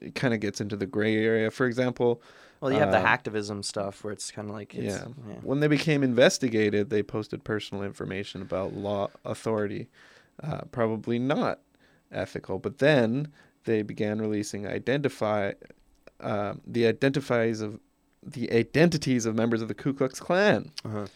it 0.00 0.14
kind 0.14 0.34
of 0.34 0.40
gets 0.40 0.60
into 0.60 0.76
the 0.76 0.86
gray 0.86 1.16
area. 1.24 1.50
For 1.50 1.66
example, 1.66 2.20
well, 2.60 2.72
you 2.72 2.78
have 2.78 2.90
the 2.90 2.98
Um, 2.98 3.04
hacktivism 3.06 3.64
stuff 3.64 4.02
where 4.02 4.12
it's 4.12 4.30
kind 4.30 4.48
of 4.48 4.54
like 4.54 4.74
it's, 4.74 4.94
yeah. 4.96 5.04
yeah. 5.28 5.34
When 5.42 5.60
they 5.60 5.68
became 5.68 6.02
investigated, 6.02 6.90
they 6.90 7.02
posted 7.02 7.44
personal 7.44 7.84
information 7.84 8.42
about 8.42 8.72
law 8.74 9.10
authority. 9.24 9.88
Uh, 10.42 10.62
probably 10.72 11.18
not 11.18 11.60
ethical. 12.10 12.58
But 12.58 12.78
then 12.78 13.28
they 13.64 13.82
began 13.82 14.20
releasing 14.20 14.66
identify 14.66 15.52
uh, 16.20 16.54
the 16.66 16.86
identifies 16.86 17.60
of 17.60 17.78
the 18.24 18.50
identities 18.52 19.26
of 19.26 19.34
members 19.36 19.62
of 19.62 19.68
the 19.68 19.74
Ku 19.74 19.92
Klux 19.92 20.18
Klan. 20.20 20.70
Uh-huh. 20.84 21.06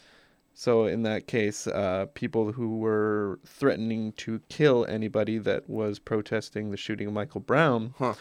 So 0.59 0.85
in 0.85 1.03
that 1.03 1.27
case, 1.27 1.67
uh, 1.67 2.07
people 2.15 2.51
who 2.51 2.79
were 2.79 3.39
threatening 3.45 4.11
to 4.13 4.41
kill 4.49 4.87
anybody 4.89 5.37
that 5.37 5.69
was 5.69 5.99
protesting 5.99 6.71
the 6.71 6.77
shooting 6.77 7.05
of 7.05 7.13
Michael 7.13 7.41
Brown, 7.41 7.93
Huh. 7.99 8.15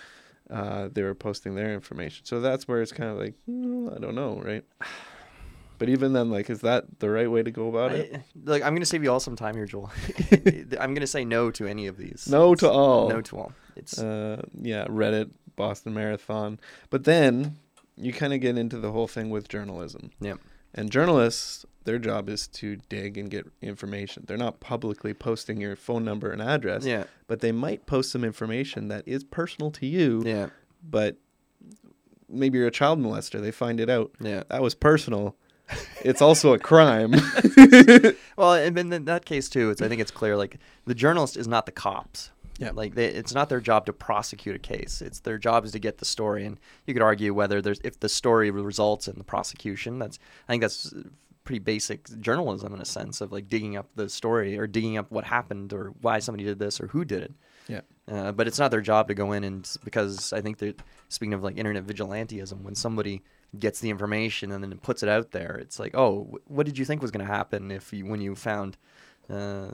uh, 0.51 0.89
they 0.93 1.03
were 1.03 1.15
posting 1.15 1.55
their 1.55 1.73
information. 1.73 2.27
So 2.27 2.43
that's 2.43 2.69
where 2.69 2.83
it's 2.83 2.93
kind 2.93 3.09
of 3.11 3.17
like, 3.17 3.35
"Hmm, 3.47 3.89
I 3.89 3.99
don't 3.99 4.15
know, 4.15 4.39
right? 4.45 4.63
But 5.79 5.89
even 5.89 6.13
then, 6.13 6.31
like, 6.31 6.51
is 6.51 6.61
that 6.61 6.99
the 7.01 7.09
right 7.09 7.31
way 7.31 7.43
to 7.43 7.51
go 7.51 7.69
about 7.69 7.93
it? 7.93 8.15
I, 8.15 8.23
look, 8.45 8.63
I'm 8.63 8.73
going 8.73 8.81
to 8.81 8.87
save 8.87 9.03
you 9.03 9.11
all 9.11 9.21
some 9.21 9.37
time 9.37 9.55
here, 9.57 9.65
Joel. 9.65 9.91
I'm 10.79 10.93
going 10.93 10.97
to 10.97 11.07
say 11.07 11.25
no 11.25 11.51
to 11.53 11.67
any 11.67 11.87
of 11.87 11.97
these. 11.97 12.29
No 12.31 12.55
to 12.57 12.69
all. 12.71 13.09
No 13.09 13.23
to 13.23 13.37
all. 13.39 13.53
It's 13.77 13.99
Uh, 13.99 14.43
yeah, 14.61 14.85
Reddit, 14.89 15.31
Boston 15.57 15.95
Marathon. 15.95 16.61
But 16.91 17.05
then 17.05 17.57
you 17.97 18.13
kind 18.13 18.35
of 18.35 18.41
get 18.41 18.59
into 18.59 18.79
the 18.79 18.93
whole 18.93 19.07
thing 19.09 19.31
with 19.31 19.49
journalism. 19.49 20.11
yeah. 20.21 20.35
And 20.75 20.91
journalists, 20.91 21.65
their 21.87 21.99
job 21.99 22.29
is 22.29 22.47
to 22.49 22.77
dig 22.91 23.17
and 23.17 23.31
get 23.31 23.47
information. 23.63 24.25
They're 24.27 24.37
not 24.37 24.61
publicly 24.61 25.15
posting 25.15 25.61
your 25.61 25.75
phone 25.77 26.05
number 26.05 26.31
and 26.31 26.43
address, 26.43 26.85
Yeah. 26.85 27.05
but 27.27 27.41
they 27.41 27.53
might 27.53 27.87
post 27.87 28.11
some 28.13 28.23
information 28.25 28.89
that 28.89 29.09
is 29.09 29.25
personal 29.25 29.71
to 29.73 29.87
you, 29.87 30.23
Yeah. 30.27 30.49
but 30.89 31.17
maybe 32.29 32.59
you're 32.59 32.67
a 32.67 32.71
child 32.73 32.99
molester. 33.01 33.41
They 33.41 33.51
find 33.53 33.81
it 33.81 33.89
out. 33.89 34.11
Yeah. 34.21 34.43
That 34.51 34.63
was 34.63 34.75
personal. 34.75 35.37
It's 36.05 36.23
also 36.23 36.53
a 36.53 36.59
crime. 36.59 37.15
Well, 38.37 38.53
and 38.53 38.79
in 38.79 39.05
that 39.07 39.25
case 39.25 39.49
too, 39.49 39.71
it's 39.71 39.81
I 39.81 39.89
think 39.89 40.01
it's 40.03 40.11
clear 40.11 40.37
like 40.37 40.59
the 40.85 40.95
journalist 40.95 41.37
is 41.39 41.49
not 41.49 41.65
the 41.67 41.73
cops. 41.73 42.31
Yeah. 42.59 42.71
Like 42.75 42.95
they, 42.95 43.07
it's 43.07 43.35
not 43.35 43.49
their 43.49 43.61
job 43.61 43.87
to 43.87 43.93
prosecute 43.93 44.55
a 44.57 44.59
case. 44.59 45.01
It's 45.03 45.21
their 45.21 45.39
job 45.39 45.65
is 45.65 45.73
to 45.73 45.79
get 45.79 45.99
the 45.99 46.05
story, 46.05 46.45
and 46.45 46.59
you 46.87 46.93
could 46.95 47.03
argue 47.03 47.33
whether 47.35 47.61
there's 47.63 47.81
if 47.83 47.99
the 48.01 48.09
story 48.09 48.51
results 48.51 49.09
in 49.09 49.17
the 49.19 49.25
prosecution. 49.25 49.99
That's 49.99 50.19
I 50.49 50.53
think 50.53 50.61
that's 50.63 50.93
pretty 51.47 51.61
basic 51.61 52.21
journalism 52.21 52.75
in 52.75 52.81
a 52.81 52.85
sense 52.85 53.21
of 53.23 53.33
like 53.33 53.49
digging 53.49 53.77
up 53.77 53.89
the 53.95 54.09
story 54.09 54.59
or 54.59 54.67
digging 54.67 54.99
up 54.99 55.11
what 55.11 55.25
happened 55.25 55.73
or 55.73 55.95
why 56.03 56.19
somebody 56.19 56.45
did 56.45 56.59
this 56.59 56.81
or 56.81 56.89
who 56.89 57.05
did 57.05 57.23
it. 57.23 57.33
Yeah. 57.69 57.81
Uh, 58.07 58.33
but 58.33 58.47
it's 58.47 58.59
not 58.59 58.71
their 58.71 58.81
job 58.81 59.09
to 59.09 59.15
go 59.15 59.33
in 59.33 59.45
and 59.45 59.69
because 59.85 60.33
I 60.33 60.41
think 60.41 60.59
that 60.59 60.83
speaking 61.09 61.33
of 61.33 61.43
like 61.43 61.57
internet 61.57 61.87
vigilantism, 61.87 62.63
when 62.63 62.75
somebody 62.75 63.23
gets 63.59 63.81
the 63.81 63.91
information 63.91 64.53
and 64.53 64.63
then 64.63 64.77
puts 64.79 65.03
it 65.03 65.09
out 65.09 65.31
there, 65.31 65.57
it's 65.57 65.79
like, 65.79 65.97
oh, 65.97 66.39
what 66.47 66.67
did 66.67 66.77
you 66.77 66.85
think 66.85 67.01
was 67.01 67.11
going 67.11 67.27
to 67.27 67.33
happen 67.33 67.71
if 67.71 67.93
you 67.93 68.05
when 68.05 68.21
you 68.21 68.35
found, 68.35 68.77
uh, 69.31 69.71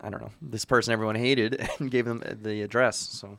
I 0.00 0.10
don't 0.10 0.20
know, 0.20 0.30
this 0.40 0.64
person 0.64 0.92
everyone 0.92 1.16
hated 1.16 1.68
and 1.78 1.90
gave 1.90 2.04
them 2.04 2.22
the 2.42 2.62
address? 2.62 2.96
So 2.96 3.38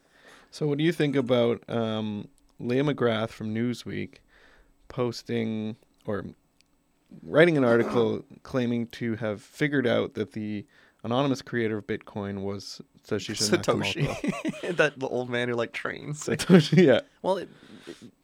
So, 0.51 0.68
what 0.68 0.78
do 0.78 0.84
you 0.84 0.91
think 0.91 1.16
about 1.16 1.64
um, 1.70 2.28
Leah 2.59 2.84
McGrath 2.84 3.30
from 3.30 3.55
Newsweek 3.55 4.16
posting 4.89 5.78
or 6.05 6.26
writing 7.24 7.57
an 7.57 7.64
article 7.64 8.24
claiming 8.43 8.88
to 8.88 9.16
have 9.16 9.41
figured 9.41 9.88
out 9.88 10.14
that 10.16 10.34
the 10.34 10.66
anonymous 11.03 11.41
creator 11.41 11.78
of 11.78 11.88
Bitcoin 11.88 12.41
was 12.41 12.82
Satoshi 13.07 13.36
Satoshi, 13.49 14.76
that 14.78 14.93
old 15.01 15.30
man 15.30 15.49
who 15.49 15.55
like 15.55 15.72
trains. 15.74 16.26
Satoshi, 16.26 16.86
yeah. 16.86 17.01
Well, 17.22 17.38
it, 17.38 17.49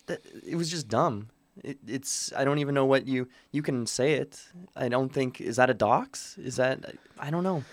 it, 0.08 0.26
it 0.50 0.56
was 0.56 0.70
just 0.70 0.88
dumb. 0.88 1.30
It, 1.64 1.80
it's 1.88 2.32
I 2.36 2.46
don't 2.46 2.60
even 2.60 2.76
know 2.76 2.86
what 2.86 3.08
you 3.08 3.28
you 3.52 3.62
can 3.62 3.88
say 3.88 4.14
it. 4.14 4.44
I 4.76 4.90
don't 4.90 5.12
think 5.12 5.42
is 5.42 5.56
that 5.56 5.70
a 5.70 5.74
dox? 5.74 6.38
Is 6.38 6.58
that 6.58 6.96
I 7.20 7.32
don't 7.32 7.44
know. 7.44 7.64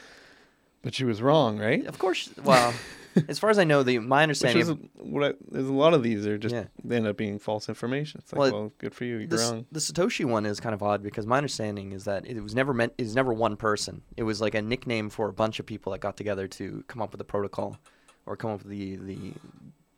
But 0.83 0.95
she 0.95 1.05
was 1.05 1.23
wrong, 1.23 1.59
right? 1.59 1.85
Of 1.87 1.99
course, 1.99 2.31
well, 2.43 2.75
as 3.29 3.39
far 3.39 3.51
as 3.51 3.59
I 3.59 3.65
know, 3.65 3.83
the 3.83 3.99
my 3.99 4.19
Which 4.19 4.23
understanding. 4.23 4.63
is 4.63 4.69
of, 4.69 4.81
what 4.95 5.25
I, 5.25 5.35
there's 5.51 5.69
a 5.69 5.73
lot 5.73 5.95
of 5.95 6.03
these 6.03 6.27
are 6.27 6.39
just 6.39 6.55
Yeah. 6.55 6.65
they 6.83 6.97
end 6.97 7.07
up 7.07 7.17
being 7.17 7.39
false 7.39 7.69
information. 7.69 8.21
It's 8.23 8.33
like, 8.33 8.39
Well, 8.39 8.53
well, 8.53 8.73
good 8.79 8.95
for 8.95 9.05
you, 9.05 9.19
you're 9.19 9.27
the, 9.29 9.37
wrong. 9.37 9.67
the 9.73 9.81
Satoshi 9.81 10.25
one 10.25 10.47
is 10.47 10.61
kind 10.61 10.75
of 10.75 10.83
odd 10.83 11.03
because 11.03 11.27
my 11.27 11.37
understanding 11.37 11.93
is 11.93 12.05
that 12.05 12.27
it 12.27 12.41
was 12.41 12.55
never 12.55 12.73
meant. 12.75 12.93
It 12.99 13.03
was 13.05 13.15
never 13.15 13.33
one 13.33 13.57
person. 13.57 14.03
It 14.17 14.23
was 14.25 14.41
like 14.41 14.55
a 14.55 14.63
nickname 14.63 15.11
for 15.11 15.29
a 15.29 15.33
bunch 15.33 15.59
of 15.61 15.67
people 15.67 15.93
that 15.93 16.01
got 16.01 16.17
together 16.17 16.49
to 16.49 16.85
come 16.89 17.01
up 17.03 17.13
with 17.13 17.21
a 17.21 17.25
protocol, 17.25 17.79
or 18.27 18.37
come 18.37 18.51
up 18.51 18.63
with 18.65 18.71
the 18.71 18.97
the, 18.97 19.33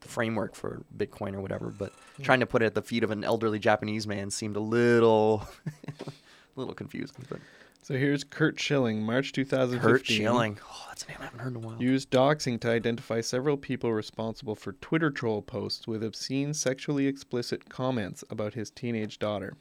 the 0.00 0.08
framework 0.08 0.54
for 0.54 0.82
Bitcoin 0.96 1.34
or 1.34 1.40
whatever. 1.40 1.68
But 1.76 1.92
hmm. 2.16 2.22
trying 2.22 2.40
to 2.40 2.46
put 2.46 2.62
it 2.62 2.66
at 2.66 2.74
the 2.74 2.82
feet 2.82 3.04
of 3.04 3.10
an 3.10 3.24
elderly 3.24 3.58
Japanese 3.58 4.06
man 4.06 4.30
seemed 4.30 4.56
a 4.56 4.60
little, 4.60 5.46
a 5.66 6.10
little 6.56 6.74
confusing. 6.74 7.24
But 7.28 7.40
So 7.86 7.94
here's 7.94 8.24
Curt 8.24 8.58
Schilling, 8.58 9.00
March 9.04 9.30
2015. 9.30 9.80
Curt 9.80 10.04
Schilling, 10.04 10.58
oh, 10.68 10.86
that's 10.88 11.04
a 11.04 11.06
name 11.06 11.18
I 11.20 11.24
haven't 11.26 11.38
heard 11.38 11.52
in 11.52 11.62
a 11.62 11.64
while. 11.64 11.80
Used 11.80 12.10
doxing 12.10 12.60
to 12.62 12.68
identify 12.68 13.20
several 13.20 13.56
people 13.56 13.92
responsible 13.92 14.56
for 14.56 14.72
Twitter 14.72 15.08
troll 15.08 15.40
posts 15.40 15.86
with 15.86 16.02
obscene, 16.02 16.52
sexually 16.52 17.06
explicit 17.06 17.68
comments 17.68 18.24
about 18.28 18.54
his 18.54 18.70
teenage 18.72 19.20
daughter. 19.20 19.54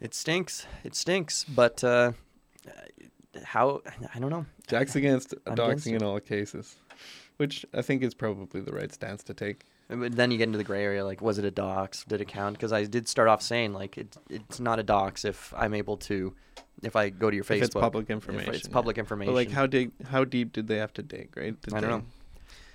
It 0.00 0.12
stinks. 0.12 0.66
It 0.82 0.96
stinks. 0.96 1.44
But 1.44 1.84
uh, 1.84 2.14
how? 3.44 3.82
I 4.12 4.18
don't 4.18 4.30
know. 4.30 4.46
Jack's 4.66 4.96
against 4.96 5.34
I'm 5.46 5.54
doxing 5.54 5.92
it. 5.92 5.96
in 5.98 6.02
all 6.02 6.18
cases, 6.18 6.74
which 7.36 7.64
I 7.72 7.80
think 7.80 8.02
is 8.02 8.12
probably 8.12 8.60
the 8.60 8.72
right 8.72 8.92
stance 8.92 9.22
to 9.22 9.34
take. 9.34 9.66
But 9.88 10.16
then 10.16 10.30
you 10.30 10.36
get 10.36 10.44
into 10.44 10.58
the 10.58 10.64
gray 10.64 10.84
area, 10.84 11.04
like 11.04 11.22
was 11.22 11.38
it 11.38 11.44
a 11.44 11.50
dox? 11.50 12.04
Did 12.04 12.20
it 12.20 12.28
count? 12.28 12.56
Because 12.56 12.72
I 12.72 12.84
did 12.84 13.08
start 13.08 13.28
off 13.28 13.40
saying 13.40 13.72
like 13.72 13.96
it, 13.96 14.16
it's 14.28 14.60
not 14.60 14.78
a 14.78 14.82
dox 14.82 15.24
if 15.24 15.54
I'm 15.56 15.72
able 15.72 15.96
to, 15.98 16.34
if 16.82 16.94
I 16.94 17.08
go 17.08 17.30
to 17.30 17.34
your 17.34 17.44
Facebook. 17.44 17.56
If 17.56 17.64
it's 17.64 17.74
public 17.74 18.04
if 18.04 18.10
information. 18.10 18.54
it's 18.54 18.68
yeah. 18.68 18.72
public 18.72 18.98
information. 18.98 19.32
But 19.32 19.36
like, 19.36 19.50
how 19.50 19.66
dig? 19.66 19.92
How 20.06 20.24
deep 20.24 20.52
did 20.52 20.68
they 20.68 20.76
have 20.76 20.92
to 20.94 21.02
dig? 21.02 21.34
Right? 21.36 21.60
Did 21.60 21.74
I 21.74 21.80
don't 21.80 21.90
they- 21.90 21.96
know. 21.96 22.04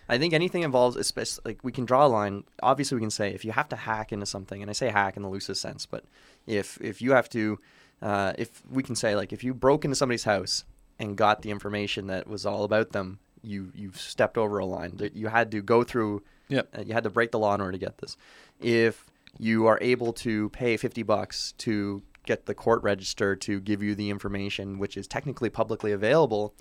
I 0.09 0.17
think 0.17 0.33
anything 0.33 0.63
involves, 0.63 0.97
especially 0.97 1.43
like 1.45 1.63
we 1.63 1.71
can 1.71 1.85
draw 1.85 2.05
a 2.05 2.07
line. 2.09 2.43
Obviously, 2.61 2.95
we 2.95 3.01
can 3.01 3.09
say 3.09 3.33
if 3.33 3.45
you 3.45 3.51
have 3.51 3.69
to 3.69 3.75
hack 3.75 4.11
into 4.11 4.25
something, 4.25 4.61
and 4.61 4.69
I 4.69 4.73
say 4.73 4.89
hack 4.89 5.15
in 5.15 5.23
the 5.23 5.29
loosest 5.29 5.61
sense, 5.61 5.85
but 5.85 6.03
if 6.45 6.77
if 6.81 7.01
you 7.01 7.11
have 7.11 7.29
to, 7.29 7.59
uh, 8.01 8.33
if 8.37 8.63
we 8.69 8.83
can 8.83 8.95
say 8.95 9.15
like 9.15 9.31
if 9.31 9.43
you 9.43 9.53
broke 9.53 9.85
into 9.85 9.95
somebody's 9.95 10.25
house 10.25 10.65
and 10.99 11.15
got 11.15 11.41
the 11.41 11.51
information 11.51 12.07
that 12.07 12.27
was 12.27 12.45
all 12.45 12.63
about 12.63 12.91
them, 12.91 13.19
you 13.43 13.71
you've 13.75 13.99
stepped 13.99 14.37
over 14.37 14.57
a 14.57 14.65
line. 14.65 14.97
That 14.97 15.15
You 15.15 15.27
had 15.27 15.51
to 15.51 15.61
go 15.61 15.83
through. 15.83 16.23
Yep. 16.49 16.69
Uh, 16.77 16.81
you 16.81 16.93
had 16.93 17.03
to 17.03 17.09
break 17.09 17.31
the 17.31 17.39
law 17.39 17.53
in 17.55 17.61
order 17.61 17.73
to 17.73 17.77
get 17.77 17.97
this. 17.99 18.17
If 18.59 19.05
you 19.37 19.67
are 19.67 19.79
able 19.81 20.13
to 20.13 20.49
pay 20.49 20.77
fifty 20.77 21.03
bucks 21.03 21.53
to 21.59 22.01
get 22.25 22.45
the 22.45 22.55
court 22.55 22.81
register 22.83 23.35
to 23.35 23.59
give 23.59 23.83
you 23.83 23.95
the 23.95 24.09
information, 24.09 24.79
which 24.79 24.95
is 24.95 25.07
technically 25.07 25.49
publicly 25.49 25.91
available 25.91 26.53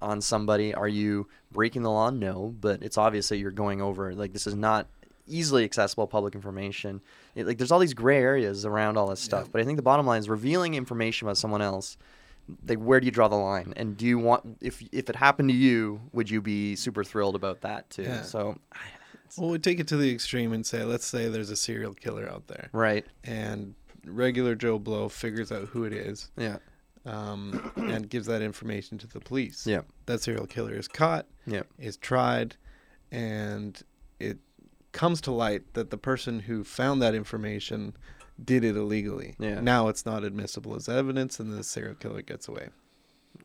on 0.00 0.20
somebody, 0.20 0.72
are 0.74 0.88
you 0.88 1.28
breaking 1.52 1.82
the 1.82 1.90
law? 1.90 2.10
No, 2.10 2.54
but 2.60 2.82
it's 2.82 2.96
obvious 2.96 3.28
that 3.28 3.36
you're 3.36 3.50
going 3.50 3.82
over. 3.82 4.14
Like 4.14 4.32
this 4.32 4.46
is 4.46 4.54
not 4.54 4.88
easily 5.26 5.64
accessible 5.64 6.06
public 6.06 6.34
information. 6.34 7.00
It, 7.34 7.46
like 7.46 7.58
there's 7.58 7.70
all 7.70 7.78
these 7.78 7.94
gray 7.94 8.18
areas 8.18 8.64
around 8.64 8.96
all 8.96 9.08
this 9.08 9.20
stuff. 9.20 9.50
But 9.52 9.60
I 9.60 9.64
think 9.64 9.76
the 9.76 9.82
bottom 9.82 10.06
line 10.06 10.18
is 10.18 10.28
revealing 10.28 10.74
information 10.74 11.26
about 11.26 11.36
someone 11.36 11.62
else. 11.62 11.96
Like 12.66 12.78
where 12.78 13.00
do 13.00 13.06
you 13.06 13.10
draw 13.10 13.28
the 13.28 13.36
line? 13.36 13.72
And 13.76 13.96
do 13.96 14.06
you 14.06 14.18
want 14.18 14.58
if 14.60 14.82
if 14.92 15.08
it 15.10 15.16
happened 15.16 15.48
to 15.50 15.54
you, 15.56 16.00
would 16.12 16.30
you 16.30 16.40
be 16.40 16.76
super 16.76 17.04
thrilled 17.04 17.34
about 17.36 17.60
that 17.62 17.88
too? 17.90 18.02
Yeah. 18.02 18.22
So, 18.22 18.58
Well, 19.38 19.50
we 19.50 19.58
take 19.58 19.78
it 19.80 19.88
to 19.88 19.96
the 19.96 20.10
extreme 20.12 20.52
and 20.52 20.64
say, 20.66 20.84
let's 20.84 21.06
say 21.06 21.28
there's 21.28 21.50
a 21.50 21.56
serial 21.56 21.94
killer 21.94 22.28
out 22.28 22.46
there, 22.48 22.68
right. 22.72 23.06
and 23.24 23.74
regular 24.06 24.54
Joe 24.54 24.78
Blow 24.78 25.08
figures 25.08 25.52
out 25.52 25.68
who 25.68 25.84
it 25.84 25.92
is, 25.92 26.30
Yeah. 26.36 26.56
um, 27.06 27.70
and 27.76 28.08
gives 28.10 28.26
that 28.26 28.42
information 28.42 28.98
to 28.98 29.06
the 29.06 29.20
police. 29.20 29.66
Yeah. 29.66 29.82
That 30.06 30.20
serial 30.22 30.46
killer 30.46 30.74
is 30.74 30.88
caught, 30.88 31.26
Yeah. 31.46 31.62
is 31.78 31.96
tried, 31.96 32.56
and 33.12 33.80
it 34.18 34.38
comes 34.92 35.20
to 35.22 35.30
light 35.30 35.74
that 35.74 35.90
the 35.90 35.96
person 35.98 36.40
who 36.40 36.64
found 36.64 37.00
that 37.02 37.14
information 37.14 37.94
did 38.44 38.64
it 38.64 38.76
illegally. 38.76 39.34
Yeah. 39.38 39.60
Now 39.60 39.88
it's 39.88 40.06
not 40.06 40.24
admissible 40.24 40.74
as 40.74 40.88
evidence, 40.88 41.40
and 41.40 41.52
the 41.52 41.62
serial 41.64 41.94
killer 41.94 42.22
gets 42.22 42.48
away. 42.48 42.68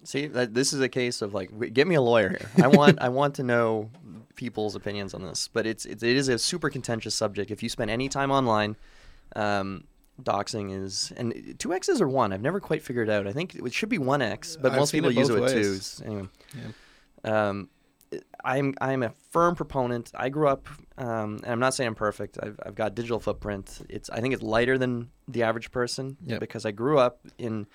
See, 0.04 0.28
this 0.28 0.74
is 0.74 0.82
a 0.82 0.90
case 0.90 1.22
of 1.22 1.34
like, 1.34 1.74
get 1.74 1.88
me 1.88 1.96
a 1.96 2.02
lawyer 2.02 2.30
here. 2.30 2.50
I 2.64 2.68
want, 2.68 3.00
I 3.02 3.10
want 3.10 3.36
to 3.36 3.44
know 3.44 3.90
people's 4.36 4.76
opinions 4.76 5.14
on 5.14 5.24
this. 5.24 5.48
But 5.48 5.66
it's, 5.66 5.86
it's, 5.86 6.04
it 6.04 6.16
is 6.16 6.28
a 6.28 6.38
super 6.38 6.70
contentious 6.70 7.16
subject. 7.16 7.52
If 7.52 7.64
you 7.64 7.70
spend 7.70 7.90
any 7.90 8.08
time 8.08 8.32
online, 8.32 8.76
um, 9.36 9.86
doxing 10.22 10.72
is, 10.72 11.12
and 11.18 11.56
two 11.60 11.74
X's 11.74 12.02
or 12.02 12.08
one. 12.08 12.32
I've 12.34 12.42
never 12.42 12.60
quite 12.60 12.82
figured 12.82 13.10
out. 13.10 13.28
I 13.28 13.34
think 13.34 13.56
it 13.56 13.74
should 13.74 13.90
be 13.90 13.98
one 13.98 14.22
X, 14.22 14.58
but 14.62 14.72
I've 14.72 14.78
most 14.78 14.92
people 14.92 15.10
it 15.10 15.18
use 15.18 15.30
it 15.30 15.34
with 15.34 15.54
ways. 15.54 15.54
twos. 15.54 16.02
Anyway, 16.06 16.28
um, 17.24 17.70
I'm, 18.44 18.74
I'm 18.82 19.04
a 19.04 19.12
firm 19.32 19.56
proponent. 19.56 20.12
I 20.16 20.30
grew 20.30 20.48
up, 20.48 20.68
um, 20.98 21.40
and 21.44 21.48
I'm 21.48 21.60
not 21.60 21.74
saying 21.74 21.88
I'm 21.90 21.96
perfect. 21.96 22.38
I've, 22.42 22.60
I've 22.66 22.76
got 22.76 22.96
digital 22.96 23.20
footprint. 23.20 23.82
It's, 23.90 24.10
I 24.10 24.22
think 24.22 24.34
it's 24.34 24.44
lighter 24.44 24.78
than 24.78 25.10
the 25.28 25.44
average 25.44 25.72
person 25.72 26.18
Yep. 26.26 26.40
because 26.40 26.66
I 26.66 26.72
grew 26.72 27.00
up 27.00 27.20
in 27.38 27.68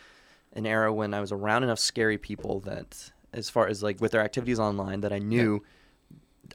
an 0.53 0.67
era 0.67 0.93
when 0.93 1.15
I 1.15 1.21
was 1.21 1.33
around 1.33 1.63
enough 1.65 1.79
scary 1.79 2.19
people 2.19 2.61
that, 2.61 3.11
as 3.33 3.49
far 3.51 3.67
as 3.69 3.83
like 3.83 4.01
with 4.01 4.13
their 4.13 4.23
activities 4.23 4.59
online, 4.59 5.01
that 5.03 5.13
I 5.13 5.19
knew, 5.19 5.63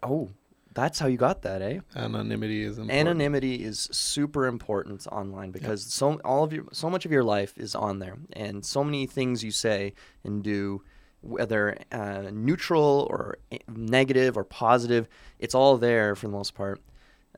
oh, 0.04 0.30
that's 0.74 1.00
how 1.00 1.08
you 1.08 1.16
got 1.18 1.42
that, 1.44 1.62
eh? 1.62 1.80
Anonymity 1.96 2.64
is 2.64 2.78
important. 2.78 3.00
Anonymity 3.00 3.64
is 3.64 3.88
super 3.94 4.46
important 4.46 5.08
online 5.08 5.52
because 5.52 5.86
so 5.86 6.20
all 6.26 6.44
of 6.44 6.52
your 6.52 6.66
so 6.74 6.90
much 6.90 7.06
of 7.06 7.14
your 7.14 7.24
life 7.24 7.58
is 7.58 7.76
on 7.76 8.00
there, 8.00 8.18
and 8.34 8.66
so 8.66 8.84
many 8.84 9.06
things 9.08 9.42
you 9.42 9.52
say 9.52 9.94
and 10.26 10.44
do, 10.44 10.82
whether 11.26 11.78
uh, 11.92 12.30
neutral 12.32 13.08
or 13.10 13.38
eh, 13.52 13.58
negative 13.68 14.38
or 14.38 14.44
positive, 14.44 15.08
it's 15.40 15.56
all 15.56 15.78
there 15.78 16.16
for 16.16 16.28
the 16.28 16.34
most 16.34 16.54
part. 16.56 16.82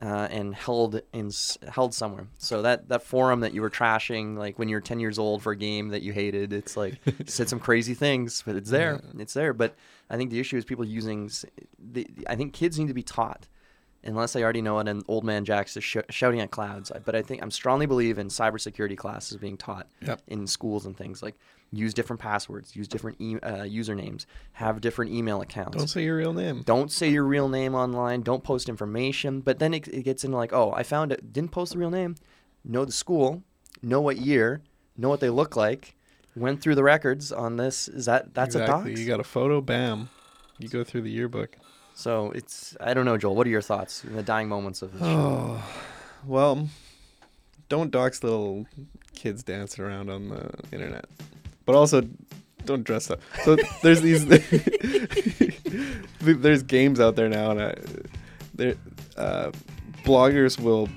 Uh, 0.00 0.28
and 0.30 0.54
held 0.54 1.00
in 1.12 1.28
held 1.72 1.92
somewhere. 1.92 2.28
So 2.38 2.62
that 2.62 2.88
that 2.88 3.02
forum 3.02 3.40
that 3.40 3.52
you 3.52 3.60
were 3.60 3.68
trashing, 3.68 4.36
like 4.38 4.56
when 4.56 4.68
you 4.68 4.76
were 4.76 4.80
ten 4.80 5.00
years 5.00 5.18
old 5.18 5.42
for 5.42 5.50
a 5.50 5.56
game 5.56 5.88
that 5.88 6.02
you 6.02 6.12
hated, 6.12 6.52
it's 6.52 6.76
like 6.76 7.00
said 7.26 7.48
some 7.48 7.58
crazy 7.58 7.94
things, 7.94 8.44
but 8.46 8.54
it's 8.54 8.70
there. 8.70 9.00
It's 9.18 9.34
there. 9.34 9.52
But 9.52 9.74
I 10.08 10.16
think 10.16 10.30
the 10.30 10.38
issue 10.38 10.56
is 10.56 10.64
people 10.64 10.84
using. 10.84 11.28
The, 11.80 12.06
I 12.28 12.36
think 12.36 12.52
kids 12.52 12.78
need 12.78 12.86
to 12.86 12.94
be 12.94 13.02
taught, 13.02 13.48
unless 14.04 14.34
they 14.34 14.44
already 14.44 14.62
know 14.62 14.78
it. 14.78 14.86
And 14.86 15.02
old 15.08 15.24
man 15.24 15.44
Jack's 15.44 15.76
is 15.76 15.82
sh- 15.82 15.96
shouting 16.10 16.38
at 16.38 16.52
clouds. 16.52 16.92
But 17.04 17.16
I 17.16 17.22
think 17.22 17.42
I'm 17.42 17.50
strongly 17.50 17.86
believe 17.86 18.18
in 18.20 18.28
cybersecurity 18.28 18.96
classes 18.96 19.36
being 19.38 19.56
taught 19.56 19.88
Yep. 20.06 20.22
in 20.28 20.46
schools 20.46 20.86
and 20.86 20.96
things 20.96 21.24
like 21.24 21.34
use 21.72 21.92
different 21.92 22.20
passwords, 22.20 22.74
use 22.74 22.88
different 22.88 23.20
e- 23.20 23.36
uh, 23.42 23.64
usernames, 23.64 24.26
have 24.52 24.80
different 24.80 25.12
email 25.12 25.40
accounts. 25.40 25.76
Don't 25.76 25.88
say 25.88 26.04
your 26.04 26.16
real 26.16 26.32
name. 26.32 26.62
Don't 26.62 26.90
say 26.90 27.08
your 27.08 27.24
real 27.24 27.48
name 27.48 27.74
online. 27.74 28.22
Don't 28.22 28.42
post 28.42 28.68
information. 28.68 29.40
But 29.40 29.58
then 29.58 29.74
it, 29.74 29.86
it 29.88 30.02
gets 30.02 30.24
into 30.24 30.36
like, 30.36 30.52
oh, 30.52 30.72
I 30.72 30.82
found 30.82 31.12
it. 31.12 31.32
Didn't 31.32 31.50
post 31.50 31.72
the 31.72 31.78
real 31.78 31.90
name. 31.90 32.16
Know 32.64 32.84
the 32.84 32.92
school. 32.92 33.42
Know 33.82 34.00
what 34.00 34.16
year. 34.16 34.62
Know 34.96 35.08
what 35.08 35.20
they 35.20 35.30
look 35.30 35.56
like. 35.56 35.94
Went 36.34 36.60
through 36.60 36.74
the 36.74 36.84
records 36.84 37.32
on 37.32 37.56
this. 37.56 37.88
Is 37.88 38.06
that 38.06 38.34
that's 38.34 38.54
exactly. 38.54 38.92
a 38.92 38.94
dox? 38.94 39.00
You 39.00 39.06
got 39.06 39.20
a 39.20 39.24
photo, 39.24 39.60
bam. 39.60 40.08
You 40.58 40.68
go 40.68 40.84
through 40.84 41.02
the 41.02 41.10
yearbook. 41.10 41.56
so 41.94 42.30
it's 42.32 42.76
I 42.80 42.94
don't 42.94 43.04
know, 43.04 43.16
Joel. 43.16 43.34
What 43.36 43.46
are 43.46 43.50
your 43.50 43.62
thoughts 43.62 44.04
in 44.04 44.16
the 44.16 44.22
dying 44.22 44.48
moments 44.48 44.82
of 44.82 44.92
this? 44.92 45.02
show? 45.02 45.06
Oh, 45.08 45.64
well, 46.26 46.68
don't 47.68 47.90
dox 47.90 48.22
little 48.22 48.66
kids 49.14 49.42
dancing 49.42 49.84
around 49.84 50.10
on 50.10 50.28
the 50.28 50.50
internet, 50.72 51.06
but 51.68 51.76
also 51.76 52.00
don't 52.64 52.82
dress 52.82 53.10
up. 53.10 53.20
So 53.44 53.56
there's 53.82 54.00
these 54.00 54.24
there's 56.20 56.62
games 56.62 56.98
out 56.98 57.14
there 57.14 57.28
now, 57.28 57.50
and 57.50 57.62
I, 57.62 57.74
there 58.54 58.74
uh, 59.18 59.50
bloggers 60.02 60.58
will 60.58 60.88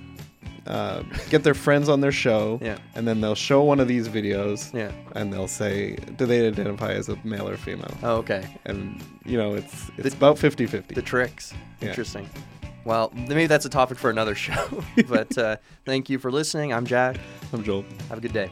uh, 0.68 1.04
get 1.30 1.44
their 1.44 1.54
friends 1.54 1.90
on 1.90 2.00
their 2.00 2.12
show, 2.14 2.58
Yeah. 2.62 2.78
and 2.96 3.06
then 3.08 3.20
they'll 3.20 3.36
show 3.36 3.64
one 3.64 3.80
of 3.82 3.88
these 3.90 4.08
videos, 4.08 4.74
Yeah. 4.74 4.92
and 5.14 5.34
they'll 5.34 5.48
say, 5.50 5.96
do 6.18 6.26
they 6.26 6.48
identify 6.48 6.94
as 6.94 7.10
a 7.10 7.18
male 7.26 7.50
or 7.50 7.58
female? 7.58 7.94
Oh, 8.04 8.16
okay. 8.18 8.58
And 8.66 9.02
you 9.26 9.38
know, 9.38 9.56
it's 9.56 9.92
it's 9.98 10.16
about 10.16 10.38
50-50. 10.38 10.96
The 10.96 11.02
tricks. 11.02 11.54
Yeah. 11.82 11.90
Interesting. 11.90 12.30
Well, 12.86 13.12
maybe 13.14 13.46
that's 13.48 13.66
a 13.66 13.70
topic 13.70 13.98
for 14.00 14.10
another 14.10 14.36
show. 14.48 14.84
but 15.10 15.38
uh, 15.38 15.58
thank 15.86 16.10
you 16.10 16.18
for 16.18 16.32
listening. 16.32 16.72
I'm 16.74 16.86
Jack. 16.86 17.18
I'm 17.54 17.62
Joel. 17.64 17.84
Have 18.10 18.20
a 18.20 18.22
good 18.22 18.34
day. 18.34 18.50